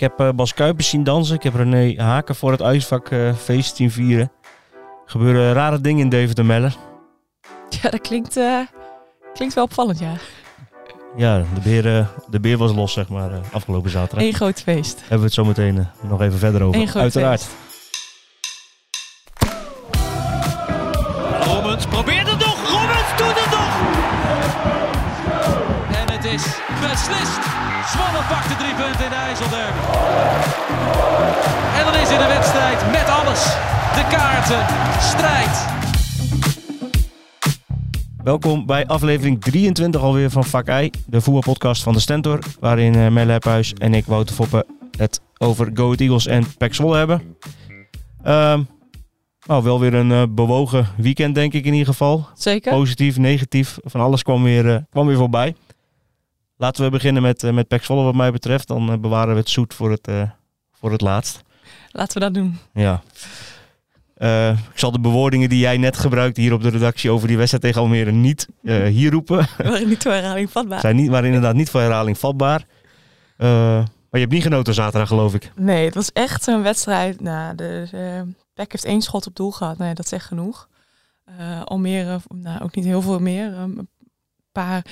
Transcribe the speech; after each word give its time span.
Ik 0.00 0.06
heb 0.06 0.20
eh, 0.20 0.34
Bas 0.34 0.54
Kuipers 0.54 0.88
zien 0.88 1.04
dansen. 1.04 1.34
Ik 1.34 1.42
heb 1.42 1.54
René 1.54 2.02
Haken 2.02 2.34
voor 2.34 2.50
het 2.50 2.60
ijsvak 2.60 3.10
eh, 3.10 3.34
feest 3.34 3.76
zien 3.76 3.90
vieren. 3.90 4.32
Er 5.04 5.10
gebeuren 5.10 5.52
rare 5.52 5.80
dingen 5.80 6.00
in 6.00 6.08
Deventer 6.08 6.44
Meller. 6.44 6.76
Ja, 7.82 7.90
dat 7.90 8.00
klinkt, 8.00 8.36
eh, 8.36 8.58
klinkt 9.34 9.54
wel 9.54 9.64
opvallend, 9.64 9.98
ja. 9.98 10.12
Ja, 11.16 11.38
de 11.54 11.60
beer, 11.60 12.08
de 12.30 12.40
beer 12.40 12.56
was 12.56 12.72
los, 12.72 12.92
zeg 12.92 13.08
maar, 13.08 13.30
afgelopen 13.52 13.90
zaterdag. 13.90 14.26
Eén 14.26 14.34
groot 14.34 14.60
feest. 14.60 15.00
Hebben 15.00 15.18
we 15.18 15.24
het 15.24 15.32
zo 15.32 15.44
meteen 15.44 15.86
nog 16.08 16.20
even 16.20 16.38
verder 16.38 16.62
over. 16.62 16.96
Uiteraard. 16.96 17.42
feest. 17.42 17.69
De 34.50 34.56
kaarten, 34.56 35.02
strijd. 35.02 35.66
Welkom 38.24 38.66
bij 38.66 38.86
aflevering 38.86 39.40
23 39.40 40.00
alweer 40.00 40.30
van 40.30 40.44
Vak 40.44 40.68
I, 40.68 40.90
de 41.06 41.20
voetbalpodcast 41.20 41.82
van 41.82 41.92
de 41.92 42.00
Stentor. 42.00 42.38
Waarin 42.60 42.96
uh, 42.96 43.08
Melle 43.08 43.32
Hephuis 43.32 43.72
en 43.72 43.94
ik, 43.94 44.04
Wouter 44.06 44.34
Foppen, 44.34 44.64
het 44.96 45.20
over 45.38 45.70
Go 45.74 45.92
Eagles 45.94 46.26
en 46.26 46.44
PEC 46.58 46.74
Zwolle 46.74 46.96
hebben. 46.96 47.36
Ehm, 48.22 48.62
nou, 49.46 49.62
wel 49.62 49.80
weer 49.80 49.94
een 49.94 50.12
eh, 50.12 50.22
bewogen 50.30 50.86
weekend 50.96 51.34
denk 51.34 51.52
ik 51.52 51.64
in 51.64 51.72
ieder 51.72 51.88
geval. 51.88 52.28
Zeker. 52.34 52.72
Positief, 52.72 53.18
negatief, 53.18 53.78
van 53.84 54.00
alles 54.00 54.22
kwam 54.22 54.42
weer, 54.42 54.74
eh, 54.74 54.82
kwam 54.90 55.06
weer 55.06 55.16
voorbij. 55.16 55.54
Laten 56.60 56.84
we 56.84 56.90
beginnen 56.90 57.22
met, 57.22 57.42
eh, 57.42 57.52
met 57.52 57.68
PEC 57.68 57.84
Zwolle 57.84 58.04
wat 58.04 58.14
mij 58.14 58.30
betreft. 58.30 58.68
Dan 58.68 58.90
eh, 58.90 58.98
bewaren 58.98 59.34
we 59.34 59.40
het 59.40 59.50
zoet 59.50 59.74
voor 59.74 59.90
het, 59.90 60.08
eh, 60.08 60.22
voor 60.72 60.92
het 60.92 61.00
laatst. 61.00 61.42
Laten 61.90 62.14
we 62.14 62.20
dat 62.20 62.34
doen. 62.34 62.58
Ja. 62.72 63.02
Eh, 64.20 64.50
ik 64.50 64.78
zal 64.78 64.90
de 64.90 65.00
bewoordingen 65.00 65.48
die 65.48 65.58
jij 65.58 65.76
net 65.76 65.96
gebruikte 65.96 66.40
hier 66.40 66.52
op 66.52 66.62
de 66.62 66.68
redactie 66.68 67.10
over 67.10 67.28
die 67.28 67.36
wedstrijd 67.36 67.64
tegen 67.64 67.80
Almere 67.80 68.10
niet 68.10 68.48
eh, 68.62 68.82
hier 68.84 69.10
roepen. 69.10 69.46
Waarin 69.58 69.88
niet 69.88 70.02
door 70.02 70.12
herhaling 70.12 70.50
vatbaar. 70.50 70.80
Zijn 70.80 70.96
niet, 70.96 71.08
waren 71.08 71.26
inderdaad 71.26 71.54
niet 71.54 71.70
voor 71.70 71.80
herhaling 71.80 72.18
vatbaar. 72.18 72.64
Eh, 73.36 73.48
maar 73.78 73.86
je 74.10 74.18
hebt 74.18 74.32
niet 74.32 74.42
genoten 74.42 74.74
zaterdag, 74.74 75.08
geloof 75.08 75.34
ik. 75.34 75.52
Nee, 75.54 75.84
het 75.84 75.94
was 75.94 76.12
echt 76.12 76.46
een 76.46 76.62
wedstrijd. 76.62 77.20
Nou, 77.20 77.54
de, 77.54 77.88
de 77.90 78.32
Beck 78.54 78.72
heeft 78.72 78.84
één 78.84 79.02
schot 79.02 79.26
op 79.26 79.36
doel 79.36 79.50
gehad. 79.50 79.78
Nee, 79.78 79.94
dat 79.94 80.08
zegt 80.08 80.26
genoeg. 80.26 80.68
Eh, 81.24 81.62
Almere, 81.64 82.20
nou, 82.28 82.62
ook 82.62 82.74
niet 82.74 82.84
heel 82.84 83.02
veel 83.02 83.18
meer. 83.18 83.46
Um, 83.46 83.78
een 83.78 83.88
paar 84.52 84.84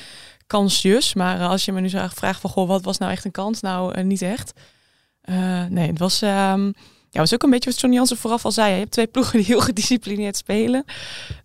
kansjes. 0.47 1.15
Maar 1.15 1.39
uh, 1.39 1.49
als 1.49 1.65
je 1.65 1.73
me 1.73 1.81
nu 1.81 1.89
zou 1.89 2.11
vragen 2.15 2.41
van, 2.41 2.51
goh, 2.51 2.69
wat 2.69 2.85
was 2.85 2.99
nou 2.99 3.13
echt 3.13 3.25
een 3.25 3.31
kans? 3.31 3.61
Nou, 3.61 3.99
uh, 3.99 4.05
niet 4.05 4.23
echt. 4.23 4.61
Uh, 5.25 5.65
nee, 5.65 5.89
het 5.89 5.99
was... 5.99 6.23
Um, 6.23 6.75
ja, 7.11 7.21
was 7.21 7.35
ook 7.35 7.43
een 7.43 7.51
beetje 7.51 7.71
wat 7.71 7.81
Johnny 7.81 7.97
Jansen 7.97 8.17
vooraf 8.17 8.45
al 8.45 8.53
zei. 8.53 8.73
Je 8.73 8.79
hebt 8.79 8.91
twee 8.91 9.07
ploegen 9.07 9.39
die 9.39 9.47
heel 9.47 9.61
gedisciplineerd 9.61 10.37
spelen. 10.37 10.85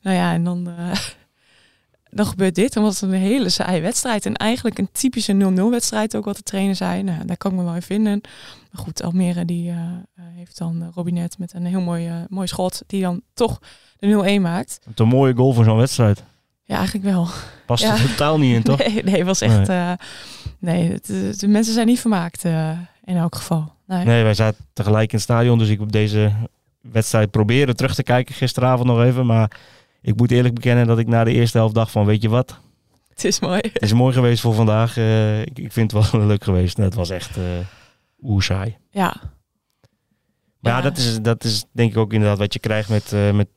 Nou 0.02 0.16
ja, 0.16 0.34
en 0.34 0.44
dan, 0.44 0.68
uh, 0.68 0.92
dan 2.18 2.26
gebeurt 2.26 2.56
dit. 2.56 2.74
Dan 2.74 2.84
was 2.84 3.02
het 3.02 3.12
een 3.12 3.18
hele 3.18 3.50
saaie 3.50 3.82
wedstrijd. 3.82 4.26
En 4.26 4.36
eigenlijk 4.36 4.78
een 4.78 4.90
typische 4.92 5.54
0-0 5.56 5.62
wedstrijd 5.70 6.16
ook 6.16 6.26
wat 6.26 6.36
de 6.36 6.44
trainer 6.44 6.76
zei. 6.76 7.04
Nou, 7.04 7.26
daar 7.26 7.38
kan 7.38 7.52
ik 7.52 7.58
me 7.58 7.64
wel 7.64 7.76
in 7.76 7.82
vinden. 7.82 8.22
Maar 8.72 8.84
goed, 8.84 9.04
Almere 9.04 9.46
die 9.46 9.70
uh, 9.70 9.78
heeft 10.16 10.58
dan 10.58 10.92
Robinet 10.96 11.38
met 11.38 11.54
een 11.54 11.66
heel 11.66 11.82
mooi, 11.82 12.08
uh, 12.08 12.16
mooi 12.28 12.48
schot. 12.48 12.84
Die 12.88 13.02
dan 13.02 13.22
toch 13.34 13.60
de 13.98 14.38
0-1 14.38 14.42
maakt. 14.42 14.80
Het 14.86 15.00
een 15.00 15.08
mooie 15.08 15.36
goal 15.36 15.54
voor 15.54 15.64
zo'n 15.64 15.78
wedstrijd. 15.78 16.24
Ja, 16.64 16.76
eigenlijk 16.76 17.06
wel. 17.06 17.28
Past 17.66 17.84
ja. 17.84 17.94
er 17.94 18.10
totaal 18.10 18.40
niet 18.40 18.56
in, 18.56 18.64
toch? 18.64 18.78
Nee, 18.88 19.04
nee 19.04 19.26
was 19.26 19.42
echt... 19.42 19.68
Nee, 19.68 19.96
nee 20.60 20.92
het, 20.92 21.40
de 21.40 21.48
mensen 21.48 21.74
zijn 21.74 21.88
niet 21.88 22.00
vermaakt 22.00 22.44
in 23.04 23.16
elk 23.16 23.36
geval. 23.36 23.74
Nee. 23.88 24.06
nee. 24.06 24.24
wij 24.24 24.34
zaten 24.34 24.66
tegelijk 24.74 25.12
in 25.12 25.16
het 25.16 25.24
stadion, 25.24 25.58
dus 25.58 25.70
ik 25.70 25.80
heb 25.80 25.92
deze 25.92 26.32
wedstrijd 26.82 27.32
proberen 27.32 27.76
terug 27.76 27.96
te 27.96 28.04
kijken 28.04 28.36
gisteravond 28.36 28.88
nog 28.88 29.02
even. 29.02 29.26
Maar 29.26 29.60
ik 30.02 30.16
moet 30.16 30.32
eerlijk 30.32 30.54
bekennen 30.54 30.88
dat 30.88 31.00
ik 31.00 31.08
na 31.08 31.24
de 31.24 31.34
eerste 31.34 31.58
helft 31.58 31.76
dacht 31.76 31.92
van, 31.92 32.06
weet 32.06 32.22
je 32.22 32.30
wat? 32.30 32.60
Het 33.14 33.24
is 33.24 33.40
mooi. 33.40 33.62
Het 33.74 33.82
is 33.82 33.94
mooi 33.94 34.14
geweest 34.14 34.42
voor 34.42 34.54
vandaag. 34.54 34.98
Uh, 34.98 35.42
ik, 35.42 35.60
ik, 35.60 35.72
vind 35.72 35.92
het 35.92 36.12
wel 36.12 36.26
leuk 36.26 36.44
geweest. 36.44 36.78
Het 36.78 36.94
was 36.94 37.10
echt 37.10 37.38
uh, 37.38 37.44
oer 38.22 38.44
saai. 38.44 38.78
Ja. 38.90 39.16
Maar 40.60 40.72
ja, 40.72 40.78
ja, 40.78 40.84
dat, 40.84 40.98
is, 40.98 41.22
dat 41.22 41.44
is 41.44 41.66
denk 41.72 41.92
ik 41.92 41.98
ook 41.98 42.14
inderdaad 42.14 42.38
wat 42.38 42.54
je 42.54 42.60
krijgt 42.60 42.90
met, 42.90 43.12
uh, 43.14 43.32
met 43.32 43.48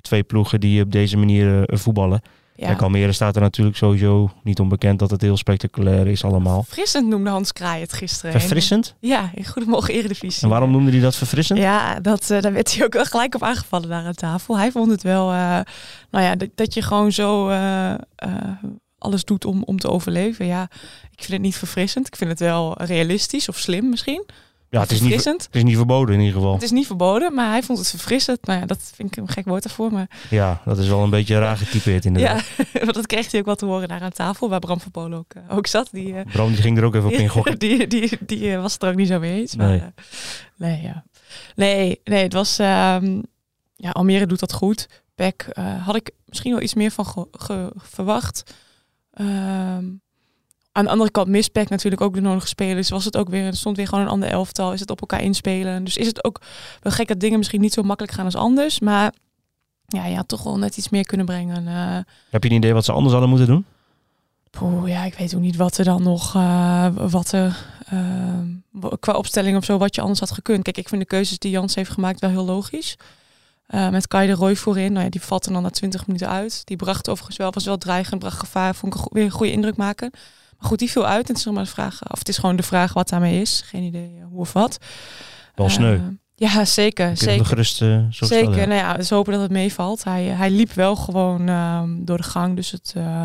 twee 0.00 0.22
ploegen 0.22 0.60
die 0.60 0.82
op 0.82 0.92
deze 0.92 1.16
manier 1.16 1.62
voetballen. 1.66 2.20
Ja. 2.58 2.66
Kijk, 2.66 2.82
Almere 2.82 3.12
staat 3.12 3.36
er 3.36 3.42
natuurlijk 3.42 3.76
sowieso 3.76 4.30
niet 4.42 4.60
onbekend 4.60 4.98
dat 4.98 5.10
het 5.10 5.20
heel 5.20 5.36
spectaculair 5.36 6.06
is 6.06 6.24
allemaal. 6.24 6.62
Verfrissend 6.62 7.06
noemde 7.06 7.30
Hans 7.30 7.52
Kraai 7.52 7.80
het 7.80 7.92
gisteren. 7.92 8.40
Verfrissend? 8.40 8.94
Ja, 9.00 9.30
in 9.34 9.46
Goedemorgen 9.46 9.94
Eredivisie. 9.94 10.42
En 10.42 10.48
waarom 10.48 10.70
noemde 10.70 10.90
hij 10.90 11.00
dat 11.00 11.16
verfrissend? 11.16 11.58
Ja, 11.58 12.00
dat, 12.00 12.30
uh, 12.30 12.40
daar 12.40 12.52
werd 12.52 12.74
hij 12.74 12.84
ook 12.84 12.92
wel 12.92 13.04
gelijk 13.04 13.34
op 13.34 13.42
aangevallen 13.42 13.88
daar 13.88 14.04
aan 14.04 14.14
tafel. 14.14 14.58
Hij 14.58 14.70
vond 14.70 14.90
het 14.90 15.02
wel, 15.02 15.32
uh, 15.32 15.60
nou 16.10 16.24
ja, 16.24 16.36
dat, 16.36 16.48
dat, 16.54 16.74
je 16.74 16.82
gewoon 16.82 17.12
zo 17.12 17.50
uh, 17.50 17.94
alles 18.98 19.24
doet 19.24 19.44
om, 19.44 19.62
om 19.62 19.78
te 19.78 19.90
overleven. 19.90 20.46
Ja, 20.46 20.62
ik 21.10 21.18
vind 21.18 21.32
het 21.32 21.40
niet 21.40 21.56
verfrissend. 21.56 22.06
Ik 22.06 22.16
vind 22.16 22.30
het 22.30 22.40
wel 22.40 22.82
realistisch 22.82 23.48
of 23.48 23.58
slim 23.58 23.88
misschien. 23.88 24.26
Ja, 24.70 24.80
het 24.80 24.90
is, 24.90 25.00
niet, 25.00 25.24
het 25.24 25.48
is 25.50 25.62
niet 25.62 25.76
verboden 25.76 26.14
in 26.14 26.20
ieder 26.20 26.34
geval. 26.34 26.52
Het 26.52 26.62
is 26.62 26.70
niet 26.70 26.86
verboden, 26.86 27.34
maar 27.34 27.50
hij 27.50 27.62
vond 27.62 27.78
het 27.78 27.90
verfrissend. 27.90 28.46
Nou 28.46 28.60
ja, 28.60 28.66
dat 28.66 28.92
vind 28.94 29.16
ik 29.16 29.22
een 29.22 29.28
gek 29.28 29.44
woord 29.44 29.64
ervoor. 29.64 29.92
Maar... 29.92 30.10
Ja, 30.30 30.62
dat 30.64 30.78
is 30.78 30.88
wel 30.88 31.02
een 31.02 31.10
beetje 31.10 31.38
raar 31.38 31.56
getypeerd 31.56 32.04
inderdaad. 32.04 32.44
Ja, 32.56 32.64
want 32.84 32.94
dat 32.94 33.06
kreeg 33.06 33.30
hij 33.30 33.40
ook 33.40 33.46
wel 33.46 33.54
te 33.54 33.64
horen 33.64 33.88
daar 33.88 34.00
aan 34.00 34.12
tafel, 34.12 34.48
waar 34.48 34.58
Bram 34.58 34.80
van 34.80 34.90
Polen 34.90 35.18
ook, 35.18 35.34
uh, 35.36 35.56
ook 35.56 35.66
zat. 35.66 35.88
Die, 35.92 36.12
uh, 36.12 36.20
Bram 36.32 36.52
die 36.52 36.62
ging 36.62 36.78
er 36.78 36.84
ook 36.84 36.94
even 36.94 37.08
op 37.08 37.14
in 37.24 37.28
gokken. 37.28 37.58
die 37.58 37.86
die, 37.86 38.08
die, 38.08 38.18
die 38.26 38.50
uh, 38.50 38.60
was 38.60 38.72
het 38.72 38.82
er 38.82 38.88
ook 38.88 38.96
niet 38.96 39.08
zo 39.08 39.18
mee 39.18 39.40
eens. 39.40 39.56
Maar, 39.56 39.68
nee. 39.68 39.82
nee, 40.56 40.82
ja. 40.82 41.04
nee, 41.54 42.00
nee, 42.04 42.22
het 42.22 42.32
was... 42.32 42.58
Um, 42.58 43.22
ja, 43.76 43.90
Almere 43.90 44.26
doet 44.26 44.40
dat 44.40 44.52
goed. 44.52 44.88
Beck 45.14 45.46
had 45.84 45.96
ik 45.96 46.10
misschien 46.24 46.52
wel 46.52 46.62
iets 46.62 46.74
meer 46.74 46.90
van 46.90 47.06
ge, 47.06 47.28
ge, 47.30 47.72
verwacht. 47.76 48.54
Um, 49.20 50.00
aan 50.78 50.84
de 50.84 50.90
andere 50.90 51.10
kant 51.10 51.28
mist 51.28 51.54
natuurlijk 51.54 52.00
ook 52.00 52.14
de 52.14 52.20
nodige 52.20 52.46
spelers. 52.46 52.90
Was 52.90 53.04
het 53.04 53.16
ook 53.16 53.28
weer, 53.28 53.44
er 53.44 53.56
stond 53.56 53.76
weer 53.76 53.88
gewoon 53.88 54.04
een 54.04 54.10
ander 54.10 54.28
elftal. 54.28 54.72
Is 54.72 54.80
het 54.80 54.90
op 54.90 55.00
elkaar 55.00 55.22
inspelen. 55.22 55.84
Dus 55.84 55.96
is 55.96 56.06
het 56.06 56.24
ook 56.24 56.40
wel 56.80 56.92
gek 56.92 57.08
dat 57.08 57.20
dingen 57.20 57.38
misschien 57.38 57.60
niet 57.60 57.72
zo 57.72 57.82
makkelijk 57.82 58.14
gaan 58.14 58.24
als 58.24 58.36
anders. 58.36 58.80
Maar 58.80 59.12
ja, 59.86 60.06
je 60.06 60.16
had 60.16 60.28
toch 60.28 60.42
wel 60.42 60.58
net 60.58 60.76
iets 60.76 60.88
meer 60.88 61.04
kunnen 61.04 61.26
brengen. 61.26 61.64
Uh, 61.66 61.98
Heb 62.30 62.42
je 62.42 62.50
een 62.50 62.56
idee 62.56 62.72
wat 62.72 62.84
ze 62.84 62.92
anders 62.92 63.12
hadden 63.12 63.30
moeten 63.30 63.48
doen? 63.48 63.64
Poeh, 64.50 64.88
ja, 64.88 65.04
ik 65.04 65.14
weet 65.14 65.34
ook 65.34 65.40
niet 65.40 65.56
wat 65.56 65.78
er 65.78 65.84
dan 65.84 66.02
nog, 66.02 66.34
uh, 66.34 66.86
wat 66.94 67.32
er 67.32 67.64
uh, 67.92 68.88
qua 69.00 69.12
opstelling 69.12 69.56
of 69.56 69.64
zo, 69.64 69.78
wat 69.78 69.94
je 69.94 70.00
anders 70.00 70.20
had 70.20 70.30
gekund. 70.30 70.62
Kijk, 70.62 70.78
ik 70.78 70.88
vind 70.88 71.00
de 71.00 71.06
keuzes 71.06 71.38
die 71.38 71.50
Jans 71.50 71.74
heeft 71.74 71.90
gemaakt 71.90 72.20
wel 72.20 72.30
heel 72.30 72.44
logisch. 72.44 72.96
Uh, 73.68 73.88
met 73.88 74.06
Kai 74.06 74.26
de 74.26 74.32
Roy 74.32 74.56
voorin, 74.56 74.92
nou 74.92 75.04
ja, 75.04 75.10
die 75.10 75.22
vatte 75.22 75.52
dan 75.52 75.62
na 75.62 75.70
20 75.70 76.06
minuten 76.06 76.28
uit. 76.28 76.62
Die 76.64 76.76
bracht 76.76 77.08
overigens 77.08 77.36
wel, 77.36 77.52
was 77.52 77.64
wel 77.64 77.78
dreigend, 77.78 78.20
bracht 78.20 78.38
gevaar, 78.38 78.74
vond 78.74 78.94
ik 78.94 79.00
weer 79.10 79.24
een 79.24 79.30
goede 79.30 79.52
indruk 79.52 79.76
maken. 79.76 80.10
Maar 80.58 80.68
goed, 80.68 80.78
die 80.78 80.90
viel 80.90 81.06
uit. 81.06 81.28
En 81.28 81.34
het 81.34 81.46
is, 81.46 81.52
maar 81.52 81.64
de 81.64 81.70
vraag, 81.70 82.10
of 82.10 82.18
het 82.18 82.28
is 82.28 82.38
gewoon 82.38 82.56
de 82.56 82.62
vraag 82.62 82.92
wat 82.92 83.08
daarmee 83.08 83.40
is. 83.40 83.62
Geen 83.64 83.82
idee 83.82 84.22
hoe 84.30 84.40
of 84.40 84.52
wat. 84.52 84.78
Wel 85.54 85.68
sneu. 85.68 85.94
Uh, 85.94 86.02
ja, 86.34 86.64
zeker. 86.64 87.16
zeker. 87.16 87.46
Gerust, 87.46 87.82
uh, 87.82 88.04
zo 88.10 88.26
zeker. 88.26 88.52
Stellen. 88.52 88.68
Nou 88.68 88.80
ja, 88.80 88.94
dus 88.94 89.10
hopen 89.10 89.32
dat 89.32 89.42
het 89.42 89.50
meevalt. 89.50 90.04
Hij, 90.04 90.24
hij 90.24 90.50
liep 90.50 90.72
wel 90.72 90.96
gewoon 90.96 91.48
uh, 91.48 91.82
door 91.86 92.16
de 92.16 92.22
gang. 92.22 92.56
Dus 92.56 92.70
het, 92.70 92.94
uh, 92.96 93.24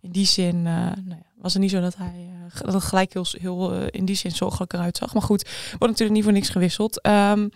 in 0.00 0.10
die 0.10 0.26
zin 0.26 0.62
nou 0.62 0.94
ja, 1.08 1.22
was 1.36 1.52
het 1.52 1.62
niet 1.62 1.70
zo 1.70 1.80
dat 1.80 1.96
hij 1.96 2.30
dat 2.62 2.74
het 2.74 2.84
gelijk 2.84 3.12
heel, 3.12 3.26
heel 3.30 3.72
in 3.72 4.04
die 4.04 4.16
zin 4.16 4.30
zorgelijk 4.30 4.72
eruit 4.72 4.96
zag. 4.96 5.12
Maar 5.12 5.22
goed, 5.22 5.48
wordt 5.68 5.80
natuurlijk 5.80 6.10
niet 6.10 6.24
voor 6.24 6.32
niks 6.32 6.48
gewisseld. 6.48 7.06
Um, 7.06 7.50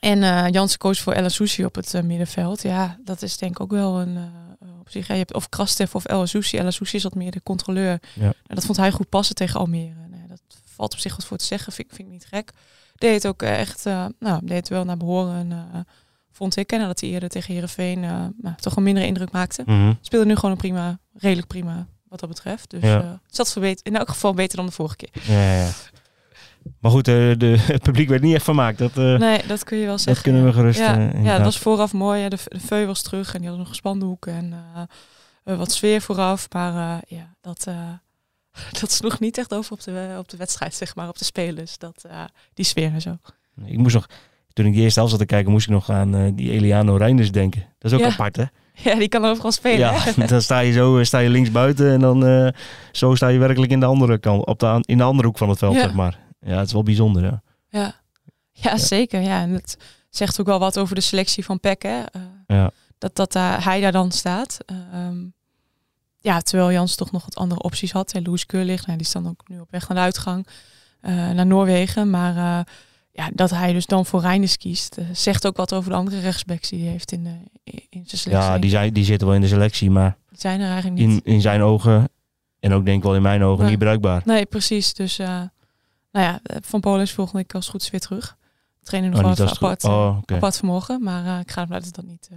en 0.00 0.50
Jansen 0.50 0.78
koos 0.78 1.00
voor 1.00 1.12
El 1.12 1.30
Sushi 1.30 1.64
op 1.64 1.74
het 1.74 2.02
middenveld. 2.04 2.62
Ja, 2.62 2.98
dat 3.04 3.22
is 3.22 3.36
denk 3.36 3.50
ik 3.50 3.60
ook 3.60 3.70
wel 3.70 4.00
een... 4.00 4.18
Uh, 4.86 4.92
op 4.92 4.92
zich, 4.92 5.06
ja, 5.06 5.12
je 5.14 5.20
hebt 5.20 5.34
of 5.34 5.48
Krastev 5.48 5.94
of 5.94 6.04
El 6.04 6.26
Sushi. 6.26 6.56
El 6.58 6.72
Sushi 6.72 6.96
is 6.96 7.02
wat 7.02 7.14
meer 7.14 7.30
de 7.30 7.42
controleur. 7.42 8.00
Ja. 8.14 8.22
Nou, 8.22 8.34
dat 8.46 8.64
vond 8.64 8.76
hij 8.76 8.92
goed 8.92 9.08
passen 9.08 9.34
tegen 9.34 9.60
Almere. 9.60 10.06
Nou, 10.10 10.28
dat 10.28 10.40
valt 10.74 10.92
op 10.92 10.98
zich 10.98 11.16
wat 11.16 11.24
voor 11.24 11.36
te 11.36 11.44
zeggen. 11.44 11.72
Vind, 11.72 11.88
vind 11.88 12.08
ik 12.08 12.12
niet 12.14 12.26
gek. 12.30 12.52
Deed 12.94 13.14
het 13.14 13.26
ook 13.26 13.42
echt... 13.42 13.84
nou, 14.18 14.40
deed 14.42 14.56
het 14.56 14.68
wel 14.68 14.84
naar 14.84 14.96
behoren. 14.96 15.86
vond 16.32 16.56
ik. 16.56 16.72
En 16.72 16.80
dat 16.80 17.00
hij 17.00 17.10
eerder 17.10 17.28
tegen 17.28 17.52
Heerenveen 17.52 18.00
nou, 18.00 18.54
toch 18.56 18.76
een 18.76 18.82
mindere 18.82 19.06
indruk 19.06 19.30
maakte. 19.30 19.62
Mm 19.66 19.74
-hmm. 19.74 19.98
Speelde 20.00 20.26
nu 20.26 20.34
gewoon 20.34 20.50
een 20.50 20.56
prima... 20.56 20.98
Redelijk 21.18 21.46
prima 21.46 21.86
wat 22.08 22.20
dat 22.20 22.28
betreft. 22.28 22.70
Dus 22.70 22.82
ja. 22.82 23.20
het 23.26 23.36
zat 23.36 23.56
in 23.82 23.96
elk 23.96 24.08
geval 24.08 24.34
beter 24.34 24.56
dan 24.56 24.66
de 24.66 24.72
vorige 24.72 24.96
keer. 24.96 25.10
Ja, 25.22 25.52
ja. 25.58 25.70
Maar 26.80 26.90
goed, 26.90 27.04
de, 27.04 27.34
de, 27.38 27.56
het 27.72 27.82
publiek 27.82 28.08
werd 28.08 28.22
niet 28.22 28.34
echt 28.34 28.44
vermaakt. 28.44 28.78
Dat, 28.78 28.98
uh, 28.98 29.18
nee, 29.18 29.40
dat 29.46 29.64
kun 29.64 29.78
je 29.78 29.86
wel 29.86 29.98
zeggen. 29.98 30.14
Dat 30.14 30.22
kunnen 30.22 30.44
we 30.44 30.52
gerust. 30.52 30.78
Ja, 30.78 30.98
uh, 30.98 31.24
ja 31.24 31.36
dat 31.36 31.44
was 31.44 31.58
vooraf 31.58 31.92
mooi. 31.92 32.28
De, 32.28 32.38
de 32.48 32.60
veu 32.60 32.86
was 32.86 33.02
terug 33.02 33.34
en 33.34 33.40
die 33.40 33.48
had 33.48 33.58
nog 33.58 33.68
een 33.68 33.74
spandoek 33.74 34.26
en 34.26 34.54
uh, 35.44 35.56
wat 35.58 35.72
sfeer 35.72 36.00
vooraf. 36.00 36.48
Maar 36.52 37.02
ja, 37.08 37.34
dat, 37.40 37.68
dat 38.80 38.90
sloeg 38.92 39.20
niet 39.20 39.38
echt 39.38 39.54
over 39.54 39.72
op 39.72 39.82
de, 39.82 40.14
op 40.18 40.28
de 40.28 40.36
wedstrijd, 40.36 40.74
zeg 40.74 40.94
maar, 40.94 41.08
op 41.08 41.18
de 41.18 41.24
spelers. 41.24 41.78
Dat, 41.78 42.04
die 42.54 42.64
sfeer 42.64 42.92
en 42.92 43.00
zo. 43.00 43.16
Ik 43.64 43.78
moest 43.78 43.94
nog, 43.94 44.06
toen 44.52 44.66
ik 44.66 44.72
die 44.72 44.82
eerste 44.82 44.98
helft 44.98 45.14
zat 45.14 45.22
te 45.22 45.34
kijken, 45.34 45.52
moest 45.52 45.66
ik 45.66 45.72
nog 45.72 45.90
aan 45.90 46.34
die 46.34 46.50
Eliano 46.50 46.96
Reinders 46.96 47.32
denken. 47.32 47.66
Dat 47.78 47.92
is 47.92 47.98
ook 47.98 48.04
ja. 48.04 48.12
apart, 48.12 48.36
hè? 48.36 48.44
Ja, 48.84 48.94
die 48.94 49.08
kan 49.08 49.24
overal 49.24 49.52
spelen. 49.52 49.78
Ja, 49.78 50.26
dan 50.26 50.42
sta 50.42 50.58
je 50.58 50.72
zo 50.72 51.04
sta 51.04 51.18
je 51.18 51.28
links 51.28 51.50
buiten 51.50 51.92
en 51.92 52.00
dan 52.00 52.52
zo 52.92 53.14
sta 53.14 53.28
je 53.28 53.38
werkelijk 53.38 53.72
in 53.72 53.80
de 53.80 53.86
andere 53.86 54.18
kant, 54.18 54.46
op 54.46 54.58
de, 54.58 54.78
in 54.80 54.96
de 54.98 55.04
andere 55.04 55.28
hoek 55.28 55.38
van 55.38 55.48
het 55.48 55.58
veld, 55.58 55.74
Ja. 55.74 55.80
zeg 55.80 55.94
maar. 55.94 56.24
Ja, 56.46 56.56
het 56.58 56.66
is 56.66 56.72
wel 56.72 56.82
bijzonder, 56.82 57.22
ja. 57.24 57.42
Ja, 57.68 57.94
ja, 58.52 58.76
zeker. 58.78 59.20
Ja, 59.20 59.40
en 59.40 59.50
het 59.50 59.76
zegt 60.10 60.40
ook 60.40 60.46
wel 60.46 60.58
wat 60.58 60.78
over 60.78 60.94
de 60.94 61.00
selectie 61.00 61.44
van 61.44 61.60
Peck, 61.60 61.82
hè. 61.82 62.00
Eh, 62.02 62.20
Ja. 62.46 62.70
Dat, 62.98 63.16
dat 63.16 63.32
hij 63.64 63.80
daar 63.80 63.92
dan 63.92 64.10
staat. 64.12 64.58
Ehm, 64.66 65.16
ja, 66.18 66.40
terwijl 66.40 66.72
Jans 66.72 66.94
toch 66.94 67.12
nog 67.12 67.24
wat 67.24 67.36
andere 67.36 67.62
opties 67.62 67.92
had. 67.92 68.12
En 68.12 68.22
Louis 68.22 68.46
Keurlicht, 68.46 68.86
nou, 68.86 68.98
die 68.98 69.06
is 69.06 69.12
dan 69.12 69.28
ook 69.28 69.42
nu 69.48 69.60
op 69.60 69.70
weg 69.70 69.88
naar 69.88 69.96
de 69.96 70.02
uitgang. 70.02 70.46
eh, 71.00 71.30
naar 71.30 71.46
Noorwegen. 71.46 72.10
Maar 72.10 72.36
eh, 72.36 72.64
ja, 73.12 73.30
dat 73.34 73.50
hij 73.50 73.72
dus 73.72 73.86
dan 73.86 74.06
voor 74.06 74.20
Reinders 74.20 74.56
kiest, 74.56 74.96
zegt 75.12 75.46
ook 75.46 75.56
wat 75.56 75.72
over 75.74 75.90
de 75.90 75.96
andere 75.96 76.20
rechtsbacks 76.20 76.68
die 76.68 76.82
hij 76.82 76.90
heeft 76.90 77.12
in, 77.12 77.24
de, 77.24 77.34
in 77.64 78.04
zijn 78.06 78.06
selectie. 78.20 78.50
Ja, 78.50 78.58
die, 78.58 78.70
zijn, 78.70 78.92
die 78.92 79.04
zitten 79.04 79.26
wel 79.26 79.36
in 79.36 79.42
de 79.42 79.48
selectie, 79.48 79.90
maar 79.90 80.16
Die 80.28 80.38
zijn 80.40 80.60
er 80.60 80.70
eigenlijk 80.70 81.00
niet. 81.06 81.24
in, 81.24 81.32
in 81.32 81.40
zijn 81.40 81.62
ogen, 81.62 82.08
en 82.60 82.72
ook 82.72 82.84
denk 82.84 82.96
ik 82.98 83.02
wel 83.02 83.14
in 83.14 83.22
mijn 83.22 83.42
ogen, 83.42 83.60
Nee. 83.62 83.70
niet 83.70 83.78
bruikbaar. 83.78 84.22
Nee, 84.24 84.46
precies. 84.46 84.94
Dus 84.94 85.18
uh, 85.18 85.40
nou 86.16 86.26
ja, 86.26 86.40
Van 86.62 86.80
Polen 86.80 87.00
is 87.02 87.12
volgende 87.12 87.38
week 87.42 87.54
als 87.54 87.64
het 87.64 87.72
goed 87.74 87.82
is 87.82 87.90
weer 87.90 88.00
terug. 88.00 88.36
Trainen 88.82 89.10
nog 89.10 89.18
Oh, 89.18 89.24
wel 89.24 89.32
even 89.34 89.44
als 89.48 89.58
het 89.58 89.68
goed- 89.68 89.84
apart, 89.84 90.24
oh, 90.28 90.36
apart 90.36 90.56
vermogen. 90.56 91.02
Maar 91.02 91.24
uh, 91.24 91.38
ik 91.40 91.50
ga 91.50 91.60
ervan 91.60 91.74
uit 91.76 91.84
dat 91.84 91.94
dat 91.94 92.04
niet 92.04 92.28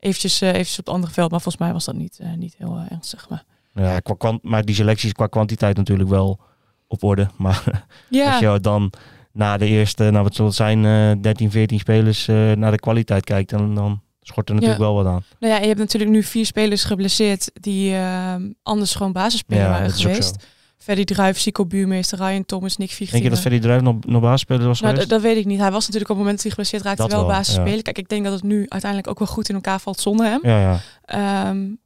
eventjes, 0.00 0.40
eventjes 0.40 0.78
op 0.78 0.84
het 0.86 0.94
andere 0.94 1.12
veld. 1.12 1.30
Maar 1.30 1.40
volgens 1.40 1.62
mij 1.64 1.72
was 1.72 1.84
dat 1.84 1.94
niet, 1.94 2.18
niet 2.36 2.54
heel 2.58 2.82
ernstig. 2.90 3.28
Maar, 3.28 3.44
ja, 3.74 4.00
qua 4.00 4.14
kwant, 4.18 4.42
maar 4.42 4.64
die 4.64 4.74
selecties 4.74 5.12
qua 5.12 5.26
kwantiteit 5.26 5.76
natuurlijk 5.76 6.08
wel 6.08 6.40
op 6.86 7.02
orde. 7.02 7.28
Maar 7.36 7.84
ja. 8.10 8.30
als 8.30 8.38
je 8.38 8.58
dan 8.60 8.92
na 9.32 9.56
de 9.56 9.66
eerste, 9.66 10.10
nou 10.10 10.22
wat 10.24 10.34
zal 10.34 10.46
het 10.46 10.54
zijn, 10.54 10.84
uh, 10.84 11.12
13, 11.22 11.50
14 11.50 11.78
spelers 11.78 12.28
uh, 12.28 12.52
naar 12.52 12.70
de 12.70 12.78
kwaliteit 12.78 13.24
kijkt, 13.24 13.50
dan, 13.50 13.74
dan 13.74 14.00
schort 14.20 14.48
er 14.48 14.54
natuurlijk 14.54 14.80
Ja. 14.80 14.86
wel 14.86 14.96
wat 14.96 15.06
aan. 15.06 15.24
Nou 15.40 15.52
ja, 15.54 15.60
je 15.60 15.66
hebt 15.66 15.78
natuurlijk 15.78 16.10
nu 16.12 16.22
vier 16.22 16.46
spelers 16.46 16.84
geblesseerd 16.84 17.50
die 17.54 17.92
uh, 17.92 18.34
anders 18.62 18.94
gewoon 18.94 19.12
basisspeler 19.12 19.62
Ja, 19.64 19.70
waren 19.70 19.90
geweest. 19.90 20.46
Ferdy 20.78 21.04
Druijf, 21.04 21.38
Sico 21.38 21.66
Buurmeester, 21.66 22.18
Ryan 22.18 22.44
Thomas, 22.44 22.76
Nick 22.76 22.88
Vichtingen. 22.88 23.12
Denk 23.12 23.24
je 23.24 23.30
dat 23.30 23.40
Ferdy 23.40 23.58
Druijf 23.58 23.82
nog, 23.82 24.04
nog 24.04 24.22
basisspeler 24.22 24.66
was 24.66 24.80
nou, 24.80 25.06
dat 25.06 25.20
weet 25.20 25.36
ik 25.36 25.44
niet. 25.44 25.60
Hij 25.60 25.70
was 25.70 25.86
natuurlijk 25.86 26.10
op 26.10 26.16
het 26.16 26.24
moment 26.24 26.34
dat 26.34 26.42
hij 26.42 26.50
geblesseerd 26.50 26.82
raakte 26.82 27.02
Dat 27.02 27.10
wel, 27.10 27.20
wel, 27.20 27.36
basis 27.36 27.54
ja. 27.54 27.60
spelen. 27.60 27.82
Kijk, 27.82 27.98
ik 27.98 28.08
denk 28.08 28.24
dat 28.24 28.32
het 28.32 28.42
nu 28.42 28.56
uiteindelijk 28.68 29.10
ook 29.10 29.18
wel 29.18 29.28
goed 29.28 29.48
in 29.48 29.54
elkaar 29.54 29.80
valt 29.80 30.00
zonder 30.00 30.26
hem. 30.26 30.40
Ja, 30.42 30.80
ja. 31.06 31.48
Um, 31.50 31.78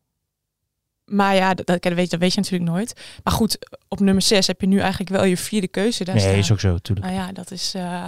maar 1.05 1.35
ja, 1.35 1.55
dat, 1.55 1.67
dat, 1.67 1.93
weet, 1.93 2.11
dat 2.11 2.21
weet 2.21 2.35
je 2.35 2.41
natuurlijk 2.41 2.71
nooit. 2.71 3.01
Maar 3.25 3.33
goed, 3.33 3.59
op 3.89 4.01
nummer 4.01 4.23
6 4.23 4.47
heb 4.47 4.61
je 4.61 4.67
nu 4.67 4.79
eigenlijk 4.79 5.11
wel 5.11 5.25
je 5.25 5.37
vierde 5.37 5.69
keuze. 5.69 6.05
Daar 6.05 6.15
Nee, 6.15 6.25
staan. 6.25 6.37
is 6.37 6.53
ook 6.53 6.61
zo, 6.61 6.73
natuurlijk. 6.73 7.07
Nou 7.07 7.19
ja, 7.19 7.33
dat 7.33 7.51
is. 7.51 7.75
Uh, 7.77 8.07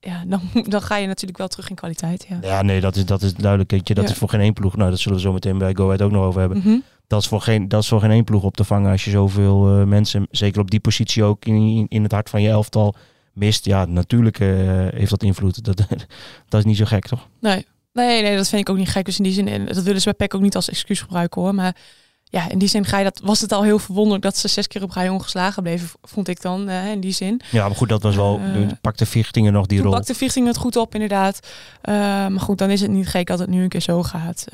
ja, 0.00 0.24
dan, 0.26 0.40
dan 0.68 0.82
ga 0.82 0.96
je 0.96 1.06
natuurlijk 1.06 1.38
wel 1.38 1.48
terug 1.48 1.68
in 1.70 1.76
kwaliteit. 1.76 2.26
Ja, 2.28 2.38
Ja, 2.42 2.62
nee, 2.62 2.80
dat 2.80 2.96
is, 2.96 3.04
dat 3.04 3.22
is 3.22 3.34
duidelijk. 3.34 3.86
Dat 3.86 3.96
Ja. 3.96 4.02
is 4.02 4.12
voor 4.12 4.28
geen 4.28 4.40
één 4.40 4.52
ploeg. 4.52 4.76
Nou, 4.76 4.90
dat 4.90 4.98
zullen 4.98 5.18
we 5.18 5.24
zo 5.24 5.32
meteen 5.32 5.58
bij 5.58 5.74
Go 5.74 5.84
Ahead 5.84 6.02
ook 6.02 6.10
nog 6.10 6.24
over 6.24 6.40
hebben. 6.40 6.58
mm 6.58 6.64
-hmm. 6.64 6.82
Dat 7.12 7.22
is, 7.22 7.28
voor 7.28 7.40
geen, 7.40 7.68
dat 7.68 7.82
is 7.82 7.88
voor 7.88 8.00
geen 8.00 8.10
één 8.10 8.24
ploeg 8.24 8.42
op 8.42 8.56
te 8.56 8.64
vangen 8.64 8.90
als 8.90 9.04
je 9.04 9.10
zoveel 9.10 9.78
uh, 9.78 9.84
mensen, 9.86 10.26
zeker 10.30 10.60
op 10.60 10.70
die 10.70 10.80
positie 10.80 11.24
ook 11.24 11.44
in, 11.44 11.86
in 11.88 12.02
het 12.02 12.12
hart 12.12 12.30
van 12.30 12.42
je 12.42 12.48
elftal, 12.48 12.94
mist. 13.32 13.64
Ja, 13.64 13.84
natuurlijk 13.84 14.40
uh, 14.40 14.48
heeft 14.90 15.10
dat 15.10 15.22
invloed. 15.22 15.64
Dat, 15.64 15.76
dat 16.48 16.60
is 16.60 16.64
niet 16.64 16.76
zo 16.76 16.84
gek, 16.84 17.06
toch? 17.06 17.28
Nee. 17.40 17.66
Nee, 17.92 18.22
nee, 18.22 18.36
dat 18.36 18.48
vind 18.48 18.60
ik 18.60 18.68
ook 18.68 18.76
niet 18.76 18.88
gek. 18.88 19.04
Dus 19.04 19.18
in 19.18 19.24
die 19.24 19.32
zin, 19.32 19.48
en 19.48 19.66
dat 19.66 19.82
willen 19.82 20.00
ze 20.00 20.14
bij 20.16 20.26
PEC 20.26 20.34
ook 20.34 20.42
niet 20.42 20.56
als 20.56 20.68
excuus 20.68 21.00
gebruiken 21.00 21.42
hoor. 21.42 21.54
Maar 21.54 21.76
ja, 22.24 22.50
in 22.50 22.58
die 22.58 22.68
zin 22.68 22.84
ga 22.84 22.98
je 22.98 23.04
dat, 23.04 23.20
was 23.24 23.40
het 23.40 23.52
al 23.52 23.62
heel 23.62 23.78
verwonderlijk 23.78 24.22
dat 24.22 24.36
ze 24.36 24.48
zes 24.48 24.66
keer 24.66 24.82
op 24.82 24.90
rij 24.90 25.08
ongeslagen 25.08 25.62
bleven, 25.62 25.88
vond 26.02 26.28
ik 26.28 26.42
dan, 26.42 26.68
uh, 26.68 26.90
in 26.90 27.00
die 27.00 27.12
zin. 27.12 27.40
Ja, 27.50 27.66
maar 27.66 27.76
goed, 27.76 27.88
dat 27.88 28.02
was 28.02 28.16
wel, 28.16 28.40
uh, 28.40 28.68
pakte 28.80 29.06
Vichtingen 29.06 29.52
nog 29.52 29.66
die 29.66 29.82
rol. 29.82 29.92
pakte 29.92 30.14
Vichtingen 30.14 30.48
het 30.48 30.58
goed 30.58 30.76
op, 30.76 30.94
inderdaad. 30.94 31.48
Uh, 31.84 31.94
maar 32.26 32.40
goed, 32.40 32.58
dan 32.58 32.70
is 32.70 32.80
het 32.80 32.90
niet 32.90 33.08
gek 33.08 33.26
dat 33.26 33.38
het 33.38 33.48
nu 33.48 33.62
een 33.62 33.68
keer 33.68 33.80
zo 33.80 34.02
gaat. 34.02 34.44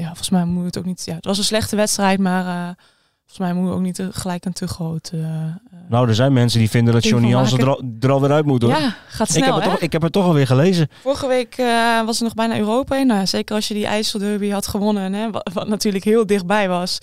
Ja, 0.00 0.06
volgens 0.06 0.30
mij 0.30 0.44
moet 0.44 0.64
het 0.64 0.78
ook 0.78 0.84
niet, 0.84 1.02
ja, 1.04 1.14
het 1.14 1.24
was 1.24 1.38
een 1.38 1.44
slechte 1.44 1.76
wedstrijd, 1.76 2.18
maar 2.18 2.44
uh, 2.44 2.52
volgens 3.26 3.38
mij 3.38 3.52
moet 3.52 3.66
het 3.66 3.74
ook 3.74 3.82
niet 3.82 3.94
te, 3.94 4.08
gelijk 4.12 4.44
een 4.44 4.52
te 4.52 4.66
groot... 4.68 5.10
uh, 5.14 5.20
nou, 5.88 6.08
er 6.08 6.14
zijn 6.14 6.32
mensen 6.32 6.58
die 6.58 6.70
vinden 6.70 6.94
dat 6.94 7.04
Johnny 7.04 7.28
Jansen 7.28 7.58
er, 7.58 7.68
al- 7.68 7.82
er 8.00 8.10
alweer 8.10 8.32
uit 8.32 8.44
moet, 8.44 8.62
hoor. 8.62 8.70
Ja, 8.70 8.94
gaat 9.08 9.28
snel, 9.30 9.42
ik, 9.42 9.44
heb 9.44 9.54
het 9.54 9.64
hè? 9.64 9.70
toch, 9.70 9.80
ik 9.80 9.92
heb 9.92 10.02
het 10.02 10.12
toch 10.12 10.24
alweer 10.24 10.46
gelezen. 10.46 10.88
Vorige 11.02 11.26
week 11.26 11.58
uh, 11.58 12.04
was 12.04 12.18
er 12.18 12.24
nog 12.24 12.34
bijna 12.34 12.58
Europa 12.58 12.96
in. 12.96 13.06
Nou, 13.06 13.26
zeker 13.26 13.54
als 13.54 13.68
je 13.68 13.74
die 13.74 13.86
IJsselderby 13.86 14.50
had 14.50 14.66
gewonnen, 14.66 15.12
hè, 15.12 15.30
wat, 15.30 15.50
wat, 15.52 15.68
natuurlijk 15.68 16.04
heel 16.04 16.26
dichtbij 16.26 16.68
was. 16.68 16.98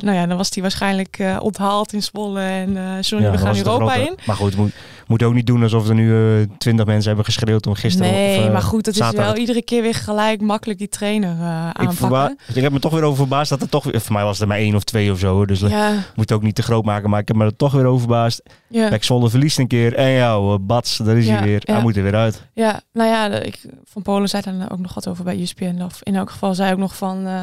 Nou 0.00 0.12
ja, 0.12 0.26
dan 0.26 0.36
was 0.36 0.50
die 0.50 0.62
waarschijnlijk 0.62 1.22
onthaald 1.40 1.92
in 1.92 2.02
Zwolle 2.02 2.40
en 2.40 2.72
Johnny, 3.00 3.26
Ja, 3.26 3.32
we 3.32 3.38
gaan 3.38 3.48
het 3.56 3.66
Europa 3.66 3.92
grote- 3.92 4.08
in. 4.08 4.18
Maar 4.24 4.36
goed, 4.36 4.56
moet, 4.56 4.72
moet 5.10 5.22
ook 5.22 5.34
niet 5.34 5.46
doen 5.46 5.62
alsof 5.62 5.88
er 5.88 5.94
nu 5.94 6.46
twintig 6.58 6.86
mensen 6.86 7.06
hebben 7.06 7.24
geschreeuwd 7.24 7.66
om 7.66 7.74
gisteren 7.74 8.12
Nee, 8.12 8.38
of, 8.38 8.44
eh, 8.44 8.52
maar 8.52 8.62
goed, 8.62 8.86
het 8.86 8.94
is 8.94 9.00
zaterdag. 9.00 9.26
wel 9.26 9.36
iedere 9.36 9.62
keer 9.62 9.82
weer 9.82 9.94
gelijk 9.94 10.40
makkelijk 10.40 10.78
die 10.78 10.88
trainer 10.88 11.30
Ik, 11.32 11.38
aanpakken. 11.40 11.94
verba- 11.96 12.34
ik 12.54 12.62
heb 12.62 12.72
me 12.72 12.78
toch 12.78 12.92
weer 12.92 13.02
over 13.02 13.16
verbaasd 13.16 13.50
dat 13.50 13.62
er 13.62 13.68
toch 13.68 13.84
weer... 13.84 14.00
Voor 14.00 14.12
mij 14.12 14.24
was 14.24 14.40
er 14.40 14.46
maar 14.46 14.56
één 14.58 14.74
of 14.74 14.84
twee 14.84 15.12
of 15.12 15.18
zo. 15.18 15.46
Dus 15.46 15.60
Ja, 15.60 15.92
moet 16.14 16.32
ook 16.32 16.42
niet 16.42 16.54
te 16.54 16.62
groot 16.62 16.84
maken. 16.84 17.10
Maar 17.10 17.20
ik 17.20 17.28
heb 17.28 17.36
me 17.36 17.44
er 17.44 17.56
toch 17.56 17.72
weer 17.72 17.84
over 17.84 17.98
verbaasd. 18.00 18.42
ja. 18.68 18.88
Pek 18.88 19.04
Zwolle 19.04 19.30
verliest 19.30 19.58
een 19.58 19.66
keer. 19.68 19.94
En 19.94 20.08
ja, 20.10 20.58
Bats, 20.58 20.96
daar 20.96 21.16
is 21.16 21.26
Ja, 21.26 21.34
hij 21.34 21.42
weer. 21.46 21.62
ja. 21.64 21.72
Hij 21.72 21.82
moet 21.82 21.96
er 21.96 22.02
weer 22.02 22.14
uit. 22.16 22.42
Ja, 22.54 22.80
nou 22.92 23.08
ja, 23.08 23.26
ik, 23.40 23.60
Van 23.84 24.02
Polen 24.02 24.28
zei 24.28 24.42
daar 24.42 24.72
ook 24.72 24.78
nog 24.78 24.94
wat 24.94 25.08
over 25.08 25.24
bij 25.24 25.40
ESPN. 25.40 25.80
Of 25.84 25.98
in 26.02 26.16
elk 26.16 26.30
geval 26.30 26.54
zei 26.54 26.72
ook 26.72 26.78
nog 26.78 26.96
van 26.96 27.26
eh, 27.26 27.42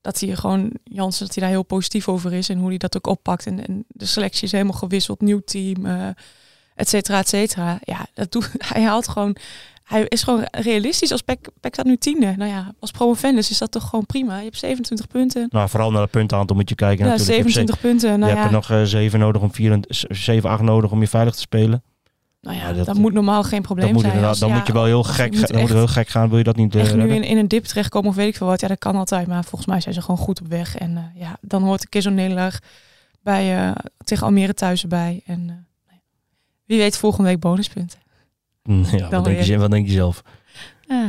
dat 0.00 0.20
hij 0.20 0.36
gewoon, 0.36 0.70
Jansen, 0.84 1.26
dat 1.26 1.34
hij 1.34 1.44
daar 1.44 1.52
heel 1.52 1.62
positief 1.62 2.08
over 2.08 2.32
is 2.32 2.48
en 2.48 2.58
hoe 2.58 2.68
hij 2.68 2.78
dat 2.78 2.96
ook 2.96 3.06
oppakt. 3.06 3.46
En, 3.46 3.66
en 3.66 3.84
de 3.88 4.06
selectie 4.06 4.44
is 4.44 4.52
helemaal 4.52 4.72
gewisseld, 4.78 5.20
nieuw 5.20 5.40
team, 5.44 5.86
eh 5.86 6.08
et 6.76 6.88
cetera, 6.88 7.18
et 7.18 7.28
cetera. 7.28 7.78
Ja, 7.84 8.06
dat 8.14 8.32
doet, 8.32 8.50
hij 8.72 8.82
haalt 8.82 9.08
gewoon, 9.08 9.36
hij 9.84 10.04
is 10.08 10.22
gewoon 10.22 10.44
realistisch. 10.50 11.12
Als 11.12 11.22
Peck, 11.22 11.48
Peck 11.60 11.72
staat 11.74 11.86
nu 11.86 11.96
tiende. 11.96 12.34
Nou 12.36 12.50
ja, 12.50 12.72
als 12.80 12.90
promovendus 12.90 13.50
is 13.50 13.58
dat 13.58 13.70
toch 13.70 13.88
gewoon 13.88 14.06
prima. 14.06 14.36
Je 14.38 14.44
hebt 14.44 14.58
27 14.58 15.06
punten. 15.06 15.46
Nou, 15.50 15.68
vooral 15.68 15.90
naar 15.90 16.02
het 16.02 16.10
puntenaantal 16.10 16.56
moet 16.56 16.68
je 16.68 16.74
kijken. 16.74 17.04
Ja, 17.04 17.10
natuurlijk. 17.10 17.36
Je 17.36 17.42
hebt 17.42 17.54
27 17.54 17.80
punten. 17.80 18.08
Nou 18.18 18.30
je 18.30 18.36
ja, 18.36 18.42
hebt 18.42 18.54
er 18.54 18.60
nog 18.60 18.70
eh, 18.70 18.82
zeven 18.82 19.18
nodig 19.18 19.42
om 19.42 19.52
vier, 19.52 19.78
7, 20.08 20.50
8 20.50 20.62
nodig 20.62 20.90
om 20.90 21.00
je 21.00 21.08
veilig 21.08 21.34
te 21.34 21.40
spelen. 21.40 21.82
nou 22.40 22.56
ja, 22.56 22.68
Ja, 22.68 22.72
dat, 22.72 22.86
dat- 22.86 22.96
moet 22.96 23.12
normaal 23.12 23.42
geen 23.42 23.62
probleem 23.62 23.92
Dat 23.92 24.00
zijn. 24.02 24.24
Als- 24.24 24.38
dan 24.38 24.48
ja, 24.48 24.56
moet 24.56 24.66
je 24.66 24.72
wel 24.72 24.84
heel 24.84 25.02
gek, 25.02 25.48
dan 25.48 25.60
moet 25.60 25.70
heel 25.72 25.86
gek 25.86 26.08
gaan. 26.08 26.28
Wil 26.28 26.38
je 26.38 26.44
dat 26.44 26.56
niet 26.56 26.74
eh, 26.74 26.92
nu 26.92 27.14
in, 27.14 27.22
in 27.22 27.36
een 27.38 27.48
dip 27.48 27.64
terechtkomen 27.64 28.10
of 28.10 28.16
weet 28.16 28.28
ik 28.28 28.36
veel 28.36 28.46
wat. 28.46 28.60
Ja, 28.60 28.68
dat 28.68 28.78
kan 28.78 28.96
altijd. 28.96 29.26
Maar 29.26 29.42
volgens 29.44 29.66
mij 29.66 29.80
zijn 29.80 29.94
ze 29.94 30.00
gewoon 30.00 30.16
goed 30.18 30.40
op 30.40 30.46
weg. 30.48 30.76
En 30.76 30.96
eh, 30.96 31.20
ja, 31.20 31.36
dan 31.40 31.62
hoort 31.62 31.82
een 31.82 31.88
keer 31.88 32.02
zo'n 32.02 32.14
nederlaag 32.14 32.58
bij, 33.22 33.72
tegen 34.04 34.26
Almere 34.26 34.54
thuis 34.54 34.82
erbij. 34.82 35.22
En 35.26 35.66
wie 36.66 36.78
weet 36.78 36.96
volgende 36.96 37.28
week 37.30 37.40
bonuspunten. 37.40 37.98
Mm, 38.62 38.84
Ja, 38.92 39.08
wat 39.08 39.24
denk, 39.24 39.40
je, 39.40 39.58
wat 39.58 39.70
denk 39.70 39.86
je 39.86 39.92
zelf? 39.92 40.22
Ja. 40.88 41.04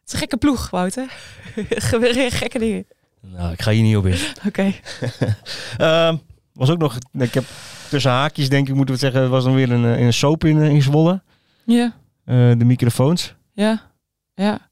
Het 0.00 0.06
is 0.06 0.12
een 0.12 0.18
gekke 0.18 0.36
ploeg, 0.36 0.70
Wouter. 0.70 1.12
Er 1.70 1.82
gebeuren 1.82 2.30
gekke 2.30 2.58
dingen. 2.58 2.86
Nou, 3.20 3.52
ik 3.52 3.62
ga 3.62 3.70
hier 3.70 3.82
niet 3.82 3.96
op 3.96 4.06
in. 4.06 4.18
Oké. 4.48 4.72
Ehm, 5.78 6.16
was 6.52 6.70
ook 6.70 6.78
nog, 6.78 6.98
ik 7.12 7.34
heb 7.34 7.44
tussen 7.90 8.10
haakjes 8.10 8.48
denk 8.48 8.68
ik 8.68 8.74
moeten 8.74 8.94
we 8.94 9.00
het 9.00 9.12
zeggen, 9.12 9.30
was 9.30 9.44
dan 9.44 9.54
weer 9.54 9.70
een, 9.72 9.84
eh, 9.84 10.00
een 10.00 10.12
soap 10.12 10.44
in, 10.44 10.58
eh, 10.62 10.68
in 10.68 10.82
Zwolle. 10.82 11.22
Ja, 11.64 11.94
Eh, 12.24 12.36
de 12.58 12.64
microfoons. 12.64 13.34
ja, 13.52 13.90
ja. 14.34 14.68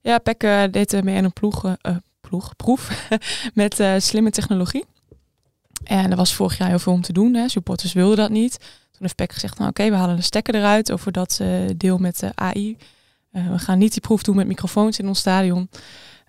Ja, 0.00 0.18
Peck 0.18 0.42
eh, 0.42 0.62
deed 0.70 1.02
mee 1.04 1.16
aan 1.16 1.24
een 1.24 1.32
ploeg, 1.32 1.76
ploeg 2.20 2.56
proef 2.56 3.08
met 3.54 3.82
slimme 3.98 4.30
technologie. 4.30 4.84
En 5.84 6.10
er 6.10 6.16
was 6.16 6.34
vorig 6.34 6.58
jaar 6.58 6.68
heel 6.68 6.78
veel 6.78 6.92
om 6.92 7.00
te 7.02 7.12
doen. 7.12 7.34
Hè. 7.34 7.48
Supporters 7.48 7.92
wilden 7.92 8.16
dat 8.16 8.30
niet. 8.30 8.58
Toen 9.02 9.10
heeft 9.10 9.28
Peck 9.28 9.40
gezegd, 9.40 9.58
nou 9.58 9.70
oké, 9.70 9.90
we 9.90 9.96
halen 9.96 10.16
de 10.16 10.22
stekker 10.22 10.54
eruit 10.54 10.92
over 10.92 11.12
dat 11.12 11.38
eh, 11.40 11.48
deel 11.76 11.98
met 11.98 12.18
de 12.18 12.30
AI. 12.34 12.76
Eh, 13.30 13.48
we 13.48 13.58
gaan 13.58 13.78
niet 13.78 13.92
die 13.92 14.00
proef 14.00 14.22
doen 14.22 14.36
met 14.36 14.46
microfoons 14.46 14.98
in 14.98 15.08
ons 15.08 15.18
stadion. 15.18 15.68
Eh, 15.70 15.80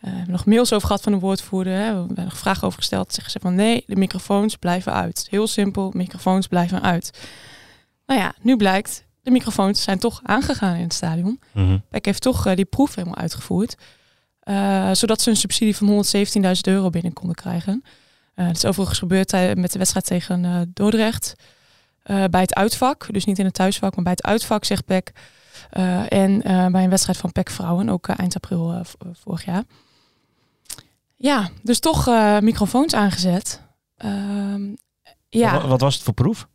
we 0.02 0.10
hebben 0.10 0.32
nog 0.32 0.46
mails 0.46 0.74
over 0.74 0.88
gehad 0.88 1.04
van 1.04 1.12
de 1.12 1.20
woordvoerder. 1.20 1.74
Hè. 1.74 1.92
We 1.94 2.06
hebben 2.08 2.24
nog 2.24 2.38
vragen 2.38 2.68
over 2.68 2.80
gesteld. 2.80 3.14
Zeggen 3.14 3.32
ze 3.32 3.40
van 3.40 3.56
nee, 3.56 3.84
de 3.88 3.96
microfoons 3.96 4.56
blijven 4.56 4.94
uit. 4.94 5.28
Heel 5.30 5.48
simpel, 5.48 5.92
microfoons 5.96 6.48
blijven 6.48 6.82
uit. 6.82 7.20
Nou 8.06 8.20
ja, 8.20 8.34
nu 8.42 8.58
blijkt, 8.58 9.06
de 9.22 9.32
microfoons 9.32 9.84
zijn 9.84 10.00
toch 10.00 10.20
aangegaan 10.24 10.76
in 10.76 10.84
het 10.84 10.94
stadion. 10.94 11.40
Mhm. 11.52 11.78
Peck 11.90 12.06
heeft 12.06 12.22
toch 12.22 12.56
die 12.56 12.66
proef 12.66 12.96
helemaal 12.96 13.18
uitgevoerd. 13.18 13.76
Zodat 14.92 15.22
ze 15.22 15.30
een 15.30 15.36
subsidie 15.36 15.76
van 15.76 15.88
117.000 15.88 16.68
euro 16.68 16.90
binnen 16.90 17.14
konden 17.14 17.36
krijgen. 17.36 17.84
Eh 18.36 18.46
dat 18.48 18.56
is 18.56 18.66
overigens 18.66 19.00
gebeurd 19.00 19.32
met 19.32 19.72
de 19.72 19.78
wedstrijd 19.78 20.06
tegen 20.06 20.72
Dordrecht. 20.74 21.36
Eh, 22.04 22.24
bij 22.30 22.42
het 22.42 22.54
uitvak, 22.54 23.08
dus 23.12 23.26
niet 23.26 23.40
in 23.40 23.46
het 23.46 23.54
thuisvak, 23.54 23.96
maar 23.96 24.04
bij 24.04 24.14
het 24.14 24.24
uitvak, 24.24 24.66
zegt 24.66 24.86
Peck. 24.86 25.12
Eh, 25.70 26.12
en 26.12 26.44
eh, 26.44 26.68
bij 26.68 26.84
een 26.84 26.90
wedstrijd 26.90 27.18
van 27.18 27.32
Peck 27.32 27.50
Vrouwen, 27.50 27.90
ook 27.90 28.08
eind 28.08 28.36
april 28.36 28.84
vorig 29.14 29.46
jaar. 29.46 29.64
Ja, 31.16 31.50
dus 31.62 31.80
toch 31.80 32.06
microfoons 32.42 32.94
aangezet. 32.94 33.62
Ehm, 33.98 34.62
ja. 35.30 35.54
Wat, 35.54 35.70
wat 35.70 35.82
was 35.82 35.94
het 35.94 36.04
voor 36.04 36.14
proef? 36.14 36.48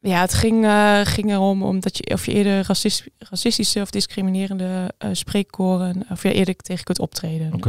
Ja, 0.00 0.20
het 0.20 0.34
ging, 0.34 0.66
ging 1.04 1.30
erom 1.30 1.62
omdat 1.62 1.96
je, 1.96 2.12
of 2.12 2.26
je 2.26 2.32
eerder 2.32 2.66
racist, 2.66 3.04
racistische 3.18 3.80
of 3.80 3.90
discriminerende 3.90 4.94
spreekkoren, 5.12 6.04
of 6.10 6.22
je 6.22 6.32
eerder 6.32 6.56
tegen 6.56 6.84
kunt 6.84 6.98
optreden. 6.98 7.60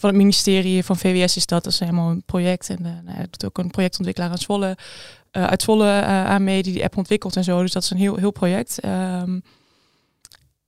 Van 0.00 0.08
het 0.08 0.18
ministerie 0.18 0.84
van 0.84 0.96
VWS 0.96 1.36
is 1.36 1.46
dat, 1.46 1.64
dat 1.64 1.72
is 1.72 1.78
helemaal 1.78 2.10
een 2.10 2.22
project. 2.22 2.70
En 2.70 2.86
eh 2.86 2.92
nou, 3.04 3.18
ja, 3.18 3.26
doet 3.30 3.44
ook 3.44 3.58
een 3.58 3.70
projectontwikkelaar 3.70 4.30
aan 4.30 4.38
Zwolle, 4.38 4.76
eh, 5.30 5.44
uit 5.44 5.62
Zwolle 5.62 5.88
eh, 5.88 6.26
aan 6.26 6.44
mee 6.44 6.62
die 6.62 6.72
die 6.72 6.84
app 6.84 6.96
ontwikkelt 6.96 7.36
en 7.36 7.44
zo. 7.44 7.60
Dus 7.60 7.72
dat 7.72 7.82
is 7.82 7.90
een 7.90 7.96
heel, 7.96 8.16
heel 8.16 8.30
project. 8.30 8.80
Ehm, 8.80 9.40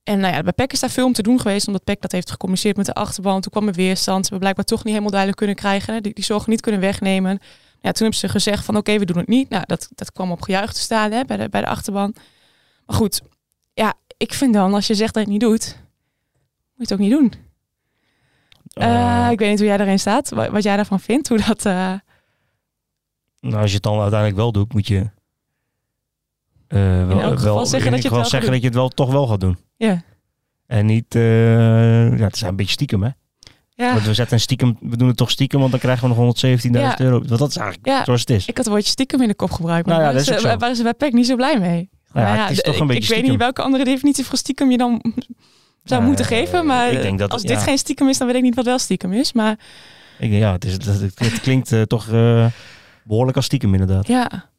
En 0.03 0.19
nou 0.19 0.33
ja, 0.33 0.41
bij 0.41 0.51
PEC 0.51 0.71
is 0.71 0.79
daar 0.79 0.89
veel 0.89 1.05
om 1.05 1.13
te 1.13 1.21
doen 1.21 1.39
geweest, 1.39 1.67
omdat 1.67 1.83
PEC 1.83 2.01
dat 2.01 2.11
heeft 2.11 2.31
gecommuniceerd 2.31 2.77
met 2.77 2.85
de 2.85 2.93
achterban. 2.93 3.41
Toen 3.41 3.51
kwam 3.51 3.67
er 3.67 3.73
weerstand. 3.73 4.25
Ze 4.25 4.29
hebben 4.29 4.39
blijkbaar 4.39 4.65
toch 4.65 4.77
niet 4.77 4.87
helemaal 4.87 5.09
duidelijk 5.09 5.39
kunnen 5.39 5.55
krijgen. 5.55 5.93
Hè? 5.93 6.01
Die, 6.01 6.13
die 6.13 6.23
zorgen 6.23 6.49
niet 6.49 6.61
kunnen 6.61 6.81
wegnemen. 6.81 7.39
Ja, 7.81 7.91
toen 7.91 8.01
hebben 8.01 8.19
ze 8.19 8.29
gezegd 8.29 8.65
van 8.65 8.77
oké, 8.77 8.99
we 8.99 9.05
doen 9.05 9.17
het 9.17 9.27
niet. 9.27 9.49
Nou, 9.49 9.63
dat, 9.65 9.89
dat 9.95 10.11
kwam 10.11 10.31
op 10.31 10.41
gejuich 10.41 10.73
te 10.73 10.79
staan 10.79 11.11
hè, 11.11 11.25
bij, 11.25 11.37
de, 11.37 11.49
bij 11.49 11.61
de 11.61 11.67
achterban. 11.67 12.15
Maar 12.85 12.95
goed, 12.95 13.21
ja, 13.73 13.93
ik 14.17 14.33
vind 14.33 14.53
dan, 14.53 14.73
als 14.73 14.87
je 14.87 14.95
zegt 14.95 15.13
dat 15.13 15.25
je 15.25 15.31
het 15.31 15.39
niet 15.39 15.49
doet, 15.49 15.77
moet 16.75 16.89
je 16.89 16.93
het 16.93 16.93
ook 16.93 16.99
niet 16.99 17.11
doen. 17.11 17.33
Uh, 18.73 19.27
ik 19.31 19.39
weet 19.39 19.49
niet 19.49 19.59
hoe 19.59 19.67
jij 19.67 19.77
daarin 19.77 19.99
staat, 19.99 20.29
wat, 20.29 20.49
wat 20.49 20.63
jij 20.63 20.75
daarvan 20.75 20.99
vindt, 20.99 21.27
hoe 21.27 21.41
dat... 21.47 21.65
Uh... 21.65 21.93
Nou, 23.49 23.61
als 23.61 23.69
je 23.69 23.73
het 23.75 23.83
dan 23.83 23.99
uiteindelijk 23.99 24.39
wel 24.39 24.51
doet, 24.51 24.73
moet 24.73 24.87
je 24.87 25.09
uh, 26.69 27.07
wel, 27.07 27.37
wel 27.39 27.65
zeggen, 27.65 27.91
dat 27.91 28.01
je, 28.01 28.07
het 28.07 28.17
wel, 28.17 28.25
zeggen 28.25 28.51
dat 28.51 28.59
je 28.59 28.65
het 28.65 28.75
wel 28.75 28.89
toch 28.89 29.11
wel 29.11 29.27
gaat 29.27 29.39
doen. 29.39 29.57
Ja. 29.77 30.01
En 30.67 30.85
niet, 30.85 31.15
uh, 31.15 32.17
ja, 32.17 32.23
het 32.23 32.35
is 32.35 32.41
een 32.41 32.55
beetje 32.55 32.71
stiekem, 32.71 33.03
hè? 33.03 33.09
Ja. 33.75 33.93
Want 33.93 34.05
we 34.05 34.13
zetten 34.13 34.33
een 34.35 34.41
stiekem, 34.41 34.77
we 34.81 34.97
doen 34.97 35.07
het 35.07 35.17
toch 35.17 35.31
stiekem, 35.31 35.59
want 35.59 35.71
dan 35.71 35.79
krijgen 35.79 36.09
we 36.09 36.15
nog 36.15 36.17
117.000 36.17 36.69
Ja. 36.71 36.99
euro. 36.99 37.17
Want 37.17 37.39
dat 37.39 37.49
is 37.49 37.55
eigenlijk 37.57 37.87
Ja. 37.87 38.03
zoals 38.03 38.19
het 38.19 38.29
is. 38.29 38.41
Ik 38.47 38.47
had 38.57 38.65
het 38.65 38.67
woordje 38.73 38.89
stiekem 38.91 39.21
in 39.21 39.27
de 39.27 39.35
kop 39.35 39.51
gebruikt, 39.51 39.87
maar 39.87 39.95
Nou 39.95 40.07
ja, 40.07 40.13
dat 40.13 40.21
is 40.35 40.41
ze- 40.41 40.57
waren 40.57 40.75
ze 40.75 40.83
bij 40.83 40.93
PEC 40.93 41.13
niet 41.13 41.27
zo 41.27 41.35
blij 41.35 41.59
mee. 41.59 41.89
Nou 42.13 42.27
ja, 42.27 42.41
het 42.41 42.51
is 42.51 42.61
toch 42.61 42.75
een 42.75 42.81
ik, 42.81 42.87
beetje 42.87 43.15
ik 43.15 43.21
weet 43.21 43.29
niet 43.29 43.39
welke 43.39 43.61
andere 43.61 43.83
definitie 43.83 44.25
voor 44.25 44.37
stiekem 44.37 44.71
je 44.71 44.77
dan 44.77 45.01
zou 45.83 46.01
Eh, 46.01 46.07
moeten 46.07 46.25
geven, 46.25 46.65
maar 46.65 46.91
ik 46.91 47.01
denk 47.01 47.19
dat 47.19 47.31
als 47.31 47.41
dit 47.41 47.57
geen 47.57 47.77
stiekem 47.77 48.09
is, 48.09 48.17
dan 48.17 48.27
weet 48.27 48.35
ik 48.35 48.41
niet 48.41 48.55
wat 48.55 48.65
wel 48.65 48.79
stiekem 48.79 49.13
is. 49.13 49.33
Maar 49.33 49.51
Ik 50.19 50.29
denk, 50.29 50.41
ja, 50.41 50.51
het, 50.51 50.65
is, 50.65 50.73
het, 50.73 51.19
het, 51.19 51.39
klinkt 51.41 51.71
eh, 51.71 51.81
toch 51.81 52.09
eh, 52.09 52.45
behoorlijk 53.03 53.37
als 53.37 53.45
stiekem 53.45 53.73
inderdaad. 53.73 54.07
Ja, 54.07 54.49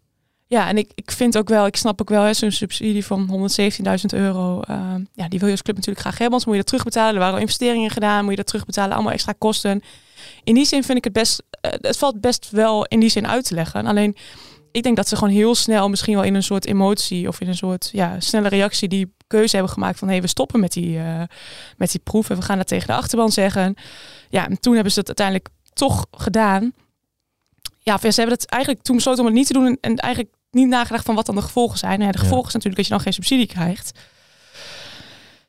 ja 0.46 0.68
en 0.68 0.78
ik, 0.78 0.90
ik 0.94 1.10
vind 1.10 1.38
ook 1.38 1.48
wel, 1.48 1.66
ik 1.66 1.76
snap 1.76 2.00
ook 2.00 2.08
wel, 2.08 2.34
zo'n 2.34 2.50
subsidie 2.50 3.06
van 3.06 3.50
117.000 3.80 4.04
euro. 4.06 4.60
eh, 4.60 4.94
ja, 5.12 5.28
die 5.28 5.38
wil 5.38 5.48
je 5.48 5.54
als 5.54 5.62
club 5.62 5.76
natuurlijk 5.76 6.06
graag 6.06 6.18
hebben, 6.18 6.32
anders 6.32 6.44
moet 6.44 6.54
je 6.54 6.60
dat 6.60 6.68
terugbetalen. 6.68 7.14
Er 7.14 7.20
waren 7.20 7.34
al 7.34 7.40
investeringen 7.40 7.90
gedaan, 7.90 8.22
moet 8.22 8.30
je 8.30 8.36
dat 8.36 8.46
terugbetalen, 8.46 8.94
allemaal 8.94 9.12
extra 9.12 9.34
kosten. 9.38 9.82
In 10.44 10.54
die 10.54 10.66
zin 10.66 10.84
vind 10.84 10.98
ik 10.98 11.04
het 11.04 11.12
best, 11.12 11.42
eh, 11.60 11.72
het 11.80 11.98
valt 11.98 12.20
best 12.20 12.50
wel 12.50 12.84
in 12.84 13.00
die 13.00 13.08
zin 13.08 13.26
uit 13.26 13.44
te 13.44 13.54
leggen. 13.54 13.86
Alleen, 13.86 14.16
ik 14.72 14.82
denk 14.82 14.96
dat 14.96 15.08
ze 15.08 15.16
gewoon 15.16 15.34
heel 15.34 15.54
snel, 15.54 15.88
misschien 15.88 16.14
wel 16.14 16.24
in 16.24 16.34
een 16.34 16.42
soort 16.42 16.66
emotie 16.66 17.28
of 17.28 17.40
in 17.40 17.48
een 17.48 17.56
soort 17.56 17.90
ja, 17.92 18.20
snelle 18.20 18.48
reactie, 18.48 18.88
die 18.88 19.14
keuze 19.26 19.54
hebben 19.56 19.72
gemaakt 19.72 19.98
van 19.98 20.08
hé, 20.08 20.14
hey, 20.14 20.22
we 20.22 20.28
stoppen 20.28 20.60
met 20.60 20.72
die, 20.72 20.98
eh, 20.98 21.22
met 21.76 21.90
die 21.90 22.00
proef 22.04 22.30
en 22.30 22.36
we 22.36 22.42
gaan 22.42 22.56
dat 22.56 22.66
tegen 22.66 22.86
de 22.86 22.94
achterban 22.94 23.32
zeggen. 23.32 23.74
Ja, 24.28 24.48
en 24.48 24.60
toen 24.60 24.74
hebben 24.74 24.92
ze 24.92 24.98
het 24.98 25.08
uiteindelijk 25.08 25.48
toch 25.72 26.06
gedaan. 26.10 26.72
Ja, 27.84 27.98
ze 27.98 28.06
hebben 28.20 28.34
het 28.38 28.46
eigenlijk 28.46 28.82
toen 28.84 28.96
besloten 28.96 29.20
om 29.20 29.26
het 29.26 29.34
niet 29.34 29.46
te 29.46 29.52
doen 29.52 29.66
en, 29.66 29.78
en 29.80 29.96
eigenlijk 29.96 30.34
niet 30.50 30.68
nagedacht 30.68 31.04
van 31.04 31.14
wat 31.14 31.26
dan 31.26 31.34
de 31.34 31.42
gevolgen 31.42 31.78
zijn. 31.78 31.98
Nou 31.98 32.04
ja, 32.04 32.10
de 32.12 32.18
Ja. 32.18 32.24
gevolgen 32.24 32.46
is 32.48 32.52
natuurlijk 32.54 32.76
dat 32.76 32.86
je 32.86 32.92
dan 32.92 33.00
geen 33.02 33.12
subsidie 33.12 33.46
krijgt. 33.46 33.98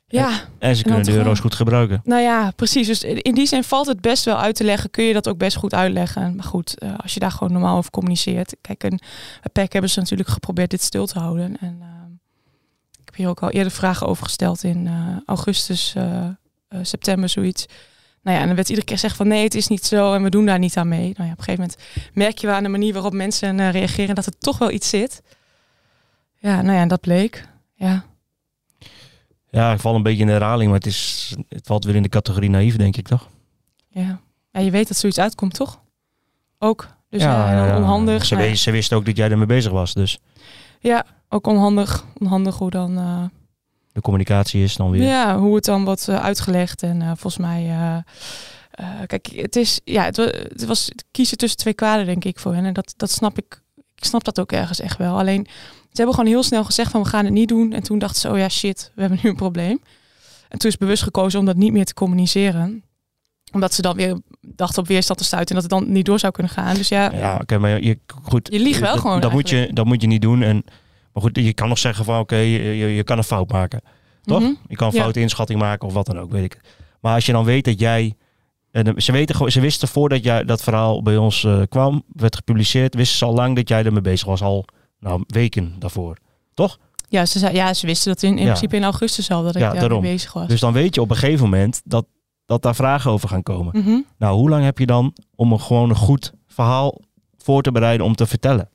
Ja, 0.08 0.30
En 0.58 0.76
ze 0.76 0.82
kunnen 0.82 1.02
de 1.04 1.12
euro's 1.12 1.40
goed 1.40 1.54
gebruiken. 1.54 2.00
nou 2.04 2.22
ja, 2.22 2.50
precies. 2.50 2.86
Dus 2.86 3.02
in 3.02 3.34
die 3.34 3.46
zin 3.46 3.64
valt 3.64 3.86
het 3.86 4.00
best 4.00 4.24
wel 4.24 4.36
uit 4.38 4.54
te 4.56 4.64
leggen. 4.64 4.90
Kun 4.90 5.04
je 5.04 5.12
dat 5.12 5.28
ook 5.28 5.38
best 5.38 5.56
goed 5.56 5.74
uitleggen. 5.74 6.34
Maar 6.36 6.44
goed, 6.44 6.78
eh, 6.78 6.94
als 6.98 7.14
je 7.14 7.20
daar 7.20 7.30
gewoon 7.30 7.52
normaal 7.52 7.76
over 7.76 7.90
communiceert. 7.90 8.56
Kijk, 8.60 8.84
en 8.84 8.98
bij 9.40 9.50
PEC 9.52 9.72
hebben 9.72 9.90
ze 9.90 9.98
natuurlijk 10.00 10.28
geprobeerd 10.28 10.70
dit 10.70 10.82
stil 10.82 11.06
te 11.06 11.18
houden. 11.18 11.56
En 11.60 11.76
eh, 11.80 11.86
ik 12.92 13.04
heb 13.04 13.14
hier 13.14 13.28
ook 13.28 13.42
al 13.42 13.50
eerder 13.50 13.72
vragen 13.72 14.06
over 14.06 14.24
gesteld 14.24 14.62
in 14.64 14.86
eh, 14.86 15.16
augustus, 15.26 15.94
september, 16.82 17.28
zoiets. 17.28 17.66
Nou 18.26 18.38
ja, 18.38 18.42
en 18.42 18.46
dan 18.48 18.56
werd 18.56 18.68
iedere 18.68 18.86
keer 18.86 18.96
gezegd 18.96 19.16
van 19.16 19.28
nee, 19.28 19.42
het 19.44 19.54
is 19.54 19.66
niet 19.68 19.84
zo 19.84 20.14
en 20.14 20.22
we 20.22 20.30
doen 20.30 20.46
daar 20.46 20.58
niet 20.58 20.76
aan 20.76 20.88
mee. 20.88 21.12
Nou 21.16 21.26
ja, 21.26 21.32
op 21.32 21.38
een 21.38 21.44
gegeven 21.44 21.60
moment 21.60 21.78
merk 22.14 22.38
je 22.38 22.46
wel 22.46 22.56
aan 22.56 22.62
de 22.62 22.68
manier 22.68 22.92
waarop 22.92 23.12
mensen 23.12 23.60
eh, 23.60 23.70
reageren 23.70 24.14
dat 24.14 24.26
er 24.26 24.38
toch 24.38 24.58
wel 24.58 24.70
iets 24.70 24.88
zit. 24.88 25.22
Ja, 26.38 26.62
nou 26.62 26.74
ja, 26.74 26.80
en 26.80 26.88
dat 26.88 27.00
bleek. 27.00 27.48
Ja, 27.74 28.04
Ja, 29.50 29.72
ik 29.72 29.80
val 29.80 29.94
een 29.94 30.02
beetje 30.02 30.20
in 30.20 30.26
de 30.26 30.32
herhaling, 30.32 30.70
maar 30.70 30.78
het, 30.78 30.86
is, 30.86 31.34
het 31.48 31.66
valt 31.66 31.84
weer 31.84 31.94
in 31.94 32.02
de 32.02 32.08
categorie 32.08 32.50
naïef, 32.50 32.76
denk 32.76 32.96
ik 32.96 33.06
toch? 33.08 33.28
ja. 33.88 34.20
ja 34.52 34.60
je 34.60 34.70
weet 34.70 34.88
dat 34.88 34.96
zoiets 34.96 35.18
uitkomt, 35.18 35.54
toch? 35.54 35.80
Ook. 36.58 36.88
Dus 37.10 37.22
ja, 37.22 37.66
dan 37.66 37.76
onhandig. 37.76 38.24
Ze, 38.24 38.34
Nou 38.34 38.48
wist, 38.48 38.62
ze 38.62 38.70
wisten 38.70 38.96
ook 38.96 39.04
dat 39.06 39.16
jij 39.16 39.30
ermee 39.30 39.46
bezig 39.46 39.72
was, 39.72 39.94
dus 39.94 40.18
Ja, 40.80 41.06
ook 41.28 41.46
onhandig. 41.46 42.04
Onhandig 42.18 42.56
hoe 42.58 42.70
dan. 42.70 42.98
eh, 42.98 43.24
de 43.96 44.02
communicatie 44.02 44.62
is 44.62 44.76
dan 44.76 44.90
weer. 44.90 45.02
ja, 45.02 45.38
hoe 45.38 45.54
het 45.54 45.64
dan 45.64 45.84
wordt 45.84 46.08
eh, 46.08 46.24
uitgelegd. 46.24 46.82
En 46.82 47.02
eh, 47.02 47.06
volgens 47.06 47.36
mij. 47.36 47.68
eh, 48.70 48.84
kijk, 49.06 49.26
het 49.34 49.56
is. 49.56 49.80
Ja, 49.84 50.04
het, 50.04 50.16
het 50.16 50.64
was 50.64 50.90
kiezen 51.10 51.38
tussen 51.38 51.58
twee 51.58 51.74
kwaden, 51.74 52.06
denk 52.06 52.24
ik, 52.24 52.38
voor 52.38 52.54
hen. 52.54 52.64
En 52.64 52.72
dat, 52.72 52.94
dat 52.96 53.10
snap 53.10 53.38
ik. 53.38 53.62
Ik 53.94 54.04
snap 54.04 54.24
dat 54.24 54.40
ook 54.40 54.52
ergens 54.52 54.80
echt 54.80 54.98
wel. 54.98 55.18
Alleen, 55.18 55.46
ze 55.90 56.02
hebben 56.02 56.14
gewoon 56.14 56.30
heel 56.30 56.42
snel 56.42 56.64
gezegd 56.64 56.90
van 56.90 57.02
we 57.02 57.08
gaan 57.08 57.24
het 57.24 57.34
niet 57.34 57.48
doen. 57.48 57.72
En 57.72 57.82
toen 57.82 57.98
dachten 57.98 58.20
ze, 58.20 58.30
oh 58.30 58.38
ja, 58.38 58.48
shit, 58.48 58.92
we 58.94 59.00
hebben 59.00 59.18
nu 59.22 59.30
een 59.30 59.36
probleem. 59.36 59.80
En 60.48 60.58
toen 60.58 60.70
is 60.70 60.76
bewust 60.76 61.02
gekozen 61.02 61.40
om 61.40 61.46
dat 61.46 61.56
niet 61.56 61.72
meer 61.72 61.84
te 61.84 61.94
communiceren. 61.94 62.82
Omdat 63.52 63.74
ze 63.74 63.82
dan 63.82 63.96
weer 63.96 64.20
dachten 64.40 64.82
op 64.82 64.88
weerstand 64.88 65.18
te 65.18 65.24
stuiten 65.24 65.56
en 65.56 65.62
dat 65.62 65.70
het 65.70 65.80
dan 65.80 65.92
niet 65.92 66.04
door 66.06 66.18
zou 66.18 66.32
kunnen 66.32 66.52
gaan. 66.52 66.74
Dus 66.74 66.88
ja, 66.88 67.12
Ja, 67.12 67.38
oké, 67.40 67.58
maar 67.58 67.82
je, 67.82 67.98
goed. 68.22 68.48
Je 68.52 68.60
liegt 68.60 68.80
wel 68.80 68.92
dat, 68.92 69.00
gewoon 69.00 69.20
Dat 69.20 69.32
moet, 69.32 69.48
je, 69.48 69.70
dat 69.72 69.84
moet 69.86 70.00
je 70.00 70.06
niet 70.06 70.22
doen. 70.22 70.42
En, 70.42 70.64
maar 71.16 71.24
goed, 71.24 71.36
je 71.44 71.52
kan 71.52 71.68
nog 71.68 71.78
zeggen 71.78 72.04
van 72.04 72.18
oké, 72.18 72.36
je, 72.36 72.58
je, 72.76 72.86
je 72.86 73.02
kan 73.04 73.18
een 73.18 73.24
fout 73.24 73.52
maken. 73.52 73.80
Toch? 74.22 74.40
Mhm. 74.40 74.52
Je 74.68 74.76
kan 74.76 74.88
een 74.88 74.94
Ja. 74.94 75.00
foute 75.00 75.20
inschatting 75.20 75.58
maken 75.60 75.88
of 75.88 75.94
wat 75.94 76.06
dan 76.06 76.18
ook, 76.18 76.30
weet 76.30 76.44
ik. 76.44 76.60
Maar 77.00 77.14
als 77.14 77.26
je 77.26 77.32
dan 77.32 77.44
weet 77.44 77.64
dat 77.64 77.80
jij... 77.80 78.14
en 78.70 79.02
ze, 79.02 79.12
weten, 79.12 79.52
ze 79.52 79.60
wisten 79.60 79.88
voordat 79.88 80.24
jij 80.24 80.44
dat 80.44 80.62
verhaal 80.62 81.02
bij 81.02 81.16
ons 81.16 81.44
eh, 81.44 81.62
kwam, 81.68 82.02
werd 82.12 82.36
gepubliceerd, 82.36 82.94
wisten 82.94 83.18
ze 83.18 83.24
al 83.24 83.34
lang 83.34 83.56
dat 83.56 83.68
jij 83.68 83.84
ermee 83.84 84.00
bezig 84.00 84.26
was. 84.26 84.42
Al 84.42 84.64
nou, 85.00 85.24
weken 85.26 85.74
daarvoor. 85.78 86.16
ja, 87.08 87.26
ze, 87.26 87.38
zei, 87.38 87.54
ja, 87.54 87.74
ze 87.74 87.86
wisten 87.86 88.12
dat 88.12 88.22
in, 88.22 88.30
in 88.30 88.38
Ja. 88.38 88.44
principe 88.44 88.76
in 88.76 88.84
augustus 88.84 89.30
al 89.30 89.42
dat 89.42 89.54
ik 89.54 89.60
Ja, 89.60 89.72
daarmee 89.72 90.00
bezig 90.00 90.32
was. 90.32 90.48
Dus 90.48 90.60
dan 90.60 90.72
weet 90.72 90.94
je 90.94 91.00
op 91.00 91.10
een 91.10 91.16
gegeven 91.16 91.44
moment 91.44 91.80
dat, 91.84 92.06
dat 92.46 92.62
daar 92.62 92.74
vragen 92.74 93.10
over 93.10 93.28
gaan 93.28 93.42
komen. 93.42 93.78
Mhm. 93.82 94.00
Nou, 94.18 94.36
hoe 94.36 94.48
lang 94.48 94.64
heb 94.64 94.78
je 94.78 94.86
dan 94.86 95.14
om 95.34 95.52
een 95.52 95.60
gewoon 95.60 95.90
een 95.90 95.96
goed 95.96 96.32
verhaal 96.46 97.00
voor 97.38 97.62
te 97.62 97.72
bereiden 97.72 98.06
om 98.06 98.14
te 98.14 98.26
vertellen? 98.26 98.68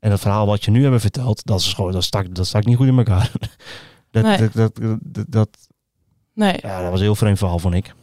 En 0.00 0.10
dat 0.10 0.20
verhaal 0.20 0.46
wat 0.46 0.64
je 0.64 0.70
nu 0.70 0.84
hebt 0.84 1.00
verteld, 1.00 1.44
dat 1.46 1.60
is 1.60 1.72
gewoon, 1.72 1.92
dat 1.92 2.04
stak, 2.04 2.34
dat 2.34 2.46
stak 2.46 2.64
niet 2.64 2.76
goed 2.76 2.86
in 2.86 2.96
elkaar. 2.98 3.30
dat, 4.10 4.24
Nee. 4.24 4.38
dat, 4.38 4.52
dat, 4.54 4.74
dat, 5.02 5.24
dat- 5.28 5.58
Nee, 6.34 6.54
ja, 6.62 6.80
dat 6.80 6.90
was 6.90 6.98
een 6.98 7.04
heel 7.04 7.14
vreemd 7.14 7.38
verhaal, 7.38 7.58
vond 7.58 7.74
ik. 7.74 7.94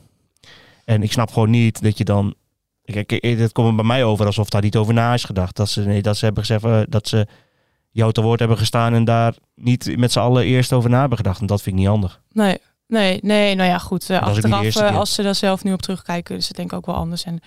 En 0.85 1.03
ik 1.03 1.11
snap 1.11 1.31
gewoon 1.31 1.49
niet 1.49 1.81
dat 1.81 1.97
je 1.97 2.03
dan. 2.03 2.35
Kijk, 2.83 3.11
eh, 3.11 3.37
het 3.39 3.51
komt 3.51 3.75
bij 3.75 3.85
mij 3.85 4.03
over 4.03 4.25
alsof 4.25 4.49
daar 4.49 4.61
niet 4.61 4.75
over 4.75 4.93
na 4.93 5.13
is 5.13 5.23
gedacht. 5.23 5.55
Dat 5.55 5.69
ze, 5.69 5.81
nee, 5.81 6.01
dat 6.01 6.17
ze 6.17 6.25
hebben 6.25 6.45
gezegd 6.45 6.63
eh, 6.63 6.81
dat 6.89 7.07
ze 7.07 7.27
jou 7.91 8.11
te 8.11 8.21
woord 8.21 8.39
hebben 8.39 8.57
gestaan 8.57 8.93
en 8.93 9.03
daar 9.03 9.35
niet 9.55 9.97
met 9.97 10.11
z'n 10.11 10.19
allen 10.19 10.43
eerst 10.43 10.73
over 10.73 10.89
na 10.89 10.99
hebben 10.99 11.17
gedacht. 11.17 11.39
En 11.41 11.45
dat 11.47 11.61
vind 11.61 11.75
ik 11.75 11.81
niet 11.81 11.89
handig. 11.89 12.21
nee, 12.31 12.57
nee, 12.87 13.19
nee. 13.21 13.55
Nou 13.55 13.69
ja, 13.69 13.77
goed. 13.77 14.01
eh, 14.09 14.25
Dat 14.25 14.35
de 14.35 14.41
achteraf, 14.41 14.65
eh, 14.65 14.71
keer. 14.89 14.97
als 14.97 15.13
ze 15.13 15.21
daar 15.23 15.35
zelf 15.35 15.63
nu 15.63 15.73
op 15.73 15.81
terugkijken, 15.81 16.35
is 16.35 16.47
het 16.47 16.57
denk 16.57 16.71
ik 16.71 16.77
ook 16.77 16.85
wel 16.85 16.95
anders. 16.95 17.23
En, 17.23 17.39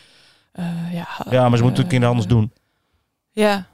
eh, 0.52 0.92
ja, 0.92 1.08
Ja, 1.30 1.48
maar 1.48 1.56
ze 1.58 1.62
moeten 1.64 1.82
het 1.82 1.90
kinderen 1.90 2.14
anders 2.14 2.26
doen. 2.34 2.52
Ja, 3.30 3.66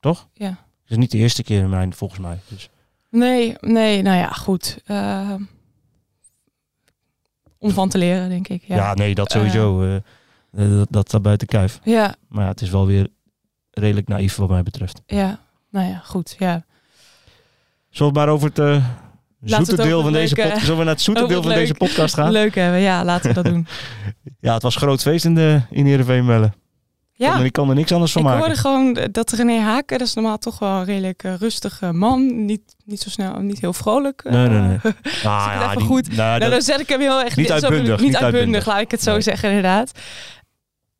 Het 0.00 0.56
is 0.86 0.96
niet 0.96 1.10
de 1.10 1.18
eerste 1.18 1.42
keer 1.42 1.60
in 1.62 1.68
mijn, 1.68 1.94
volgens 1.94 2.20
mij. 2.20 2.38
Dus. 2.48 2.68
nee, 3.10 3.56
nee. 3.60 4.02
Nou 4.02 4.16
ja, 4.16 4.28
goed. 4.28 4.78
eh, 4.84 5.34
om 7.58 7.70
van 7.70 7.88
te 7.88 7.98
leren, 7.98 8.28
denk 8.28 8.48
ik. 8.48 8.62
Ja, 8.66 8.76
Ja, 8.76 8.94
nee, 8.94 9.14
dat 9.14 9.30
sowieso. 9.30 9.82
eh, 9.82 9.94
eh, 9.96 10.00
dat, 10.52 10.86
dat 10.90 11.08
staat 11.08 11.22
buiten 11.22 11.46
kijf. 11.46 11.80
ja, 11.82 12.14
Maar 12.28 12.44
ja, 12.44 12.50
het 12.50 12.60
is 12.60 12.70
wel 12.70 12.86
weer 12.86 13.08
redelijk 13.70 14.08
naïef 14.08 14.36
wat 14.36 14.48
mij 14.48 14.62
betreft. 14.62 15.02
ja. 15.06 15.40
Nou 15.70 15.86
ja, 15.88 15.98
goed. 16.04 16.36
Ja. 16.38 16.64
Zullen 17.90 18.12
we 18.12 18.18
maar 18.18 18.28
over 18.28 18.46
het 18.48 18.82
zoete 19.44 19.70
het 19.70 19.80
deel 19.82 20.02
van 20.02 20.12
deze 20.12 20.34
leuke- 20.34 20.42
podcast. 20.48 20.64
Zullen 20.64 20.78
we 20.78 20.84
naar 20.84 20.94
het 20.94 21.02
zoete 21.02 21.26
deel 21.26 21.36
het 21.36 21.46
van 21.46 21.54
deze 21.54 21.74
podcast 21.74 22.14
gaan? 22.14 22.30
Leuk 22.32 22.54
hebben. 22.54 22.80
Ja, 22.80 23.04
laten 23.04 23.28
we 23.28 23.34
dat 23.34 23.44
doen. 23.52 23.66
Ja, 24.40 24.54
het 24.54 24.62
was 24.62 24.76
groot 24.76 25.02
feest 25.02 25.24
in, 25.24 25.34
de, 25.34 25.60
in 25.70 25.86
Heerenveen 25.86 26.24
Mellen. 26.24 26.54
Ja, 27.18 27.38
Ik 27.38 27.52
kan 27.52 27.68
er 27.68 27.74
niks 27.74 27.92
anders 27.92 28.12
van 28.12 28.22
ik 28.22 28.28
maken. 28.28 28.44
hoorde 28.44 28.60
gewoon 28.60 28.98
dat 29.12 29.30
René 29.32 29.58
Haken, 29.60 29.98
dat 29.98 30.06
is 30.06 30.14
normaal 30.14 30.38
toch 30.38 30.58
wel 30.58 30.68
een 30.78 30.84
redelijk 30.84 31.24
eh, 31.24 31.34
rustige 31.34 31.92
man. 31.92 32.44
Niet, 32.44 32.60
niet 32.84 33.00
zo 33.00 33.08
snel, 33.10 33.38
niet 33.40 33.60
heel 33.60 33.72
vrolijk. 33.72 34.24
Nee, 34.24 34.48
nee, 34.48 34.60
nee. 34.60 34.78
Ah, 35.24 35.50
ja, 35.60 35.74
die- 35.74 35.84
goed. 35.86 36.06
nou, 36.06 36.16
Nou, 36.18 36.38
dat- 36.40 36.50
dan 36.50 36.62
zet 36.62 36.80
ik 36.80 36.88
hem 36.88 37.00
heel 37.00 37.22
erg 37.24 37.36
Niet 37.36 37.46
zo- 37.46 37.52
uitbundig, 37.52 37.80
Niet, 37.82 37.88
niet 37.88 38.00
uitbundig, 38.00 38.22
uitbundig. 38.34 38.66
laat 38.66 38.80
ik 38.80 38.90
het 38.90 39.02
zo 39.02 39.12
Nee. 39.12 39.20
zeggen, 39.20 39.48
inderdaad. 39.48 39.92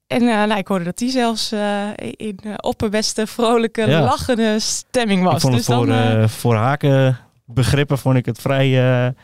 En 0.06 0.20
eh, 0.20 0.26
nou, 0.44 0.54
ik 0.58 0.66
hoorde 0.68 0.84
dat 0.84 0.98
die 0.98 1.10
zelfs 1.10 1.52
eh, 1.52 1.87
in 2.16 2.38
uh, 2.46 2.54
opperbeste, 2.60 3.26
vrolijke, 3.26 3.87
Ja. 3.87 4.00
lachende 4.00 4.56
stemming 4.60 5.22
was. 5.22 5.44
ik 5.44 5.50
dus 5.50 5.64
voor, 5.64 5.87
dan, 5.87 6.28
voor 6.28 6.54
haken 6.54 7.18
begrippen 7.44 7.98
vond 7.98 8.16
ik 8.16 8.26
het 8.26 8.40
vrij 8.40 9.14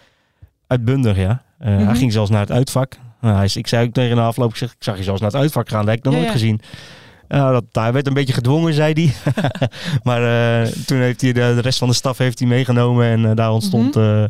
uitbundig, 0.66 1.16
ja. 1.16 1.42
Hij 1.58 1.76
Mhm. 1.84 1.94
ging 1.94 2.12
zelfs 2.12 2.30
naar 2.30 2.40
het 2.40 2.50
uitvak. 2.50 2.96
Nou, 3.25 3.37
hij, 3.37 3.49
ik 3.54 3.66
zei 3.66 3.87
ook 3.87 3.93
tegen 3.93 4.16
de 4.16 4.23
afloop, 4.23 4.50
ik, 4.50 4.57
zeg, 4.57 4.71
ik 4.71 4.83
zag 4.83 4.97
je 4.97 5.02
zelfs 5.02 5.21
naar 5.21 5.31
het 5.31 5.40
uitvak 5.40 5.69
gaan. 5.69 5.81
Dat 5.81 5.88
heb 5.88 5.99
ik 5.99 6.04
nog 6.04 6.12
Ja, 6.12 6.19
nooit 6.19 6.33
ja. 6.33 6.38
gezien. 6.38 6.61
Ja, 7.28 7.52
dat, 7.52 7.64
hij 7.73 7.93
werd 7.93 8.07
een 8.07 8.14
beetje 8.14 8.33
gedwongen, 8.33 8.75
zei 8.75 8.93
hij. 8.93 9.35
maar 10.02 10.23
eh, 10.62 10.69
toen 10.73 10.99
heeft 10.99 11.21
hij 11.21 11.33
de, 11.33 11.52
de 11.54 11.61
rest 11.61 11.78
van 11.78 11.88
de 11.88 11.95
staf 11.95 12.19
heeft 12.19 12.38
hij 12.38 12.49
meegenomen 12.49 13.07
en 13.07 13.25
eh, 13.25 13.35
daar 13.35 13.50
ontstond... 13.52 13.95
Mhm. 13.95 14.04
eh, 14.04 14.25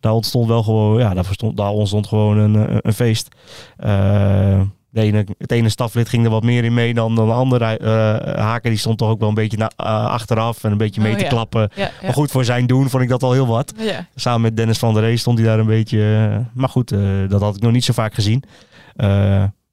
daar 0.00 0.12
ontstond 0.12 0.48
wel 0.48 0.62
gewoon, 0.62 0.98
ja, 0.98 1.14
daar, 1.14 1.24
verstond, 1.24 1.56
daar 1.56 1.70
ontstond 1.70 2.06
gewoon 2.06 2.38
een, 2.38 2.54
een, 2.54 2.78
een 2.82 2.92
feest. 2.92 3.28
De 4.90 5.00
ene, 5.00 5.26
het 5.38 5.52
ene 5.52 5.68
staflid 5.68 6.08
ging 6.08 6.24
er 6.24 6.30
wat 6.30 6.42
meer 6.42 6.64
in 6.64 6.74
mee 6.74 6.94
dan, 6.94 7.14
de 7.14 7.20
andere. 7.20 7.64
Eh, 7.78 8.34
Haken 8.44 8.70
die 8.70 8.78
stond 8.78 8.98
toch 8.98 9.08
ook 9.10 9.18
wel 9.20 9.28
een 9.28 9.34
beetje 9.34 9.56
na, 9.56 9.70
eh, 9.76 9.86
achteraf 10.06 10.64
en 10.64 10.70
een 10.72 10.78
beetje 10.78 11.00
mee 11.00 11.12
Oh, 11.12 11.18
te 11.18 11.24
ja. 11.24 11.30
klappen. 11.30 11.70
Ja, 11.74 11.82
ja. 11.84 11.90
Maar 12.02 12.12
goed, 12.12 12.30
voor 12.30 12.44
zijn 12.44 12.66
doen 12.66 12.88
vond 12.90 13.02
ik 13.02 13.08
dat 13.08 13.22
al 13.22 13.32
heel 13.32 13.46
wat. 13.46 13.72
Samen 14.14 14.40
met 14.40 14.56
Dennis 14.56 14.78
van 14.78 14.94
der 14.94 15.02
Ree 15.02 15.16
stond 15.16 15.38
hij 15.38 15.46
daar 15.46 15.58
een 15.58 15.66
beetje. 15.66 16.28
eh, 16.30 16.38
maar 16.54 16.68
goed, 16.68 16.88
dat 17.28 17.40
had 17.40 17.56
ik 17.56 17.62
nog 17.62 17.72
niet 17.72 17.84
zo 17.84 17.92
vaak 17.92 18.14
gezien. 18.14 18.42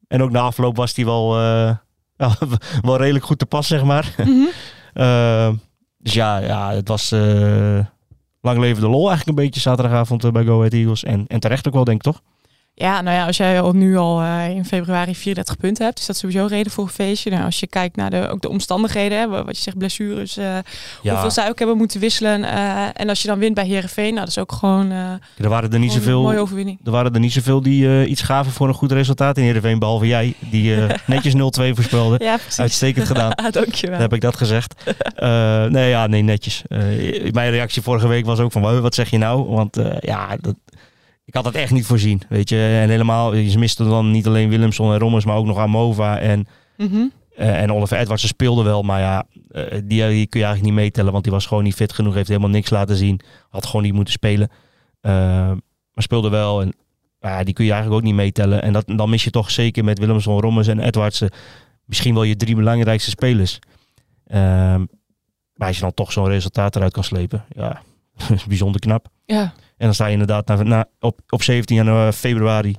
En 0.08 0.22
ook 0.22 0.32
na 0.32 0.40
afloop 0.40 0.76
was 0.76 0.96
hij 0.96 1.06
wel, 1.12 1.30
wel 2.82 2.98
redelijk 2.98 3.26
goed 3.26 3.40
te 3.40 3.46
pas, 3.46 3.68
zeg 3.68 3.84
maar. 3.84 4.16
Mhm. 4.18 4.46
Dus 6.00 6.14
ja, 6.14 6.38
ja, 6.38 6.72
het 6.72 6.88
was 6.88 7.10
lang 8.42 8.60
leven 8.60 8.82
de 8.82 8.90
lol 8.90 9.08
eigenlijk 9.08 9.28
een 9.38 9.44
beetje 9.46 9.60
zaterdagavond 9.62 10.32
bij 10.32 10.44
Go 10.44 10.58
Ahead 10.58 10.74
Eagles. 10.74 11.04
En, 11.04 11.26
en 11.28 11.40
terecht 11.40 11.68
ook 11.68 11.74
wel, 11.74 11.84
denk 11.84 11.98
ik 12.06 12.12
toch? 12.12 12.22
Ja, 12.78 13.02
nou 13.02 13.16
ja, 13.18 13.26
als 13.26 13.38
jij 13.38 13.62
al 13.62 13.72
nu 13.72 13.98
al 13.98 14.22
eh, 14.22 14.50
in 14.50 14.66
februari 14.66 15.16
34 15.16 15.58
punten 15.58 15.86
hebt, 15.86 16.00
is 16.00 16.06
dat 16.06 16.18
sowieso 16.18 16.46
reden 16.46 16.72
voor 16.72 16.84
een 16.84 16.90
feestje. 16.90 17.30
Nou, 17.30 17.44
als 17.44 17.60
je 17.60 17.68
kijkt 17.68 17.96
naar 17.96 18.10
de, 18.10 18.28
ook 18.30 18.42
de 18.42 18.50
omstandigheden, 18.50 19.20
hè, 19.20 19.28
wat 19.28 19.56
je 19.58 19.62
zegt, 19.64 19.78
blessures, 19.78 20.38
eh, 20.38 20.58
hoeveel 21.02 21.32
zij 21.32 21.50
ook 21.50 21.58
hebben 21.60 21.78
moeten 21.78 22.00
wisselen. 22.00 22.44
eh, 22.44 22.84
en 22.94 23.10
als 23.10 23.22
je 23.22 23.28
dan 23.28 23.40
wint 23.40 23.54
bij 23.56 23.66
Herenveen, 23.68 24.06
nou, 24.14 24.20
dat 24.20 24.28
is 24.28 24.38
ook 24.38 24.52
gewoon, 24.52 24.92
eh, 24.92 24.98
er 25.38 25.50
waren 25.50 25.72
er 25.72 25.80
niet 25.80 25.94
een 25.96 26.02
mooie 26.12 26.24
zoveel. 26.26 26.42
overwinning. 26.42 26.80
Er 26.86 26.92
waren 26.92 27.14
er 27.14 27.20
niet 27.20 27.34
zoveel 27.34 27.62
die 27.62 28.06
iets 28.08 28.22
gaven 28.22 28.52
voor 28.52 28.68
een 28.68 28.74
goed 28.74 28.92
resultaat 28.92 29.38
in 29.38 29.44
Heerenveen, 29.44 29.80
behalve 29.80 30.08
jij, 30.08 30.34
die 30.40 30.76
netjes 31.06 31.34
0-2 31.34 31.38
voorspelde. 31.76 32.24
Ja. 32.24 32.38
Uitstekend 32.58 33.08
gedaan. 33.08 33.32
Dankjewel. 33.52 33.92
Dan 33.92 34.02
heb 34.02 34.14
ik 34.14 34.22
dat 34.22 34.38
gezegd. 34.38 34.74
Nee, 35.70 35.90
ja, 35.90 36.08
nee, 36.08 36.22
netjes. 36.22 36.62
Mijn 37.32 37.52
reactie 37.52 37.82
vorige 37.82 38.08
week 38.08 38.26
was 38.26 38.40
ook 38.40 38.52
van, 38.52 38.62
"Wow, 38.62 38.82
wat 38.82 38.96
zeg 38.96 39.10
je 39.10 39.18
nou? 39.18 39.50
Want 39.50 39.78
ja, 40.00 40.36
dat, 40.42 40.56
had 41.36 41.46
het 41.46 41.56
echt 41.56 41.72
niet 41.72 41.86
voorzien, 41.86 42.22
weet 42.30 42.50
je. 42.50 42.80
En 42.82 42.90
helemaal, 42.90 43.32
ze 43.34 43.60
misten 43.60 43.90
dan 43.90 44.12
niet 44.12 44.28
alleen 44.28 44.50
Willemson 44.50 44.92
en 44.94 45.00
Rommers, 45.00 45.26
maar 45.26 45.36
ook 45.36 45.46
nog 45.46 45.58
Amova 45.58 46.20
en, 46.20 46.48
Mhm. 46.78 47.06
eh, 47.36 47.62
en 47.62 47.72
Oliver 47.74 47.98
Edwards. 47.98 48.22
Ze 48.22 48.28
speelden 48.28 48.66
wel, 48.66 48.82
maar 48.84 49.00
ja, 49.00 49.26
eh, 49.50 49.64
die, 49.72 50.08
die 50.08 50.28
kun 50.28 50.40
je 50.40 50.46
eigenlijk 50.46 50.62
niet 50.64 50.74
meetellen, 50.84 51.12
want 51.12 51.24
die 51.24 51.34
was 51.34 51.46
gewoon 51.46 51.64
niet 51.64 51.76
fit 51.76 51.94
genoeg. 51.94 52.14
Heeft 52.14 52.28
helemaal 52.28 52.50
niks 52.50 52.70
laten 52.70 52.96
zien. 52.96 53.20
Had 53.50 53.66
gewoon 53.66 53.82
niet 53.84 53.94
moeten 53.94 54.14
spelen. 54.14 54.50
Eh, 55.02 55.12
maar 55.94 56.04
speelde 56.04 56.30
wel 56.30 56.62
en 56.62 56.74
ja, 57.20 57.44
die 57.44 57.54
kun 57.54 57.66
je 57.66 57.72
eigenlijk 57.72 58.02
ook 58.02 58.08
niet 58.08 58.18
meetellen. 58.18 58.62
En 58.62 58.74
dat, 58.74 58.84
dan 58.88 59.10
mis 59.10 59.24
je 59.24 59.30
toch 59.30 59.52
zeker 59.52 59.84
met 59.84 60.00
Willemson, 60.00 60.40
Rommers 60.40 60.68
en 60.68 60.80
Edwards 60.80 61.22
misschien 61.86 62.14
wel 62.14 62.24
je 62.24 62.36
drie 62.36 62.56
belangrijkste 62.56 63.10
spelers. 63.10 63.60
Ehm, 64.28 64.86
maar 65.56 65.68
als 65.68 65.76
je 65.76 65.82
dan 65.82 65.94
toch 65.94 66.12
zo'n 66.12 66.28
resultaat 66.28 66.76
eruit 66.76 66.92
kan 66.94 67.04
slepen, 67.04 67.46
ja, 67.56 67.82
dat 68.18 68.30
is 68.30 68.46
bijzonder 68.54 68.82
knap. 68.82 69.08
Ja, 69.26 69.54
En 69.78 69.86
dan 69.86 69.94
sta 69.94 70.06
je 70.06 70.12
inderdaad 70.12 70.48
na, 70.48 70.64
na, 70.64 70.86
op, 71.00 71.20
op 71.30 71.44
17 71.44 71.76
januari, 71.76 72.12
februari 72.12 72.76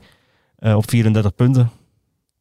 eh, 0.59 0.77
op 0.77 0.91
34 0.91 1.35
punten. 1.35 1.71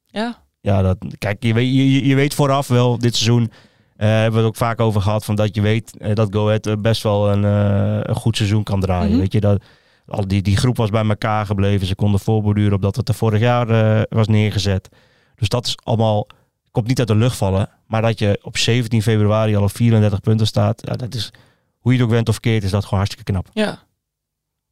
ja. 0.06 0.44
Ja, 0.62 0.82
dat, 0.82 0.98
kijk, 1.18 1.44
je 1.44 1.54
weet, 1.54 1.74
je, 1.76 2.08
je 2.08 2.16
weet 2.16 2.34
vooraf 2.34 2.68
wel, 2.68 2.98
dit 2.98 3.16
seizoen 3.16 3.52
eh, 3.98 4.08
hebben 4.08 4.32
we 4.32 4.38
het 4.38 4.48
ook 4.48 4.56
vaak 4.56 4.80
over 4.80 5.02
gehad, 5.02 5.26
van 5.26 5.36
dat 5.36 5.56
je 5.56 5.62
weet 5.62 5.98
eh, 5.98 6.14
dat 6.16 6.28
Go 6.32 6.46
Ahead 6.46 6.68
eh, 6.68 6.74
best 6.80 7.04
wel 7.04 7.32
een, 7.32 7.46
eh, 7.46 8.00
een 8.02 8.16
goed 8.16 8.36
seizoen 8.38 8.64
kan 8.64 8.80
draaien. 8.80 9.10
Mhm. 9.10 9.20
Weet 9.20 9.32
je, 9.34 9.40
dat, 9.40 9.64
al 10.08 10.28
die, 10.28 10.42
die 10.42 10.58
groep 10.58 10.78
was 10.78 10.90
bij 10.90 11.06
elkaar 11.08 11.46
gebleven, 11.46 11.88
ze 11.88 11.96
konden 11.96 12.20
voorborduren 12.20 12.74
op 12.74 12.82
dat 12.82 12.96
het 12.96 13.10
er 13.10 13.16
vorig 13.16 13.40
jaar 13.40 13.70
eh, 13.70 14.02
was 14.10 14.28
neergezet. 14.28 14.90
Dus 15.36 15.50
dat 15.50 15.66
is 15.66 15.78
allemaal, 15.84 16.28
komt 16.72 16.88
niet 16.88 17.00
uit 17.00 17.08
de 17.08 17.16
lucht 17.16 17.38
vallen, 17.38 17.70
maar 17.88 18.02
dat 18.02 18.20
je 18.20 18.40
op 18.42 18.58
17 18.58 19.02
februari 19.02 19.56
al 19.56 19.64
op 19.64 19.76
34 19.76 20.20
punten 20.20 20.48
staat, 20.48 20.82
ja, 20.86 20.94
dat 20.94 21.14
is, 21.14 21.32
hoe 21.80 21.92
je 21.92 21.98
het 21.98 22.08
ook 22.08 22.14
went 22.14 22.30
of 22.30 22.40
keert, 22.40 22.64
is 22.64 22.72
dat 22.72 22.84
gewoon 22.84 23.00
hartstikke 23.00 23.32
knap. 23.32 23.48
Ja, 23.54 23.80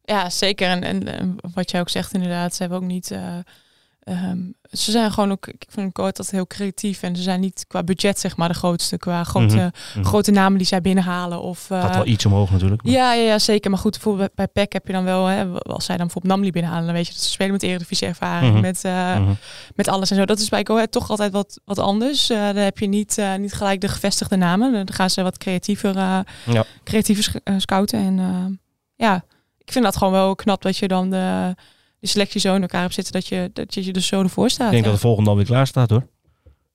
ja 0.03 0.29
zeker. 0.29 0.67
En, 0.69 0.83
en, 0.83 1.07
en 1.19 1.36
wat 1.53 1.72
jij 1.72 1.79
ook 1.79 1.89
zegt 1.89 2.13
inderdaad, 2.13 2.53
ze 2.55 2.62
hebben 2.62 2.79
ook 2.81 2.88
niet... 2.88 3.12
eh, 3.12 3.38
ehm, 4.03 4.38
ze 4.72 4.91
zijn 4.91 5.12
gewoon 5.12 5.31
ook, 5.31 5.48
ik 5.48 5.65
vind 5.69 5.93
Coat 5.93 6.15
dat 6.17 6.29
heel 6.29 6.48
creatief 6.48 7.01
en 7.03 7.15
ze 7.15 7.22
zijn 7.22 7.39
niet 7.39 7.65
qua 7.67 7.83
budget 7.83 8.19
zeg 8.19 8.38
maar 8.38 8.48
de 8.48 8.53
grootste, 8.53 8.98
qua 8.98 9.24
grote, 9.24 9.72
Mhm. 9.95 10.03
grote 10.05 10.31
namen 10.31 10.57
die 10.57 10.67
zij 10.67 10.81
binnenhalen. 10.81 11.41
Of, 11.41 11.69
eh, 11.72 11.81
Gaat 11.81 11.95
wel 11.95 12.05
iets 12.05 12.25
omhoog 12.25 12.51
natuurlijk. 12.51 12.83
maar- 12.83 12.91
ja, 12.93 13.13
ja, 13.13 13.24
ja, 13.24 13.39
zeker. 13.39 13.69
Maar 13.72 13.79
goed, 13.79 13.91
bijvoorbeeld 13.91 14.36
bij 14.36 14.48
PEC 14.48 14.74
heb 14.74 14.88
je 14.88 14.93
dan 14.93 15.03
wel, 15.03 15.25
hè, 15.25 15.45
als 15.53 15.86
zij 15.86 15.98
dan 15.98 16.05
bijvoorbeeld 16.05 16.33
Namli 16.33 16.51
binnenhalen, 16.51 16.86
dan 16.86 16.95
weet 16.95 17.07
je 17.07 17.13
dat 17.13 17.22
ze 17.22 17.29
spelen 17.29 17.51
met 17.51 17.63
eredivisie 17.63 18.07
ervaring, 18.07 18.51
Mhm. 18.51 18.62
met, 18.62 18.83
eh, 18.83 19.15
Mhm. 19.19 19.33
met 19.75 19.88
alles 19.88 20.10
en 20.12 20.15
zo. 20.17 20.25
Dat 20.25 20.39
is 20.39 20.50
bij 20.50 20.65
Go 20.65 20.74
Ahead 20.75 20.91
toch 20.91 21.10
altijd 21.10 21.31
wat, 21.31 21.60
wat 21.65 21.79
anders. 21.79 22.27
Dan 22.27 22.55
heb 22.55 22.77
je 22.79 22.88
niet, 22.88 23.22
niet 23.38 23.53
gelijk 23.53 23.81
de 23.81 23.88
gevestigde 23.88 24.36
namen. 24.36 24.72
Dan 24.72 24.93
gaan 24.93 25.10
ze 25.10 25.24
wat 25.24 25.38
creatiever, 25.38 25.95
Ja. 25.95 26.25
creatiever 26.83 27.31
scouten. 27.57 28.00
En 28.00 28.60
ja, 28.95 29.24
ik 29.65 29.72
vind 29.72 29.84
dat 29.86 29.98
gewoon 29.98 30.14
wel 30.14 30.35
knap 30.35 30.61
dat 30.61 30.77
je 30.77 30.87
dan 30.87 31.09
de, 31.09 31.55
de 32.00 32.07
selectie 32.07 32.42
zo 32.42 32.55
in 32.55 32.61
elkaar 32.61 32.81
hebt 32.81 32.94
zitten, 32.94 33.14
dat 33.14 33.27
je, 33.27 33.50
dat 33.53 33.74
je 33.74 33.92
er 33.92 34.01
zo 34.01 34.22
ervoor 34.22 34.50
staat. 34.50 34.66
Ik 34.66 34.72
denk 34.72 34.83
ja. 34.83 34.90
dat 34.90 35.00
de 35.00 35.05
volgende 35.07 35.29
alweer 35.29 35.46
klaar 35.46 35.68
staat 35.68 35.90
hoor. 35.90 36.07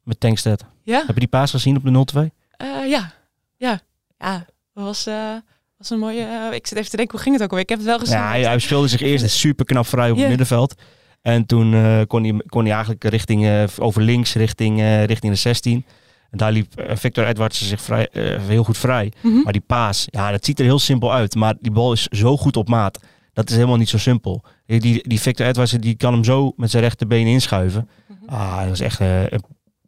Met 0.03 0.21
Tankstead. 0.21 0.65
ja? 0.83 0.99
Heb 1.07 1.15
je 1.15 1.21
die 1.21 1.29
paas 1.29 1.51
gezien 1.51 1.77
op 1.77 1.85
de 2.15 2.29
0-2? 2.31 2.35
Eh, 2.51 2.67
ja, 2.89 3.13
ja, 3.57 3.81
ja. 4.19 4.47
Dat 4.75 4.85
was, 4.85 5.07
eh, 5.07 5.35
was 5.77 5.91
een 5.91 5.99
mooie... 5.99 6.23
eh, 6.23 6.55
ik 6.55 6.67
zit 6.67 6.79
even 6.79 6.91
te 6.91 6.97
denken, 6.97 7.15
hoe 7.15 7.25
ging 7.25 7.35
het 7.35 7.45
ook 7.45 7.51
alweer? 7.51 7.65
Ik 7.65 7.71
heb 7.71 7.79
het 7.79 7.89
wel 7.89 7.99
gezien. 7.99 8.17
Ja, 8.17 8.29
hij, 8.29 8.43
hij 8.43 8.59
speelde 8.59 8.89
zich 8.89 9.01
eerst 9.01 9.31
super 9.39 9.65
knap 9.65 9.87
vrij 9.87 10.11
op 10.11 10.19
het 10.19 10.29
middenveld. 10.29 10.75
En 11.23 11.47
toen 11.47 11.71
kon, 12.07 12.23
hij, 12.23 12.43
kon 12.47 12.63
hij 12.63 12.73
eigenlijk 12.73 13.05
richting, 13.05 13.69
over 13.79 14.03
links 14.03 14.35
richting, 14.35 14.81
richting 15.07 15.33
de 15.33 15.39
16. 15.39 15.87
En 16.31 16.39
daar 16.39 16.53
liep 16.53 16.77
eh, 16.81 16.97
Victor 16.97 17.27
Edwards 17.27 17.69
zich 17.69 17.81
vrij, 17.81 18.09
eh, 18.09 18.39
heel 18.41 18.65
goed 18.65 18.79
vrij. 18.79 19.13
Mhm. 19.23 19.41
Maar 19.43 19.53
die 19.53 19.63
paas, 19.67 20.07
ja, 20.11 20.31
dat 20.31 20.45
ziet 20.45 20.59
er 20.59 20.65
heel 20.65 20.79
simpel 20.79 21.13
uit. 21.13 21.35
Maar 21.35 21.55
die 21.61 21.73
bal 21.73 21.93
is 21.93 22.03
zo 22.07 22.37
goed 22.37 22.57
op 22.57 22.69
maat. 22.69 22.99
Dat 23.33 23.49
is 23.51 23.55
helemaal 23.55 23.77
niet 23.77 23.89
zo 23.89 23.99
simpel. 23.99 24.43
Die, 24.67 25.09
die 25.09 25.21
Victor 25.21 25.47
Edwards 25.47 25.73
die 25.73 25.95
kan 25.97 26.13
hem 26.13 26.25
zo 26.25 26.53
met 26.57 26.71
zijn 26.71 26.83
rechterbeen 26.83 27.27
inschuiven. 27.27 27.89
Mhm. 28.07 28.35
Ah, 28.35 28.63
dat 28.63 28.73
is 28.73 28.81
echt 28.81 29.01
eh, 29.01 29.23
een 29.31 29.43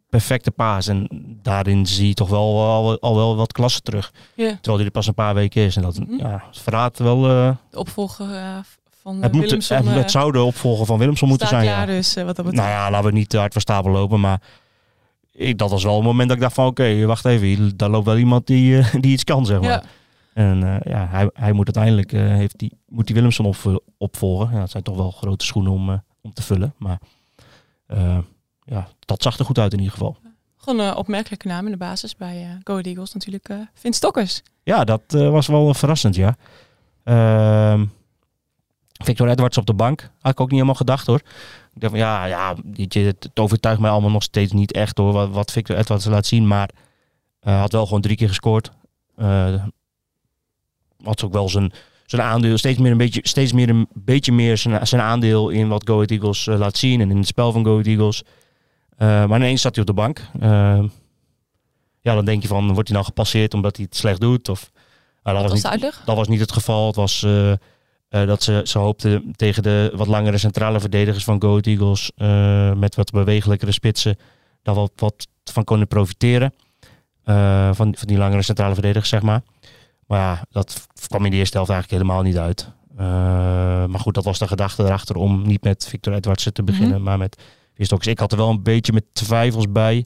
perfecte 0.09 0.51
paas. 0.51 0.87
En 0.87 1.07
daarin 1.41 1.85
zie 1.85 2.07
je 2.07 2.13
toch 2.13 2.29
wel 2.29 2.61
al, 2.61 2.99
al 2.99 3.15
wel 3.15 3.35
wat 3.35 3.51
klasse 3.51 3.81
terug. 3.81 4.11
Terwijl 4.35 4.75
hij 4.75 4.85
er 4.85 4.91
pas 4.91 5.07
een 5.07 5.13
paar 5.13 5.33
weken 5.33 5.61
is. 5.63 5.75
En 5.75 5.81
dat 5.81 5.99
Mhm. 5.99 6.17
ja, 6.17 6.43
verraadt 6.51 6.99
wel... 6.99 7.21
De 7.21 7.55
opvolger 7.73 8.25
van 9.01 9.21
het, 9.21 9.31
moet, 9.31 9.51
het, 9.51 9.69
het 9.69 10.11
zou 10.11 10.31
de 10.31 10.41
opvolger 10.41 10.85
van 10.85 10.97
Willemson 10.97 11.27
moeten 11.29 11.47
zijn. 11.47 11.63
Ja. 11.63 11.85
dus 11.85 12.13
wat 12.13 12.25
dat 12.25 12.35
betreft. 12.35 12.55
Nou 12.55 12.69
ja, 12.69 12.91
laten 12.91 13.09
we 13.09 13.17
niet 13.17 13.29
te 13.29 13.37
hard 13.37 13.51
van 13.53 13.61
stapel 13.61 13.91
lopen. 13.91 14.19
Maar 14.19 14.41
ik, 15.31 15.57
dat 15.57 15.69
was 15.69 15.83
wel 15.83 15.97
een 15.97 16.03
moment 16.03 16.27
dat 16.27 16.37
ik 16.37 16.43
dacht 16.43 16.55
van... 16.55 16.65
Oké, 16.65 17.05
wacht 17.05 17.25
even. 17.25 17.47
hier- 17.47 17.77
Daar 17.77 17.89
loopt 17.89 18.05
wel 18.05 18.17
iemand 18.17 18.47
die, 18.47 18.77
eh, 18.77 18.93
die 19.01 19.11
iets 19.11 19.23
kan, 19.23 19.45
zeg 19.45 19.59
maar. 19.61 19.69
ja. 19.69 19.83
En 20.33 20.63
eh, 20.63 20.91
ja, 20.93 21.07
hij, 21.09 21.29
hij 21.33 21.51
moet 21.51 21.65
uiteindelijk... 21.75 22.13
eh, 22.13 22.35
heeft 22.35 22.59
die, 22.59 22.77
moet 22.87 23.05
die 23.05 23.15
Willemson 23.15 23.45
op, 23.45 23.81
opvolgen. 23.97 24.49
Ja, 24.53 24.59
dat 24.59 24.69
zijn 24.69 24.83
toch 24.83 24.95
wel 24.95 25.11
grote 25.11 25.45
schoenen 25.45 25.71
om, 25.71 26.03
om 26.21 26.33
te 26.33 26.41
vullen. 26.41 26.73
Maar 26.77 26.99
eh, 27.87 28.17
ja, 28.63 28.87
dat 28.99 29.21
zag 29.23 29.37
er 29.39 29.45
goed 29.45 29.57
uit 29.59 29.71
in 29.73 29.77
ieder 29.79 29.93
geval. 29.93 30.17
Gewoon 30.57 30.79
een 30.79 30.95
opmerkelijke 30.95 31.47
naam 31.47 31.65
in 31.65 31.71
de 31.71 31.77
basis 31.77 32.15
bij 32.15 32.41
eh 32.43 32.49
Go 32.63 32.77
Eagles 32.77 33.13
natuurlijk. 33.13 33.49
Vin 33.73 33.93
Stokkers. 33.93 34.41
Ja, 34.63 34.83
dat 34.83 35.01
was 35.07 35.47
wel 35.47 35.73
verrassend, 35.73 36.15
ja. 36.15 36.35
Ehm, 37.03 37.85
Victor 39.03 39.29
Edwards 39.29 39.57
op 39.57 39.65
de 39.65 39.73
bank. 39.73 40.09
Had 40.19 40.31
ik 40.31 40.39
ook 40.39 40.47
niet 40.47 40.55
helemaal 40.55 40.75
gedacht, 40.75 41.07
hoor. 41.07 41.21
Ik 41.73 41.81
dacht 41.81 41.91
van, 41.91 42.01
ja, 42.01 42.25
ja 42.25 42.55
het, 42.89 43.29
overtuigt 43.33 43.79
mij 43.79 43.89
allemaal 43.89 44.11
nog 44.11 44.23
steeds 44.23 44.51
niet 44.51 44.71
echt, 44.71 44.97
hoor. 44.97 45.13
Wat, 45.13 45.29
wat 45.29 45.51
Victor 45.51 45.77
Edwards 45.77 46.05
laat 46.05 46.25
zien. 46.25 46.47
Maar 46.47 46.69
hij 47.39 47.57
had 47.57 47.71
wel 47.71 47.85
gewoon 47.85 48.01
drie 48.01 48.15
keer 48.15 48.27
gescoord. 48.27 48.71
Eh 49.15 49.53
had 51.03 51.23
ook 51.23 51.33
wel 51.33 51.49
zijn, 51.49 51.71
zijn 52.05 52.21
aandeel, 52.21 52.57
steeds 52.57 52.79
meer 52.79 52.91
een 52.91 52.97
beetje, 52.97 53.19
steeds 53.23 53.53
meer 53.53 53.69
een 53.69 53.87
beetje 53.93 54.31
meer 54.31 54.57
zijn, 54.57 54.87
zijn 54.87 55.01
aandeel 55.01 55.49
in 55.49 55.67
wat 55.67 55.87
Go 55.87 55.93
Ahead 55.93 56.11
Eagles 56.11 56.47
eh, 56.47 56.57
laat 56.57 56.77
zien. 56.77 57.01
En 57.01 57.09
in 57.09 57.17
het 57.17 57.27
spel 57.27 57.51
van 57.51 57.63
Go 57.63 57.71
Ahead 57.71 57.87
Eagles. 57.87 58.23
Maar 58.97 59.35
ineens 59.35 59.61
zat 59.61 59.75
hij 59.75 59.83
op 59.83 59.95
de 59.95 60.01
bank. 60.01 60.27
Ja, 62.01 62.13
dan 62.13 62.25
denk 62.25 62.41
je 62.41 62.47
van, 62.47 62.73
wordt 62.73 62.87
hij 62.87 62.97
nou 62.97 63.05
gepasseerd 63.05 63.53
omdat 63.53 63.75
hij 63.75 63.85
het 63.85 63.97
slecht 63.97 64.21
doet? 64.21 64.49
Of, 64.49 64.71
dat, 65.23 65.41
was 65.41 65.53
niet, 65.53 66.01
dat 66.05 66.15
was 66.15 66.27
niet 66.27 66.39
het 66.39 66.51
geval. 66.51 66.87
Het 66.87 66.95
was 66.95 67.25
eh, 68.11 68.27
dat 68.27 68.43
ze, 68.43 68.61
ze 68.63 68.77
hoopten 68.77 69.33
tegen 69.35 69.63
de 69.63 69.91
wat 69.95 70.07
langere 70.07 70.37
centrale 70.37 70.79
verdedigers 70.79 71.23
van 71.23 71.41
Go 71.41 71.49
Ahead 71.49 71.65
Eagles... 71.65 72.11
eh, 72.15 72.73
met 72.73 72.95
wat 72.95 73.11
bewegelijkere 73.11 73.71
spitsen, 73.71 74.17
daar 74.61 74.75
wat, 74.75 74.91
wat 74.95 75.27
van 75.43 75.63
konden 75.63 75.87
profiteren. 75.87 76.53
Eh, 77.23 77.69
van, 77.73 77.95
van 77.97 78.07
die 78.07 78.17
langere 78.17 78.41
centrale 78.41 78.73
verdedigers, 78.73 79.09
zeg 79.09 79.21
maar. 79.21 79.41
Maar 80.07 80.19
ja, 80.19 80.45
dat 80.49 80.87
kwam 81.07 81.25
in 81.25 81.31
de 81.31 81.37
eerste 81.37 81.55
helft 81.57 81.71
eigenlijk 81.71 82.01
helemaal 82.01 82.23
niet 82.23 82.37
uit. 82.37 82.69
Maar 83.89 83.99
goed, 83.99 84.13
dat 84.13 84.23
was 84.23 84.39
de 84.39 84.47
gedachte 84.47 84.83
erachter 84.83 85.15
om 85.15 85.47
niet 85.47 85.63
met 85.63 85.87
Victor 85.87 86.13
Edwardsen 86.13 86.53
te 86.53 86.63
beginnen, 86.63 87.03
maar 87.03 87.17
met 87.17 87.41
Wistokers. 87.75 88.07
Ik 88.07 88.19
had 88.19 88.31
er 88.31 88.37
wel 88.37 88.49
een 88.49 88.63
beetje 88.63 88.93
met 88.93 89.05
twijfels 89.13 89.71
bij. 89.71 90.05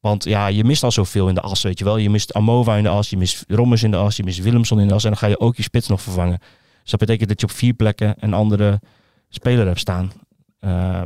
Want 0.00 0.24
ja, 0.24 0.46
je 0.46 0.64
mist 0.64 0.82
al 0.82 0.90
zoveel 0.90 1.28
in 1.28 1.34
de 1.34 1.40
as, 1.40 1.62
weet 1.62 1.78
je 1.78 1.84
wel. 1.84 1.96
Je 1.96 2.10
mist 2.10 2.34
Amova 2.34 2.76
in 2.76 2.82
de 2.82 2.88
as, 2.88 3.10
je 3.10 3.16
mist 3.16 3.44
Rommers 3.48 3.82
in 3.82 3.90
de 3.90 3.96
as, 3.96 4.16
je 4.16 4.24
mist 4.24 4.42
Willemson 4.42 4.80
in 4.80 4.88
de 4.88 4.94
as. 4.94 5.04
En 5.04 5.10
dan 5.10 5.18
ga 5.18 5.26
je 5.26 5.40
ook 5.40 5.56
je 5.56 5.62
spits 5.62 5.88
nog 5.88 6.02
vervangen. 6.02 6.38
Dus 6.82 6.90
dat 6.90 7.00
betekent 7.00 7.28
dat 7.28 7.40
je 7.40 7.46
op 7.46 7.52
vier 7.52 7.74
plekken 7.74 8.14
een 8.18 8.34
andere 8.34 8.80
speler 9.28 9.66
hebt 9.66 9.78
staan. 9.78 10.12
Eh, 10.58 11.02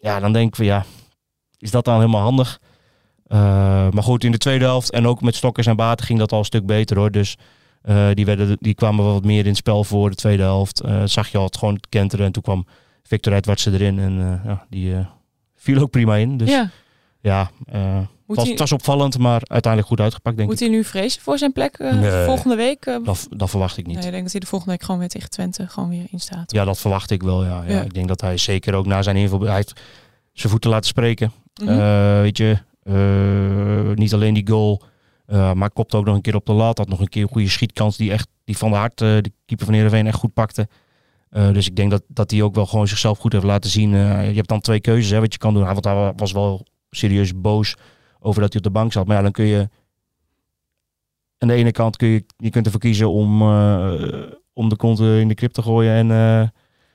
ja, 0.00 0.20
dan 0.20 0.32
denken 0.32 0.60
we, 0.60 0.66
ja, 0.66 0.84
is 1.58 1.70
dat 1.70 1.84
dan 1.84 1.94
helemaal 1.98 2.22
handig? 2.22 2.60
Eh, 3.26 3.38
maar 3.90 4.02
goed, 4.02 4.24
in 4.24 4.32
de 4.32 4.38
tweede 4.38 4.64
helft 4.64 4.90
en 4.90 5.06
ook 5.06 5.22
met 5.22 5.34
Stokkers 5.34 5.66
en 5.66 5.76
Baten 5.76 6.06
ging 6.06 6.18
dat 6.18 6.32
al 6.32 6.38
een 6.38 6.44
stuk 6.44 6.66
beter 6.66 6.96
hoor. 6.96 7.10
Dus 7.10 7.36
eh, 7.82 8.08
die, 8.14 8.24
werden, 8.24 8.56
die 8.60 8.74
kwamen 8.74 9.04
wel 9.04 9.12
wat 9.12 9.24
meer 9.24 9.42
in 9.42 9.48
het 9.48 9.56
spel 9.56 9.84
voor 9.84 10.10
de 10.10 10.16
tweede 10.16 10.42
helft. 10.42 10.82
Zag 11.04 11.28
je 11.28 11.38
al 11.38 11.44
het 11.44 11.56
gewoon 11.56 11.80
kenteren 11.88 12.26
en 12.26 12.32
toen 12.32 12.42
kwam 12.42 12.66
Victor 13.02 13.32
Edwards 13.32 13.66
erin 13.66 13.98
en 13.98 14.40
ja, 14.44 14.66
die 14.68 14.94
viel 15.54 15.80
ook 15.80 15.90
prima 15.90 16.16
in. 16.16 16.36
Dus 16.36 16.50
ja, 16.50 16.70
ja. 17.20 17.50
Het, 18.30 18.38
Moet 18.38 18.38
was, 18.38 18.44
hij- 18.44 18.50
het 18.52 18.58
was 18.70 18.72
opvallend, 18.72 19.18
maar 19.18 19.40
uiteindelijk 19.44 19.92
goed 19.92 20.00
uitgepakt, 20.00 20.36
denk 20.36 20.48
Moet 20.48 20.60
ik. 20.60 20.66
hij 20.66 20.76
nu 20.76 20.84
vrezen 20.84 21.22
voor 21.22 21.38
zijn 21.38 21.52
plek 21.52 21.78
eh, 21.78 21.92
Nee. 21.92 22.24
volgende 22.24 22.56
week? 22.56 22.86
eh, 22.86 22.96
Dat, 23.04 23.26
dat 23.30 23.50
verwacht 23.50 23.76
ik 23.76 23.86
niet. 23.86 23.96
nee, 23.96 24.04
ik 24.06 24.10
denk 24.10 24.22
dat 24.22 24.32
hij 24.32 24.40
de 24.40 24.46
volgende 24.46 24.72
week 24.74 24.82
gewoon 24.84 25.00
weer 25.00 25.08
tegen 25.08 25.30
Twente 25.30 25.68
gewoon 25.68 25.88
weer 25.88 26.04
in 26.10 26.20
staat. 26.20 26.52
Ja, 26.52 26.64
dat 26.64 26.78
verwacht 26.78 27.10
ik 27.10 27.22
wel. 27.22 27.44
Ja. 27.44 27.62
Ja. 27.66 27.72
Ja. 27.72 27.82
Ik 27.82 27.94
denk 27.94 28.08
dat 28.08 28.20
hij 28.20 28.36
zeker 28.36 28.74
ook 28.74 28.86
na 28.86 29.02
zijn 29.02 29.16
inval... 29.16 29.40
Hij 29.40 29.54
heeft 29.54 29.80
zijn 30.32 30.50
voeten 30.52 30.70
laten 30.70 30.86
spreken. 30.88 31.32
Mhm. 31.62 31.68
Eh, 31.70 32.20
weet 32.20 32.36
je, 32.36 32.58
eh, 32.82 33.96
niet 33.96 34.14
alleen 34.14 34.34
die 34.34 34.48
goal, 34.48 34.82
eh, 35.26 35.52
maar 35.52 35.70
kopt 35.70 35.94
ook 35.94 36.04
nog 36.04 36.14
een 36.14 36.20
keer 36.20 36.34
op 36.34 36.46
de 36.46 36.52
lat. 36.52 36.78
Had 36.78 36.88
nog 36.88 37.00
een 37.00 37.08
keer 37.08 37.22
een 37.22 37.28
goede 37.28 37.48
schietkans 37.48 37.96
die 37.96 38.12
echt 38.12 38.28
die 38.44 38.56
van 38.56 38.70
de 38.70 38.76
hart, 38.76 39.00
eh, 39.00 39.08
de 39.08 39.32
keeper 39.46 39.66
van 39.66 39.74
Heerenveen, 39.74 40.06
echt 40.06 40.16
goed 40.18 40.32
pakte. 40.32 40.68
Eh, 41.30 41.52
dus 41.52 41.66
ik 41.66 41.76
denk 41.76 41.90
dat, 41.90 42.02
dat 42.08 42.30
hij 42.30 42.42
ook 42.42 42.54
wel 42.54 42.66
gewoon 42.66 42.88
zichzelf 42.88 43.18
goed 43.18 43.32
heeft 43.32 43.44
laten 43.44 43.70
zien. 43.70 43.90
Je 43.90 43.96
hebt 44.34 44.48
dan 44.48 44.60
twee 44.60 44.80
keuzes 44.80 45.10
hè, 45.10 45.20
wat 45.20 45.32
je 45.32 45.38
kan 45.38 45.54
doen. 45.54 45.64
Want 45.64 45.84
hij 45.84 46.12
was 46.16 46.32
wel 46.32 46.66
serieus 46.90 47.32
boos 47.40 47.76
over 48.20 48.40
dat 48.40 48.52
hij 48.52 48.62
op 48.62 48.72
de 48.72 48.78
bank 48.78 48.92
zat. 48.92 49.06
Maar 49.06 49.16
ja, 49.16 49.22
dan 49.22 49.32
kun 49.32 49.44
je 49.44 49.68
aan 51.38 51.48
de 51.48 51.54
ene 51.54 51.72
kant 51.72 51.96
kun 51.96 52.08
je, 52.08 52.24
je 52.36 52.50
kunt 52.50 52.64
ervoor 52.66 52.80
kiezen 52.80 53.10
om, 53.10 53.42
eh, 53.42 53.92
om 54.52 54.68
de 54.68 54.76
kont 54.76 54.98
in 55.00 55.28
de 55.28 55.34
krip 55.34 55.52
te 55.52 55.62
gooien 55.62 55.92
en 55.92 56.10
eh, 56.10 56.48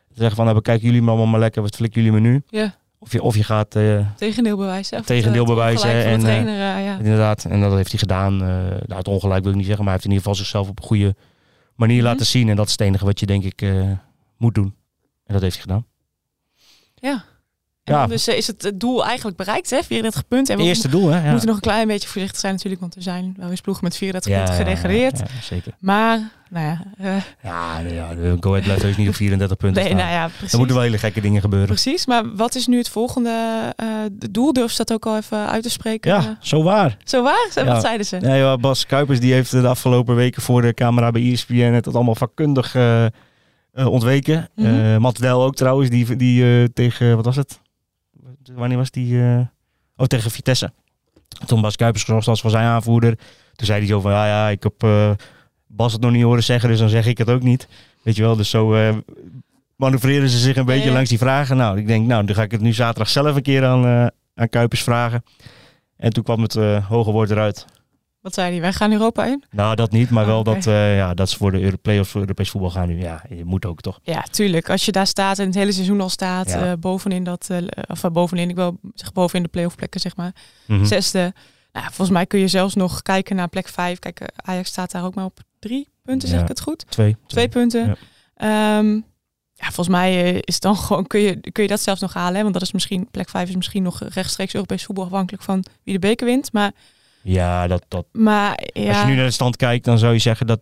te 0.08 0.16
zeggen 0.22 0.36
van 0.36 0.46
nou, 0.46 0.58
bekijken 0.58 0.86
jullie 0.86 1.02
me 1.02 1.08
allemaal 1.10 1.28
maar 1.28 1.40
lekker, 1.40 1.62
wat 1.62 1.76
flikken 1.76 2.04
jullie 2.04 2.22
me 2.22 2.28
nu? 2.30 2.44
Ja, 2.48 2.76
Of 3.00 3.12
je, 3.12 3.22
of 3.22 3.36
je 3.36 3.44
gaat 3.44 3.76
eh, 3.76 4.08
tegendeel 4.16 4.58
bewijzen. 4.58 5.00
Of 5.00 5.06
Tegendeel 5.06 5.46
bewijzen 5.46 5.90
en, 6.06 6.20
trainer, 6.20 6.56
ja. 6.58 6.98
Inderdaad, 6.98 7.46
en 7.46 7.62
dat 7.62 7.74
heeft 7.74 7.90
hij 7.90 8.00
gedaan. 8.00 8.38
Nou, 8.38 8.96
het 8.96 9.08
ongelijk 9.08 9.42
wil 9.44 9.52
ik 9.52 9.58
niet 9.58 9.66
zeggen, 9.66 9.86
maar 9.86 9.94
hij 9.94 10.04
heeft 10.04 10.06
in 10.06 10.12
ieder 10.12 10.26
geval 10.28 10.36
zichzelf 10.36 10.70
op 10.70 10.80
een 10.80 10.86
goede 10.86 11.16
manier 11.76 11.96
Mhm. 11.98 12.06
laten 12.06 12.26
zien. 12.26 12.50
En 12.50 12.56
dat 12.56 12.66
is 12.66 12.72
het 12.72 12.82
enige 12.82 13.06
wat 13.06 13.20
je 13.20 13.26
denk 13.26 13.44
ik 13.44 13.66
moet 14.38 14.56
doen. 14.56 14.76
En 15.26 15.34
dat 15.34 15.42
heeft 15.42 15.54
hij 15.56 15.62
gedaan. 15.64 15.86
ja. 16.96 17.24
En 17.86 17.94
Ja. 17.94 18.08
dus 18.08 18.28
eh, 18.28 18.38
is 18.38 18.48
het 18.48 18.62
het 18.62 18.80
doel 18.80 19.06
eigenlijk 19.06 19.38
bereikt, 19.38 19.70
hè? 19.70 19.84
34 19.84 20.28
punten. 20.28 20.54
En 20.54 20.60
we 20.62 20.68
Eerste 20.68 20.88
doel, 20.90 21.08
hè? 21.10 21.24
Ja. 21.24 21.30
moeten 21.30 21.48
nog 21.48 21.56
een 21.56 21.62
klein 21.62 21.88
beetje 21.88 22.08
voorzichtig 22.08 22.40
zijn 22.40 22.54
natuurlijk, 22.54 22.82
want 22.82 22.96
er 22.96 23.02
zijn 23.02 23.34
wel 23.38 23.50
eens 23.50 23.62
ploegen 23.62 23.84
met 23.84 23.98
34 23.98 24.32
Ja, 24.32 24.38
punten 24.38 24.56
gedegradeerd. 24.66 25.22
Zeker. 25.44 25.74
Maar, 25.80 26.32
nou 26.50 26.66
ja, 26.66 26.84
eh, 26.98 27.16
Ja, 27.44 27.82
de- 27.84 27.94
ja 27.94 28.16
de 28.16 28.38
Go 28.40 28.50
Ahead 28.56 28.64
blijft 28.80 28.98
niet 28.98 29.08
op 29.08 29.16
34 29.16 29.58
punten 29.58 29.84
nee, 29.84 29.92
staan. 29.92 30.02
nou 30.06 30.18
ja, 30.20 30.28
precies. 30.28 30.52
er 30.52 30.58
moeten 30.58 30.76
wel 30.76 30.86
hele 30.86 30.98
gekke 30.98 31.22
dingen 31.22 31.42
gebeuren. 31.42 31.68
Precies, 31.68 32.06
maar 32.06 32.36
wat 32.36 32.56
is 32.56 32.68
nu 32.68 32.78
het 32.78 32.90
volgende 32.90 33.74
eh, 33.76 33.88
de 34.12 34.32
doel? 34.32 34.54
Durf 34.54 34.72
je 34.72 34.78
dat 34.78 34.94
ook 34.94 35.06
al 35.06 35.18
even 35.18 35.48
uit 35.50 35.64
te 35.64 35.70
spreken? 35.70 36.12
Ja, 36.12 36.18
Eh, 36.18 36.26
zo 36.40 36.64
waar. 36.64 36.98
Zo 37.04 37.24
waar? 37.24 37.50
Wat 37.66 37.82
zeiden 37.82 38.06
ze? 38.06 38.20
Ja, 38.22 38.58
Bas 38.58 38.86
Kuipers 38.86 39.20
die 39.20 39.34
heeft 39.34 39.52
de 39.52 39.68
afgelopen 39.68 40.16
weken 40.16 40.42
voor 40.42 40.62
de 40.62 40.74
camera 40.74 41.12
bij 41.12 41.22
ESPN 41.32 41.56
het 41.74 41.96
allemaal 41.96 42.16
vakkundig 42.16 42.76
eh, 42.76 43.06
eh, 43.06 43.12
ontweken. 43.88 44.50
Eh, 44.56 44.98
Matt 44.98 45.20
Del 45.20 45.44
ook 45.44 45.56
trouwens, 45.56 45.90
die, 45.90 46.16
die 46.16 46.44
eh, 46.62 46.64
tegen, 46.74 47.16
wat 47.16 47.26
was 47.26 47.36
het? 47.36 47.60
Wanneer 48.56 48.78
was 48.78 48.92
die? 48.92 49.22
eh, 49.22 49.40
Oh, 49.98 50.06
tegen 50.06 50.32
Vitesse. 50.32 50.72
Toen 51.46 51.62
Bas 51.62 51.76
Kuipers 51.76 52.04
gezocht 52.04 52.26
was 52.26 52.42
voor 52.42 52.50
zijn 52.50 52.66
aanvoerder. 52.66 53.16
Toen 53.56 53.66
zei 53.68 53.80
hij 53.80 53.88
zo 53.88 54.02
van, 54.02 54.12
ja, 54.12 54.28
ja, 54.28 54.50
ik 54.50 54.64
heb 54.64 54.84
eh, 54.84 55.12
Bas 55.68 55.94
het 55.94 56.02
nog 56.02 56.12
niet 56.12 56.24
horen 56.24 56.44
zeggen, 56.44 56.70
dus 56.70 56.80
dan 56.80 56.90
zeg 56.90 57.06
ik 57.06 57.18
het 57.18 57.30
ook 57.30 57.42
niet. 57.42 57.68
Weet 58.02 58.16
je 58.16 58.22
wel, 58.22 58.36
dus 58.36 58.50
zo 58.50 58.74
eh 58.74 58.96
manoeuvreren 59.76 60.30
ze 60.30 60.38
zich 60.38 60.56
een 60.56 60.66
beetje 60.66 60.88
ja. 60.88 60.94
langs 60.94 61.10
die 61.10 61.18
vragen. 61.18 61.58
Nou, 61.58 61.78
ik 61.78 61.88
denk, 61.88 62.08
nou, 62.08 62.26
dan 62.26 62.36
ga 62.36 62.44
ik 62.44 62.52
het 62.52 62.62
nu 62.62 62.74
zaterdag 62.74 63.10
zelf 63.10 63.36
een 63.36 63.42
keer 63.42 63.66
aan, 63.66 63.86
eh, 63.86 64.08
aan 64.36 64.50
Kuipers 64.50 64.84
vragen. 64.84 65.24
En 65.98 66.14
toen 66.14 66.24
kwam 66.24 66.42
het 66.42 66.56
eh, 66.56 66.88
hoge 66.90 67.12
woord 67.12 67.30
eruit. 67.30 67.66
Wat 68.26 68.34
zei 68.34 68.52
hij? 68.52 68.62
Wij 68.62 68.74
gaan 68.74 68.92
Europa 68.92 69.26
in? 69.26 69.44
Nou, 69.52 69.76
dat 69.76 69.92
niet, 69.92 70.10
maar 70.10 70.24
Oh, 70.24 70.30
wel 70.30 70.40
oké. 70.40 70.54
dat, 70.54 70.68
eh, 70.68 70.96
ja, 70.98 71.14
dat 71.14 71.30
ze 71.30 71.38
voor 71.38 71.52
de 71.52 71.62
Euro 71.62 71.76
play-offs 71.82 72.12
voor 72.12 72.22
Europees 72.22 72.50
voetbal 72.50 72.70
gaan 72.70 72.88
nu. 72.88 73.00
Ja, 73.00 73.24
je 73.30 73.46
moet 73.46 73.66
ook 73.66 73.82
toch. 73.82 74.00
Ja, 74.04 74.22
tuurlijk. 74.22 74.70
Als 74.70 74.86
je 74.86 74.92
daar 74.92 75.08
staat 75.08 75.40
en 75.40 75.46
het 75.46 75.56
hele 75.56 75.72
seizoen 75.72 76.02
al 76.02 76.10
staat, 76.10 76.50
Ja. 76.50 76.66
eh, 76.72 76.74
bovenin 76.80 77.24
dat, 77.24 77.48
eh, 77.50 77.58
of 77.88 78.02
bovenin, 78.12 78.50
ik 78.50 78.56
wil 78.56 78.80
zeg 78.94 79.12
bovenin 79.14 79.44
de 79.44 79.50
playoff 79.50 79.76
plekken, 79.76 80.00
zeg 80.00 80.16
maar. 80.16 80.32
Mhm. 80.68 80.86
Zesde. 80.86 81.34
Nou, 81.72 81.86
volgens 81.86 82.10
mij 82.10 82.26
kun 82.26 82.40
je 82.40 82.48
zelfs 82.48 82.76
nog 82.76 83.02
kijken 83.02 83.36
naar 83.36 83.48
plek 83.48 83.68
vijf. 83.68 84.00
Kijk, 84.00 84.22
Ajax 84.36 84.70
staat 84.70 84.92
daar 84.92 85.04
ook 85.06 85.16
maar 85.16 85.26
op 85.26 85.40
drie 85.60 85.90
punten, 86.04 86.28
zeg 86.28 86.38
Ja. 86.38 86.44
ik 86.44 86.50
het 86.50 86.62
goed? 86.62 86.86
Twee. 86.90 87.16
Twee 87.28 87.48
punten. 87.50 87.88
Ja. 87.88 87.96
Ehm, 88.80 88.94
ja, 89.54 89.66
volgens 89.66 89.88
mij 89.88 90.32
is 90.40 90.60
dan 90.60 90.78
gewoon, 90.86 91.08
kun 91.08 91.20
je, 91.20 91.52
kun 91.52 91.64
je 91.64 91.70
dat 91.70 91.82
zelfs 91.82 92.02
nog 92.02 92.14
halen. 92.14 92.36
Hè? 92.36 92.42
Want 92.42 92.54
dat 92.54 92.64
is 92.64 92.72
misschien, 92.72 93.08
plek 93.12 93.30
vijf 93.30 93.50
is 93.50 93.56
misschien 93.56 93.84
nog 93.84 94.00
rechtstreeks 94.04 94.54
Europees 94.54 94.84
voetbal 94.86 95.06
afhankelijk 95.06 95.44
van 95.44 95.64
wie 95.84 95.94
de 95.94 96.00
beker 96.00 96.26
wint. 96.26 96.54
Maar, 96.54 96.72
Ja, 97.28 97.68
dat, 97.68 97.86
dat, 97.88 98.06
maar 98.12 98.60
ja. 98.74 98.88
als 98.88 99.00
je 99.02 99.06
nu 99.06 99.16
naar 99.16 99.26
de 99.26 99.32
stand 99.32 99.56
kijkt, 99.56 99.86
dan 99.86 99.98
zou 99.98 100.14
je 100.14 100.20
zeggen 100.20 100.48
dat, 100.48 100.60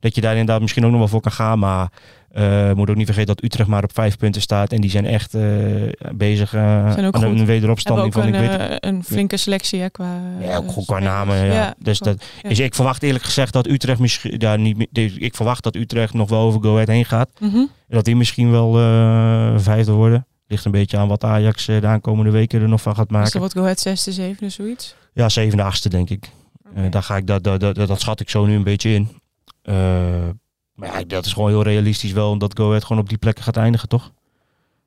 dat 0.00 0.14
je 0.14 0.20
daar 0.20 0.32
inderdaad 0.32 0.60
misschien 0.60 0.84
ook 0.84 0.90
nog 0.90 0.98
wel 0.98 1.08
voor 1.08 1.20
kan 1.20 1.32
gaan. 1.32 1.58
Maar 1.58 1.88
eh 2.34 2.72
moet 2.72 2.90
ook 2.90 2.96
niet 2.96 3.06
vergeten 3.06 3.34
dat 3.34 3.44
Utrecht 3.44 3.68
maar 3.68 3.82
op 3.82 3.94
vijf 3.94 4.16
punten 4.16 4.42
staat. 4.42 4.72
En 4.72 4.80
die 4.80 4.90
zijn 4.90 5.06
echt 5.06 5.34
eh, 5.34 5.42
bezig 6.14 6.54
eh, 6.54 6.92
Zijn 6.92 7.14
aan 7.14 7.22
een 7.22 7.28
hebben 7.28 7.46
wederopstanding 7.46 8.06
ook 8.06 8.12
van, 8.12 8.34
een, 8.34 8.42
ik 8.42 8.50
weet 8.50 8.84
een 8.84 9.04
flinke 9.04 9.36
selectie 9.36 9.80
hè, 9.80 9.90
qua... 9.90 10.20
Ja, 10.40 10.56
ook 10.56 10.70
goed 10.70 10.86
qua 10.86 10.98
namen. 10.98 11.44
Ja. 11.44 11.74
dus 11.78 11.98
klopt. 11.98 12.18
dat, 12.18 12.28
ja. 12.42 12.48
dus 12.48 12.58
ik 12.58 12.74
verwacht 12.74 13.02
eerlijk 13.02 13.24
gezegd 13.24 13.52
dat 13.52 13.66
Utrecht 13.66 13.98
misschien. 13.98 14.34
Ja, 14.38 14.56
niet, 14.56 14.86
dus 14.90 15.12
ik 15.16 15.34
verwacht 15.34 15.62
dat 15.62 15.74
Utrecht 15.74 16.14
nog 16.14 16.28
wel 16.28 16.40
over 16.40 16.62
Go 16.62 16.72
Ahead 16.72 16.88
heen 16.88 17.04
gaat. 17.04 17.28
Mhm. 17.38 17.64
Dat 17.88 18.04
die 18.04 18.16
misschien 18.16 18.50
wel 18.50 18.72
vijfde 19.60 19.92
worden. 19.92 20.26
Ligt 20.46 20.64
een 20.64 20.70
beetje 20.70 20.96
aan 20.96 21.08
wat 21.08 21.24
Ajax 21.24 21.64
de 21.64 21.86
aankomende 21.86 22.30
weken 22.30 22.60
er 22.60 22.68
nog 22.68 22.82
van 22.82 22.94
gaat 22.94 23.08
Dus 23.08 23.16
maken. 23.16 23.30
dan 23.30 23.40
wordt 23.40 23.54
Go 23.56 23.62
Ahead 23.62 23.80
zesde, 23.80 24.12
zevende, 24.12 24.48
zoiets. 24.52 24.94
Ja, 25.14 25.28
zevende, 25.28 25.62
achtste 25.62 25.88
denk 25.88 26.10
ik. 26.10 26.30
Eh, 26.74 26.90
daar 26.90 27.02
ga 27.02 27.16
ik, 27.16 27.26
dat, 27.26 27.44
dat, 27.44 27.60
dat, 27.60 27.76
dat 27.76 28.00
schat 28.00 28.20
ik 28.20 28.30
zo 28.30 28.46
nu 28.46 28.54
een 28.54 28.62
beetje 28.62 28.90
in. 28.90 29.08
Eh, 29.62 29.74
maar 30.74 30.98
ja, 30.98 31.04
dat 31.06 31.26
is 31.26 31.32
gewoon 31.32 31.48
heel 31.48 31.62
realistisch 31.62 32.12
wel, 32.12 32.30
omdat 32.30 32.58
Go 32.58 32.68
Ahead 32.68 32.84
gewoon 32.84 33.02
op 33.02 33.08
die 33.08 33.18
plekken 33.18 33.44
gaat 33.44 33.56
eindigen, 33.56 33.88
toch? 33.88 34.12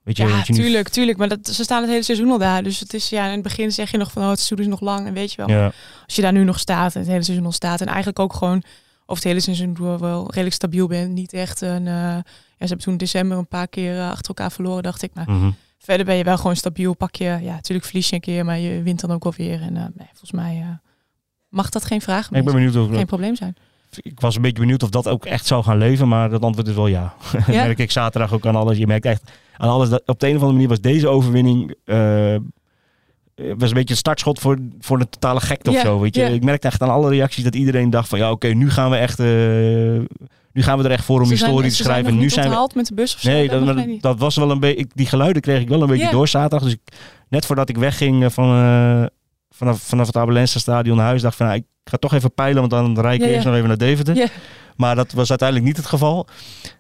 Weet 0.04 0.18
je, 0.18 0.28
Ja, 0.28 0.44
je 0.46 0.54
tuurlijk, 0.54 0.90
tuurlijk. 0.90 1.18
Maar 1.18 1.28
dat, 1.28 1.48
ze 1.48 1.64
staan 1.64 1.82
het 1.82 1.90
hele 1.90 2.04
seizoen 2.04 2.32
al 2.32 2.38
daar. 2.38 2.64
Dus 2.64 2.80
het 2.80 2.94
is, 2.94 3.10
ja, 3.10 3.26
in 3.26 3.32
het 3.32 3.42
begin 3.42 3.72
zeg 3.72 3.92
je 3.92 3.98
nog 3.98 4.12
van, 4.12 4.24
oh, 4.24 4.30
het 4.30 4.40
seizoen 4.40 4.66
is 4.66 4.72
nog 4.72 4.82
lang. 4.82 5.08
En 5.08 5.14
weet 5.14 5.32
je 5.32 5.38
wel, 5.38 5.50
Ja, 5.50 5.72
als 6.06 6.16
je 6.16 6.22
daar 6.22 6.32
nu 6.32 6.44
nog 6.44 6.60
staat, 6.60 6.94
en 6.94 7.00
het 7.00 7.10
hele 7.10 7.24
seizoen 7.24 7.46
al 7.46 7.52
staat. 7.52 7.82
En 7.82 7.88
eigenlijk 7.88 8.20
ook 8.20 8.34
gewoon 8.34 8.64
over 9.02 9.24
het 9.24 9.24
hele 9.24 9.40
seizoen 9.40 9.74
door 9.74 10.00
wel 10.00 10.26
redelijk 10.28 10.56
stabiel 10.56 10.88
bent. 10.88 11.14
Niet 11.14 11.34
echt 11.34 11.62
een, 11.62 11.88
eh, 11.88 11.94
ja, 11.94 12.24
ze 12.58 12.68
hebben 12.68 12.80
toen 12.80 12.94
in 12.94 13.00
december 13.00 13.38
een 13.38 13.48
paar 13.48 13.68
keer 13.68 14.02
achter 14.02 14.28
elkaar 14.28 14.52
verloren, 14.52 14.84
dacht 14.84 15.02
ik. 15.02 15.12
Maar 15.14 15.32
mhm. 15.32 15.50
Verder 15.88 16.06
ben 16.06 16.16
je 16.16 16.24
wel 16.24 16.38
gewoon 16.38 16.56
stabiel. 16.56 16.94
Pak 16.94 17.16
je, 17.16 17.24
ja, 17.24 17.54
natuurlijk 17.54 17.86
verlies 17.86 18.10
je 18.10 18.16
een 18.16 18.22
keer, 18.22 18.46
maar 18.46 18.60
je 18.60 18.82
wint 18.82 19.00
dan 19.00 19.12
ook 19.12 19.24
wel 19.24 19.34
weer. 19.38 19.62
En 19.62 19.78
eh, 19.78 19.84
nee, 19.84 20.08
volgens 20.08 20.32
mij 20.32 20.60
eh, 20.62 20.68
mag 21.50 21.70
dat 21.70 21.86
geen 21.86 22.02
vraag 22.02 22.26
ik 22.26 22.32
meer 22.32 22.44
ben 22.44 22.52
zijn. 22.52 22.66
benieuwd 22.66 22.90
of, 22.90 22.96
Geen 22.96 23.06
probleem 23.06 23.36
zijn. 23.36 23.56
ik 23.96 24.20
was 24.20 24.36
een 24.36 24.42
beetje 24.42 24.60
benieuwd 24.60 24.84
of 24.84 24.90
dat 24.90 25.08
ook 25.08 25.26
echt 25.26 25.46
zou 25.46 25.64
gaan 25.64 25.78
leven, 25.78 26.08
maar 26.08 26.30
dat 26.30 26.42
antwoord 26.42 26.68
is 26.68 26.76
wel 26.76 26.88
ja. 26.88 27.14
Dat 27.32 27.46
Ja? 27.56 27.64
merk 27.64 27.80
ik 27.80 27.92
zaterdag 27.92 28.34
ook 28.34 28.46
aan 28.46 28.56
alles. 28.56 28.78
Je 28.78 28.88
merkt 28.88 29.06
echt 29.06 29.32
aan 29.58 29.70
alles 29.70 29.90
dat 29.90 30.04
op 30.06 30.20
de 30.20 30.28
een 30.28 30.36
of 30.36 30.42
andere 30.42 30.54
manier 30.54 30.70
was 30.70 30.82
deze 30.82 31.08
overwinning 31.08 31.76
eh, 31.84 32.36
was 33.36 33.70
een 33.70 33.76
beetje 33.76 33.90
het 33.90 33.98
startschot 33.98 34.40
voor, 34.40 34.58
voor 34.80 35.00
de 35.00 35.10
totale 35.10 35.40
gekte 35.40 35.70
of 35.70 35.80
zo. 35.80 36.00
Weet 36.00 36.16
je? 36.16 36.22
ja. 36.22 36.28
Ik 36.28 36.44
merkte 36.44 36.68
echt 36.68 36.82
aan 36.82 36.90
alle 36.90 37.10
reacties 37.10 37.44
dat 37.44 37.56
iedereen 37.56 37.90
dacht 37.90 38.10
van 38.10 38.20
ja, 38.20 38.32
oké, 38.32 38.48
nu 38.48 38.70
gaan 38.70 38.90
we 38.90 38.96
echt, 38.96 39.20
nu 40.58 40.64
gaan 40.64 40.78
we 40.78 40.84
er 40.84 40.92
echt 40.92 41.06
voor 41.06 41.22
om 41.22 41.26
Ze 41.28 41.36
zijn- 41.36 41.50
historie 41.50 41.70
te 41.70 41.76
zijn 41.76 41.88
schrijven. 41.90 42.18
nu 42.18 42.30
zijn 42.30 42.50
we 42.50 42.70
met 42.76 42.86
de 42.88 42.94
bus 42.94 43.16
of 43.16 43.20
zo. 43.22 43.30
Nee, 43.30 43.50
dat, 43.50 44.02
dat, 44.02 44.20
was 44.20 44.36
wel 44.36 44.52
een 44.52 44.60
beetje. 44.60 44.88
Die 44.94 45.06
geluiden 45.06 45.42
kreeg 45.42 45.62
ik 45.62 45.68
wel 45.70 45.82
een 45.82 45.88
beetje 45.88 46.04
Ja. 46.06 46.12
door 46.12 46.28
zaterdag. 46.28 46.64
Dus 46.64 46.72
ik, 46.72 46.80
net 47.30 47.46
voordat 47.46 47.70
ik 47.70 47.78
wegging 47.78 48.24
eh, 48.24 48.30
van, 48.30 48.46
eh, 48.56 49.06
vanaf, 49.50 49.80
vanaf 49.82 50.08
het 50.08 50.16
Abelense 50.16 50.60
stadion 50.60 50.98
naar 50.98 51.06
huis, 51.06 51.22
dacht 51.22 51.34
ik 51.34 51.40
van 51.40 51.48
nou, 51.48 51.60
ik 51.60 51.66
ga 51.92 51.98
toch 51.98 52.14
even 52.14 52.34
peilen, 52.34 52.60
want 52.60 52.72
dan 52.72 53.00
rijd 53.00 53.16
ik 53.16 53.22
Ja, 53.22 53.28
ja. 53.28 53.34
eerst 53.34 53.46
nog 53.46 53.56
even 53.56 53.68
naar 53.68 53.78
Deventer. 53.78 54.16
Ja. 54.16 54.28
Maar 54.76 54.96
dat 54.96 55.12
was 55.12 55.30
uiteindelijk 55.30 55.68
niet 55.68 55.78
het 55.78 55.86
geval. 55.86 56.28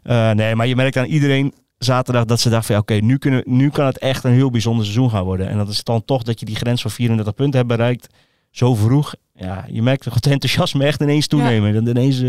Eh, 0.03 0.31
nee, 0.31 0.55
maar 0.55 0.67
je 0.67 0.75
merkt 0.75 0.97
aan 0.97 1.05
iedereen 1.05 1.53
zaterdag 1.77 2.25
dat 2.25 2.39
ze 2.39 2.49
dacht 2.49 2.65
van 2.65 2.75
ja, 2.75 2.81
oké, 2.81 2.93
nu, 2.93 3.17
kunnen, 3.17 3.43
nu 3.45 3.69
kan 3.69 3.85
het 3.85 3.97
echt 3.97 4.23
een 4.23 4.31
heel 4.33 4.49
bijzonder 4.49 4.85
seizoen 4.85 5.09
gaan 5.09 5.23
worden. 5.23 5.49
En 5.49 5.57
dat 5.57 5.69
is 5.69 5.83
dan 5.83 6.05
toch 6.05 6.23
dat 6.23 6.39
je 6.39 6.45
die 6.45 6.55
grens 6.55 6.81
van 6.81 6.91
34 6.91 7.33
punten 7.33 7.55
hebt 7.59 7.71
bereikt. 7.71 8.07
Zo 8.51 8.75
vroeg. 8.75 9.13
Ja, 9.33 9.65
je 9.69 9.81
merkt 9.81 10.05
het 10.05 10.25
enthousiasme 10.27 10.85
echt 10.85 11.01
ineens 11.01 11.27
toenemen. 11.27 11.73
Dan 11.73 11.87
ineens, 11.87 12.21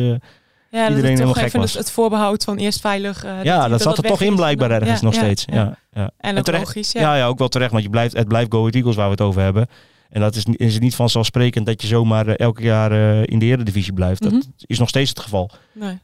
Ja, 0.71 0.89
iedereen 0.89 1.11
helemaal 1.11 1.35
gek 1.35 1.53
was. 1.53 1.71
het, 1.73 1.79
het 1.83 1.91
voorbehoud 1.91 2.45
van 2.45 2.57
eerst 2.57 2.81
veilig. 2.81 3.25
eh, 3.25 3.43
ja, 3.45 3.69
dat, 3.69 3.83
zat 3.83 3.99
er 3.99 4.05
toch 4.05 4.21
in 4.21 4.35
blijkbaar 4.37 4.71
ergens 4.71 5.01
nog 5.01 5.15
steeds. 5.15 5.45
ja. 5.47 5.79
Ja. 5.93 6.11
En 6.19 6.37
En 6.37 6.45
terecht- 6.45 6.65
logisch, 6.65 6.93
Ja. 6.93 7.17
ja. 7.17 7.27
ook 7.27 7.39
wel 7.39 7.49
terecht, 7.49 7.71
want 7.71 7.83
je 7.83 7.91
blijft, 7.91 8.17
het 8.17 8.29
blijft 8.29 8.53
Go 8.53 8.59
Ahead 8.59 8.75
Eagles 8.75 8.97
waar 8.97 9.05
we 9.05 9.11
het 9.11 9.21
over 9.21 9.43
hebben. 9.43 9.67
En 10.09 10.21
dat 10.21 10.35
is, 10.35 10.45
is 10.45 10.73
het 10.75 10.83
niet 10.83 10.95
vanzelfsprekend 10.95 11.67
dat 11.67 11.83
je 11.83 11.89
zomaar 11.89 12.27
eh, 12.27 12.39
elke 12.47 12.63
jaar 12.63 12.93
eh, 12.93 13.23
in 13.25 13.39
de 13.39 13.45
Eredivisie 13.47 13.93
blijft. 13.93 14.21
Mhm. 14.23 14.33
Dat 14.33 14.47
is 14.59 14.79
nog 14.79 14.89
steeds 14.89 15.09
het 15.09 15.21
geval. 15.21 15.51
Nee. 15.75 15.99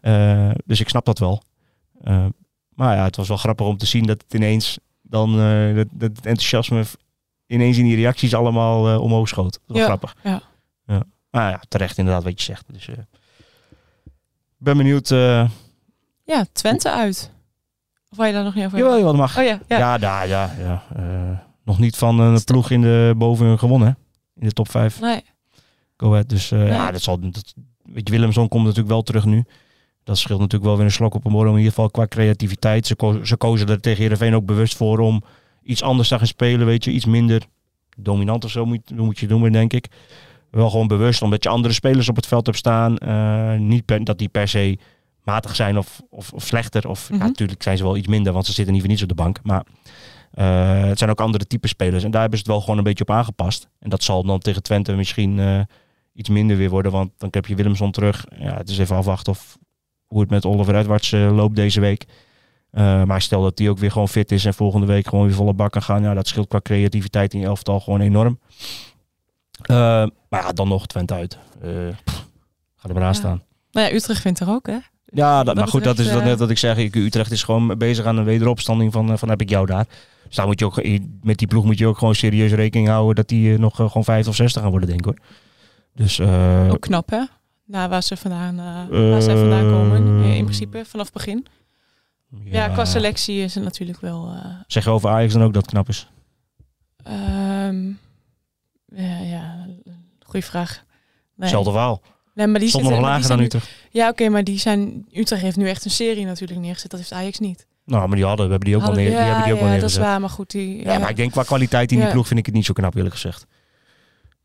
Dus 0.64 0.80
ik 0.80 0.88
snap 0.88 1.04
dat 1.04 1.18
wel. 1.18 1.42
Maar 2.74 2.96
ja, 2.96 3.04
het 3.04 3.16
was 3.16 3.28
wel 3.28 3.36
grappig 3.36 3.66
om 3.66 3.76
te 3.76 3.86
zien 3.86 4.06
dat 4.06 4.22
het 4.24 4.34
ineens 4.34 4.78
dan 5.02 5.36
dat, 5.74 5.86
dat 5.92 6.10
het 6.16 6.26
enthousiasme 6.26 6.84
ineens 7.46 7.78
in 7.78 7.84
die 7.84 7.96
reacties 7.96 8.34
allemaal 8.34 9.00
omhoog 9.00 9.28
schoot. 9.28 9.52
Dat 9.52 9.60
was 9.66 9.78
Ja, 9.78 9.84
grappig. 9.84 10.14
ja. 10.22 10.42
ja. 10.86 11.02
Maar 11.30 11.50
ja, 11.50 11.60
terecht 11.68 11.98
inderdaad 11.98 12.22
wat 12.24 12.38
je 12.38 12.44
zegt. 12.44 12.64
Dus 12.72 12.88
ben 14.64 14.76
benieuwd. 14.76 15.10
eh 15.10 15.48
Ja, 16.24 16.44
Twente 16.52 16.90
uit. 16.90 17.30
Of 18.10 18.16
wil 18.16 18.26
je 18.26 18.32
daar 18.32 18.44
nog 18.44 18.54
niet 18.54 18.64
over 18.64 18.78
jawel, 18.78 18.92
hebben? 18.94 19.12
jawel, 19.12 19.26
dat 19.28 19.36
mag. 19.36 19.38
Oh 19.38 19.50
ja, 19.68 19.76
ja. 19.76 19.78
Ja, 19.78 19.98
daar, 19.98 20.28
ja, 20.28 20.54
ja. 20.58 20.82
eh, 20.96 21.38
nog 21.64 21.78
niet 21.78 21.96
van 21.96 22.18
een 22.20 22.44
ploeg 22.44 22.70
in 22.70 22.80
de 22.80 23.14
boven 23.16 23.58
gewonnen, 23.58 23.88
hè? 23.88 23.94
In 24.40 24.46
de 24.46 24.52
top 24.52 24.70
5. 24.70 25.00
Nee. 25.00 25.22
Go 25.96 26.10
ahead. 26.10 26.28
Dus 26.28 26.50
eh, 26.50 26.58
Nee. 26.58 26.68
ja, 26.68 26.90
dat 26.90 27.02
zal. 27.02 27.18
Dat, 27.20 27.54
weet 27.82 28.08
je, 28.08 28.14
Willemson 28.14 28.48
komt 28.48 28.62
natuurlijk 28.62 28.90
wel 28.90 29.02
terug 29.02 29.24
nu. 29.24 29.44
Dat 30.04 30.18
scheelt 30.18 30.38
natuurlijk 30.40 30.64
wel 30.64 30.76
weer 30.76 30.84
een 30.86 30.92
slok 30.92 31.14
op 31.14 31.24
een 31.24 31.32
borrel. 31.32 31.50
In 31.52 31.56
ieder 31.58 31.72
geval 31.72 31.90
qua 31.90 32.06
creativiteit. 32.06 32.86
Ze, 32.86 32.96
ko 32.96 33.24
ze 33.24 33.36
kozen 33.36 33.68
er 33.68 33.80
tegen 33.80 34.00
Heerenveen 34.02 34.34
ook 34.34 34.46
bewust 34.46 34.76
voor 34.76 34.98
om 34.98 35.24
iets 35.62 35.82
anders 35.82 36.08
te 36.08 36.18
gaan 36.18 36.26
spelen. 36.26 36.66
Weet 36.66 36.84
je, 36.84 36.90
iets 36.90 37.04
minder 37.04 37.42
dominant 37.96 38.44
of 38.44 38.50
zo 38.50 38.64
moet, 38.66 38.90
moet 38.90 39.18
je 39.18 39.26
doen, 39.26 39.52
denk 39.52 39.72
ik. 39.72 39.86
Wel 40.54 40.70
gewoon 40.70 40.86
bewust, 40.86 41.22
omdat 41.22 41.42
je 41.42 41.48
andere 41.48 41.74
spelers 41.74 42.08
op 42.08 42.16
het 42.16 42.26
veld 42.26 42.46
hebt 42.46 42.58
staan. 42.58 42.96
Uh, 43.02 43.54
niet 43.54 43.84
per, 43.84 44.04
dat 44.04 44.18
die 44.18 44.28
per 44.28 44.48
se 44.48 44.78
matig 45.22 45.56
zijn 45.56 45.78
of, 45.78 46.02
of, 46.10 46.32
of 46.32 46.44
slechter. 46.44 46.88
Of 46.88 47.02
mm 47.02 47.16
-hmm. 47.16 47.24
ja, 47.24 47.30
natuurlijk 47.30 47.62
zijn 47.62 47.76
ze 47.76 47.82
wel 47.82 47.96
iets 47.96 48.06
minder, 48.06 48.32
want 48.32 48.46
ze 48.46 48.52
zitten 48.52 48.72
niet 48.72 48.82
voor 48.82 48.90
niets 48.90 49.02
op 49.02 49.08
de 49.08 49.14
bank. 49.14 49.38
Maar 49.42 49.64
uh, 50.34 50.88
het 50.88 50.98
zijn 50.98 51.10
ook 51.10 51.20
andere 51.20 51.46
type 51.46 51.68
spelers. 51.68 52.04
En 52.04 52.10
daar 52.10 52.20
hebben 52.20 52.38
ze 52.38 52.44
het 52.44 52.52
wel 52.54 52.62
gewoon 52.62 52.78
een 52.78 52.84
beetje 52.84 53.04
op 53.04 53.10
aangepast. 53.10 53.68
En 53.78 53.90
dat 53.90 54.02
zal 54.02 54.24
dan 54.24 54.38
tegen 54.38 54.62
Twente 54.62 54.92
misschien 54.92 55.38
uh, 55.38 55.60
iets 56.12 56.28
minder 56.28 56.56
weer 56.56 56.70
worden. 56.70 56.92
Want 56.92 57.10
dan 57.18 57.28
heb 57.30 57.46
je 57.46 57.54
Willemson 57.54 57.90
terug. 57.90 58.24
Ja, 58.38 58.56
het 58.56 58.68
is 58.68 58.78
even 58.78 58.96
afwachten 58.96 59.32
of 59.32 59.58
hoe 60.06 60.20
het 60.20 60.30
met 60.30 60.44
Oliver 60.44 60.76
Edwards 60.76 61.10
loopt 61.10 61.56
deze 61.56 61.80
week. 61.80 62.04
maar 63.04 63.22
stel 63.22 63.42
dat 63.42 63.56
die 63.56 63.70
ook 63.70 63.78
weer 63.78 63.90
gewoon 63.90 64.08
fit 64.08 64.32
is 64.32 64.44
en 64.44 64.54
volgende 64.54 64.86
week 64.86 65.08
gewoon 65.08 65.26
weer 65.26 65.34
volle 65.34 65.54
bak 65.54 65.72
kan 65.72 65.82
gaan. 65.82 66.02
Ja, 66.02 66.14
dat 66.14 66.28
scheelt 66.28 66.48
qua 66.48 66.60
creativiteit 66.60 67.34
in 67.34 67.40
je 67.40 67.46
elftal 67.46 67.80
gewoon 67.80 68.00
enorm. 68.00 68.38
Maar 69.68 70.42
ja, 70.42 70.52
dan 70.52 70.68
nog 70.68 70.86
Twente 70.86 71.14
uit. 71.14 71.38
Pff, 72.04 72.26
ga 72.76 72.88
er 72.88 72.94
maar 72.94 73.02
aan 73.02 73.08
Ja. 73.08 73.12
staan. 73.12 73.42
Nou 73.70 73.88
ja, 73.88 73.94
Utrecht 73.94 74.20
vindt 74.20 74.40
er 74.40 74.48
ook, 74.48 74.66
hè? 74.66 74.78
Ja, 75.06 75.42
dat, 75.44 75.54
maar 75.54 75.68
goed, 75.68 75.84
dat 75.84 75.98
is 75.98 76.08
dat 76.08 76.20
eh, 76.20 76.24
net 76.26 76.38
wat 76.38 76.50
ik 76.50 76.58
zeg. 76.58 76.76
Ik- 76.76 76.94
Utrecht 76.94 77.30
is 77.30 77.42
gewoon 77.42 77.78
bezig 77.78 78.04
aan 78.04 78.16
een 78.16 78.24
wederopstanding 78.24 78.92
van, 78.92 79.10
eh, 79.10 79.16
van 79.16 79.28
heb 79.28 79.40
ik 79.40 79.48
jou 79.48 79.66
daar. 79.66 79.86
Dus 80.26 80.36
daar 80.36 80.46
moet 80.46 80.58
je 80.58 80.64
ook, 80.64 80.82
met 81.22 81.38
die 81.38 81.46
ploeg 81.48 81.64
moet 81.64 81.78
je 81.78 81.86
ook 81.86 81.98
gewoon 81.98 82.14
serieus 82.14 82.52
rekening 82.52 82.88
houden 82.88 83.14
dat 83.14 83.28
die 83.28 83.52
eh, 83.52 83.58
nog 83.58 83.80
eh, 83.80 83.86
gewoon 83.86 84.04
50 84.04 84.28
of 84.30 84.36
60 84.36 84.62
gaan 84.62 84.70
worden, 84.70 84.88
denk 84.88 85.00
ik 85.00 85.04
hoor. 85.06 85.18
Dus 85.94 86.18
eh, 86.18 86.68
Ook 86.72 86.80
knap, 86.80 87.10
hè? 87.10 87.22
Nou, 87.66 87.88
waar 87.88 88.02
ze 88.02 88.16
vandaan, 88.16 88.58
eh, 88.58 89.10
waar 89.10 89.20
ze 89.22 89.30
vandaan 89.30 89.70
komen. 89.70 90.22
eh, 90.24 90.36
In 90.36 90.44
principe, 90.44 90.84
vanaf 90.84 91.04
het 91.04 91.14
begin. 91.14 91.46
Ja, 92.44 92.68
qua 92.68 92.84
selectie 92.84 93.42
is 93.42 93.54
het 93.54 93.64
natuurlijk 93.64 94.00
wel... 94.00 94.32
eh, 94.34 94.44
Zeg 94.66 94.84
je 94.84 94.90
over 94.90 95.10
Ajax 95.10 95.32
dan 95.32 95.42
ook 95.42 95.52
dat 95.52 95.62
het 95.62 95.70
knap 95.70 95.88
is? 95.88 96.08
ehm, 97.02 97.90
ja, 98.96 99.18
ja, 99.18 99.66
goede 100.24 100.46
vraag. 100.46 100.70
Nee. 100.74 100.84
Hetzelfde 101.38 101.70
verhaal. 101.70 102.02
Nee, 102.34 102.46
maar 102.46 102.60
die 102.60 102.68
Stond 102.68 102.84
nog 102.88 103.00
lager 103.00 103.28
dan 103.28 103.40
Utrecht. 103.40 103.68
Ja, 103.90 104.08
oké, 104.08 104.28
maar 104.28 104.44
die 104.44 104.58
zijn... 104.58 105.06
Utrecht 105.12 105.42
heeft 105.42 105.56
nu 105.56 105.68
echt 105.68 105.84
een 105.84 105.90
serie 105.90 106.24
natuurlijk 106.24 106.60
neergezet. 106.60 106.90
Dat 106.90 107.00
heeft 107.00 107.12
Ajax 107.12 107.38
niet. 107.38 107.66
Nou, 107.84 108.08
maar 108.08 108.16
die 108.16 108.26
hadden, 108.26 108.44
we 108.46 108.50
hebben 108.50 108.68
die 108.70 108.78
ook 108.78 108.84
wel, 108.86 108.94
Hadden- 108.94 109.10
neer, 109.12 109.20
die 109.20 109.26
hebben 109.30 109.44
die 109.44 109.52
ook 109.52 109.60
wel 109.60 109.68
ja, 109.68 109.74
dat 109.80 109.90
is 109.90 109.96
neergezet. 109.96 110.02
waar, 110.12 110.20
maar 110.20 110.30
goed. 110.30 110.50
Die, 110.50 110.84
Ja, 110.84 110.98
maar 110.98 111.10
ik 111.10 111.16
denk 111.16 111.32
qua 111.32 111.42
kwaliteit 111.42 111.90
in 111.92 111.96
die 111.98 112.06
Ja. 112.06 112.12
ploeg 112.12 112.26
vind 112.26 112.38
ik 112.38 112.46
het 112.46 112.54
niet 112.54 112.64
zo 112.64 112.72
knap 112.72 112.94
eerlijk 112.94 113.14
gezegd. 113.14 113.46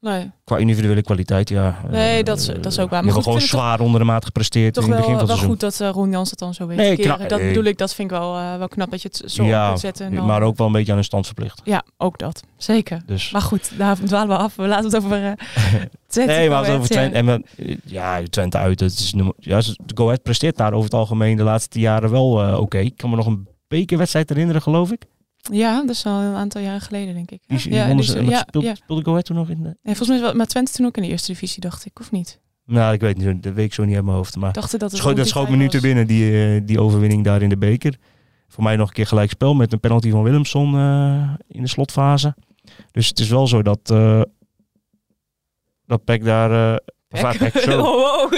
Nee, 0.02 0.32
Qua 0.44 0.58
individuele 0.58 1.02
kwaliteit, 1.02 1.50
ja. 1.50 1.80
Nee, 1.90 2.20
eh, 2.20 2.26
dat 2.26 2.40
is- 2.40 2.46
dat 2.46 2.66
is 2.66 2.80
ook 2.80 2.90
waar. 2.90 3.04
Maar 3.04 3.14
goed, 3.14 3.24
gewoon 3.24 3.38
het 3.38 3.48
zwaar 3.48 3.80
onder 3.80 4.00
de 4.00 4.06
maat 4.06 4.26
gepresteerd 4.26 4.76
in 4.78 4.82
het 4.82 4.92
wel, 4.92 5.00
begin 5.00 5.04
van 5.04 5.14
wel 5.14 5.20
het 5.20 5.28
seizoen. 5.30 5.50
goed 5.50 5.60
dat 5.60 5.80
uh, 5.88 5.90
Roen 5.90 6.12
Jans 6.12 6.30
het 6.30 6.40
dan 6.40 6.54
zo 6.54 6.68
weet 6.68 6.78
Nee, 6.78 6.96
keren. 6.96 7.28
Dat 7.30 7.40
Eh, 7.40 7.48
bedoel 7.48 7.64
ik, 7.64 7.78
dat 7.78 7.94
vind 7.94 8.12
ik 8.12 8.18
wel, 8.18 8.36
eh, 8.38 8.58
wel 8.58 8.68
knap 8.68 8.92
dat 8.92 9.02
je 9.02 9.08
het 9.12 9.32
zo 9.32 9.44
ja, 9.44 9.68
kunt 9.68 9.80
zetten. 9.80 10.06
En 10.06 10.16
dan, 10.16 10.26
maar 10.26 10.42
ook 10.42 10.58
wel 10.58 10.68
een 10.68 10.74
beetje 10.74 10.90
aan 10.90 10.98
hun 10.98 11.06
stand 11.06 11.26
verplicht. 11.26 11.62
Ja, 11.64 11.84
ook 11.98 12.18
dat. 12.18 12.44
Zeker. 12.58 13.02
Dus. 13.06 13.32
Maar 13.32 13.42
goed, 13.42 13.78
daar 13.78 13.96
dwalen 14.06 14.28
we 14.28 14.36
af. 14.44 14.56
We 14.56 14.68
laten 14.68 14.86
het 14.86 14.96
over 14.96 15.24
uh, 15.24 15.32
Twente. 16.08 16.34
Nee, 16.34 16.50
we 16.50 16.56
Go 16.56 16.60
over 16.62 16.74
Ahead, 16.74 16.86
Twente, 16.92 17.16
en 17.18 17.26
we, 17.26 17.78
ja, 17.86 18.22
Twente 18.30 18.58
uit. 18.58 18.80
Het 18.80 18.92
is, 18.92 19.14
ja, 19.40 19.62
Go 19.96 20.06
Ahead 20.06 20.24
presteert 20.24 20.58
daar 20.58 20.72
over 20.74 20.84
het 20.84 20.94
algemeen 20.94 21.38
de 21.38 21.44
laatste 21.44 21.80
jaren 21.80 22.10
wel 22.12 22.42
eh, 22.44 22.60
oké. 22.60 22.78
Ik 22.78 22.98
kan 22.98 23.10
me 23.10 23.16
nog 23.16 23.26
een 23.26 23.48
bekerwedstrijd 23.68 24.30
herinneren, 24.30 24.62
geloof 24.62 24.92
ik. 24.92 25.06
Ja, 25.52 25.82
dat 25.82 25.90
is 25.96 26.06
al 26.06 26.20
een 26.22 26.36
aantal 26.36 26.62
jaren 26.62 26.82
geleden, 26.82 27.14
denk 27.14 27.32
ik. 27.32 27.42
Die, 27.48 27.74
ja, 27.74 27.94
die 27.94 28.04
ze- 28.04 28.22
met- 28.22 28.30
ja, 28.30 28.40
speelde, 28.48 28.68
ja. 28.68 28.76
speelde 28.76 29.04
Go 29.04 29.10
Ahead 29.12 29.26
toen 29.26 29.36
nog 29.36 29.50
in 29.50 29.58
de... 29.64 29.78
Nee, 29.84 29.96
volgens 29.96 30.08
mij 30.08 30.20
wel, 30.20 30.34
maar 30.34 30.46
Twente 30.46 30.72
toen 30.72 30.86
ook 30.86 30.98
in 30.98 31.04
de 31.04 31.10
eerste 31.10 31.32
divisie, 31.32 31.62
dacht 31.62 31.86
ik, 31.86 32.00
of 32.00 32.12
niet? 32.12 32.40
Nou, 32.66 32.94
ik 32.94 33.02
weet 33.02 33.18
niet, 33.18 33.44
dat 33.44 33.54
weet 33.54 33.66
ik 33.66 33.74
zo 33.74 33.84
niet 33.86 33.96
uit 33.96 34.04
mijn 34.04 34.16
hoofd. 34.18 34.36
Maar 34.36 34.50
Ik 34.50 34.56
dacht 34.56 34.72
dat 34.72 34.82
het 34.92 35.00
schoot, 35.00 35.16
dat 35.18 35.28
schoot 35.28 35.44
me 35.44 35.50
tijd 35.50 35.62
nu 35.62 35.68
te 35.68 35.74
was. 35.78 35.82
binnen, 35.86 36.08
die, 36.08 36.56
eh, 36.56 36.62
die 36.66 36.80
overwinning 36.82 37.24
daar 37.24 37.42
in 37.42 37.50
de 37.50 37.58
beker. 37.58 37.96
Voor 38.48 38.64
mij 38.64 38.76
nog 38.76 38.88
een 38.88 38.94
keer 38.94 39.08
gelijk 39.08 39.30
spel 39.30 39.54
met 39.54 39.74
een 39.74 39.80
penalty 39.80 40.10
van 40.10 40.24
Willemson 40.24 40.76
eh, 40.76 41.34
in 41.48 41.62
de 41.62 41.68
slotfase. 41.68 42.36
Dus 42.92 43.08
het 43.08 43.20
is 43.20 43.30
wel 43.30 43.48
zo 43.48 43.62
dat... 43.62 43.80
eh 43.92 44.22
dat 45.86 46.04
Peck 46.04 46.24
daar... 46.24 46.80
of 47.10 47.22
waar 47.22 47.38
Peck, 47.38 47.58
zo. 47.58 47.80
Oh, 47.86 48.30
wow. 48.30 48.32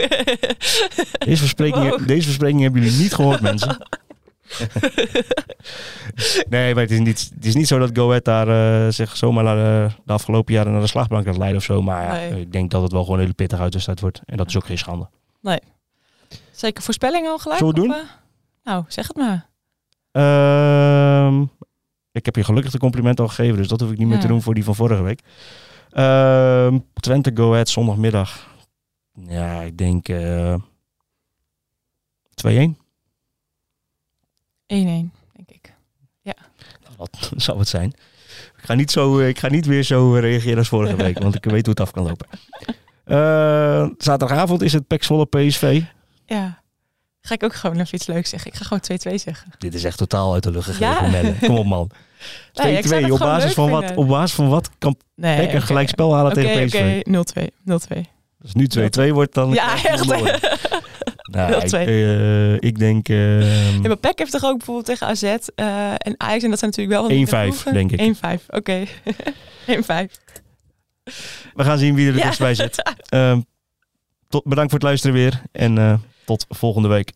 Deze 1.20 1.38
verspreking, 1.38 1.90
Wow. 1.90 2.08
deze 2.08 2.24
verspreking 2.24 2.62
hebben 2.62 2.82
jullie 2.82 2.98
niet 3.00 3.14
gehoord, 3.14 3.42
mensen. 3.42 3.78
nee, 6.50 6.74
maar 6.74 6.84
het 6.84 6.92
is, 6.92 7.00
niet, 7.00 7.32
het 7.36 7.46
is 7.46 7.56
niet 7.56 7.68
zo 7.68 7.80
dat 7.80 7.90
Go 7.94 8.08
Ahead 8.08 8.26
daar 8.26 8.48
eh, 8.86 8.92
zich 8.92 9.18
zomaar 9.18 9.44
naar 9.44 9.56
de, 9.56 9.94
de 10.06 10.14
afgelopen 10.14 10.54
jaren 10.54 10.72
naar 10.72 10.82
de 10.82 10.88
slagbank 10.88 11.26
gaat 11.26 11.38
leiden 11.38 11.58
of 11.58 11.64
zo. 11.64 11.82
Maar 11.82 12.04
ja, 12.04 12.30
Nee. 12.30 12.42
ik 12.42 12.52
denk 12.52 12.72
dat 12.72 12.82
het 12.82 12.92
wel 12.92 13.02
gewoon 13.02 13.16
een 13.18 13.22
hele 13.24 13.34
pittige 13.36 13.62
uitwedstrijd 13.62 14.00
wordt. 14.00 14.22
En 14.26 14.38
dat 14.38 14.48
is 14.48 14.56
ook 14.58 14.66
geen 14.66 14.78
schande. 14.78 15.10
Zeker 16.52 16.84
voorspelling 16.84 17.28
al 17.28 17.38
gelijk? 17.40 17.60
Zullen 17.60 17.74
we 17.74 17.80
doen? 17.80 17.92
eh? 17.94 18.00
nou, 18.64 18.84
zeg 18.88 19.08
het 19.08 19.16
maar. 19.18 19.50
Ehm, 20.12 21.42
ik 22.12 22.26
heb 22.26 22.36
je 22.36 22.44
gelukkig 22.44 22.72
de 22.72 22.78
complimenten 22.78 23.24
al 23.24 23.30
gegeven, 23.30 23.58
dus 23.58 23.68
dat 23.68 23.80
hoef 23.80 23.92
ik 23.92 23.98
niet 23.98 24.08
meer 24.08 24.16
Ja. 24.16 24.22
te 24.22 24.28
doen 24.28 24.42
voor 24.42 24.54
die 24.54 24.64
van 24.64 24.76
vorige 24.76 25.02
week. 25.02 25.22
Ehm, 25.92 26.80
Twente 26.94 27.32
Go 27.34 27.52
Ahead 27.52 27.70
zondagmiddag. 27.70 28.48
Ja, 29.28 29.62
ik 29.62 29.78
denk 29.78 30.08
eh 30.10 30.56
2-1. 32.34 32.78
1-1, 34.72 34.74
denk 34.74 35.12
ik. 35.48 35.74
Wat 36.98 37.32
zou 37.36 37.60
het 37.60 37.68
zijn? 37.68 37.94
Ik 38.58 38.64
ga 38.68 38.74
niet, 38.74 38.92
zo, 38.92 39.20
eh, 39.20 39.28
ik 39.28 39.40
ga 39.40 39.50
niet 39.50 39.66
weer 39.66 39.84
zo 39.84 40.14
reageren 40.14 40.58
als 40.58 40.68
vorige 40.68 40.96
week, 40.96 41.20
want 41.20 41.36
ik 41.36 41.44
weet 41.44 41.66
hoe 41.66 41.70
het 41.70 41.80
af 41.80 41.92
kan 41.92 42.04
lopen. 42.04 42.28
Eh, 43.04 43.90
zaterdagavond 43.98 44.62
is 44.62 44.74
het 44.74 44.88
Pek 44.88 45.04
Zwolle 45.04 45.26
PSV. 45.26 45.82
Ja. 46.26 46.62
Ga 47.22 47.34
ik 47.34 47.44
ook 47.44 47.56
gewoon 47.56 47.80
even 47.80 47.96
iets 47.96 48.08
leuks 48.08 48.30
zeggen. 48.30 48.52
Ik 48.52 48.58
ga 48.58 48.64
gewoon 48.64 49.14
2-2 49.18 49.22
zeggen. 49.22 49.52
Dit 49.58 49.74
is 49.74 49.84
echt 49.84 49.98
totaal 49.98 50.34
uit 50.34 50.44
de 50.44 50.52
lucht 50.52 50.66
gegeven, 50.66 51.12
Ja. 51.26 51.34
Kom 51.48 51.58
op 51.58 51.66
man. 51.66 51.92
2-2. 51.92 51.98
Nee, 52.64 52.78
ik 52.78 52.86
zou 52.86 53.02
het 53.02 53.12
op, 53.12 53.20
basis 53.20 53.54
van 53.54 53.70
wat, 53.70 53.96
op 53.96 54.08
basis 54.08 54.36
van 54.36 54.50
wat 54.50 54.70
kan 54.78 54.96
Nee, 55.16 55.36
Pek 55.38 55.50
een 55.50 55.56
oké. 55.56 55.66
gelijk 55.66 55.90
spel 55.90 56.14
halen 56.16 56.34
tegen 56.34 56.66
PSV? 56.66 57.02
Oké, 57.08 57.42
0-2. 57.42 57.98
0-2. 57.98 58.02
Als 58.42 58.54
nu 58.54 58.68
2-2 59.10 59.12
wordt, 59.12 59.34
dan... 59.34 59.50
Ja, 59.54 59.84
echt. 59.84 60.06
Nou, 61.32 61.54
ik, 61.54 61.66
0-2. 61.68 61.72
eh, 61.74 62.54
ik 62.54 62.80
denk 62.80 63.10
ehm, 63.10 63.82
Ja, 63.82 63.88
maar 63.88 63.96
Peck 63.98 64.20
heeft 64.20 64.32
toch 64.32 64.44
ook 64.46 64.58
bijvoorbeeld 64.58 64.86
tegen 64.86 65.08
AZ 65.08 65.24
eh, 65.24 65.92
en 65.98 66.16
Ajax. 66.18 66.44
En 66.44 66.50
dat 66.50 66.60
zijn 66.60 66.72
natuurlijk 66.72 66.90
wel... 66.90 67.02
wat 67.02 67.12
minder 67.12 67.34
1-5, 67.36 67.48
ploegen. 67.48 67.74
denk 67.74 67.92
ik. 67.92 68.16
1-5, 68.42 68.46
oké. 68.48 68.86
1-5. 69.68 70.12
we 71.54 71.64
gaan 71.64 71.78
zien 71.78 71.96
wie 71.96 72.08
er 72.12 72.18
Ja. 72.18 72.34
bij 72.40 72.56
zit. 72.56 72.94
Ehm, 73.10 73.42
tot, 74.30 74.44
bedankt 74.44 74.70
voor 74.72 74.80
het 74.80 74.88
luisteren 74.88 75.16
weer 75.16 75.42
en 75.52 75.78
eh, 75.78 75.94
tot 76.26 76.46
volgende 76.50 76.88
week. 76.88 77.12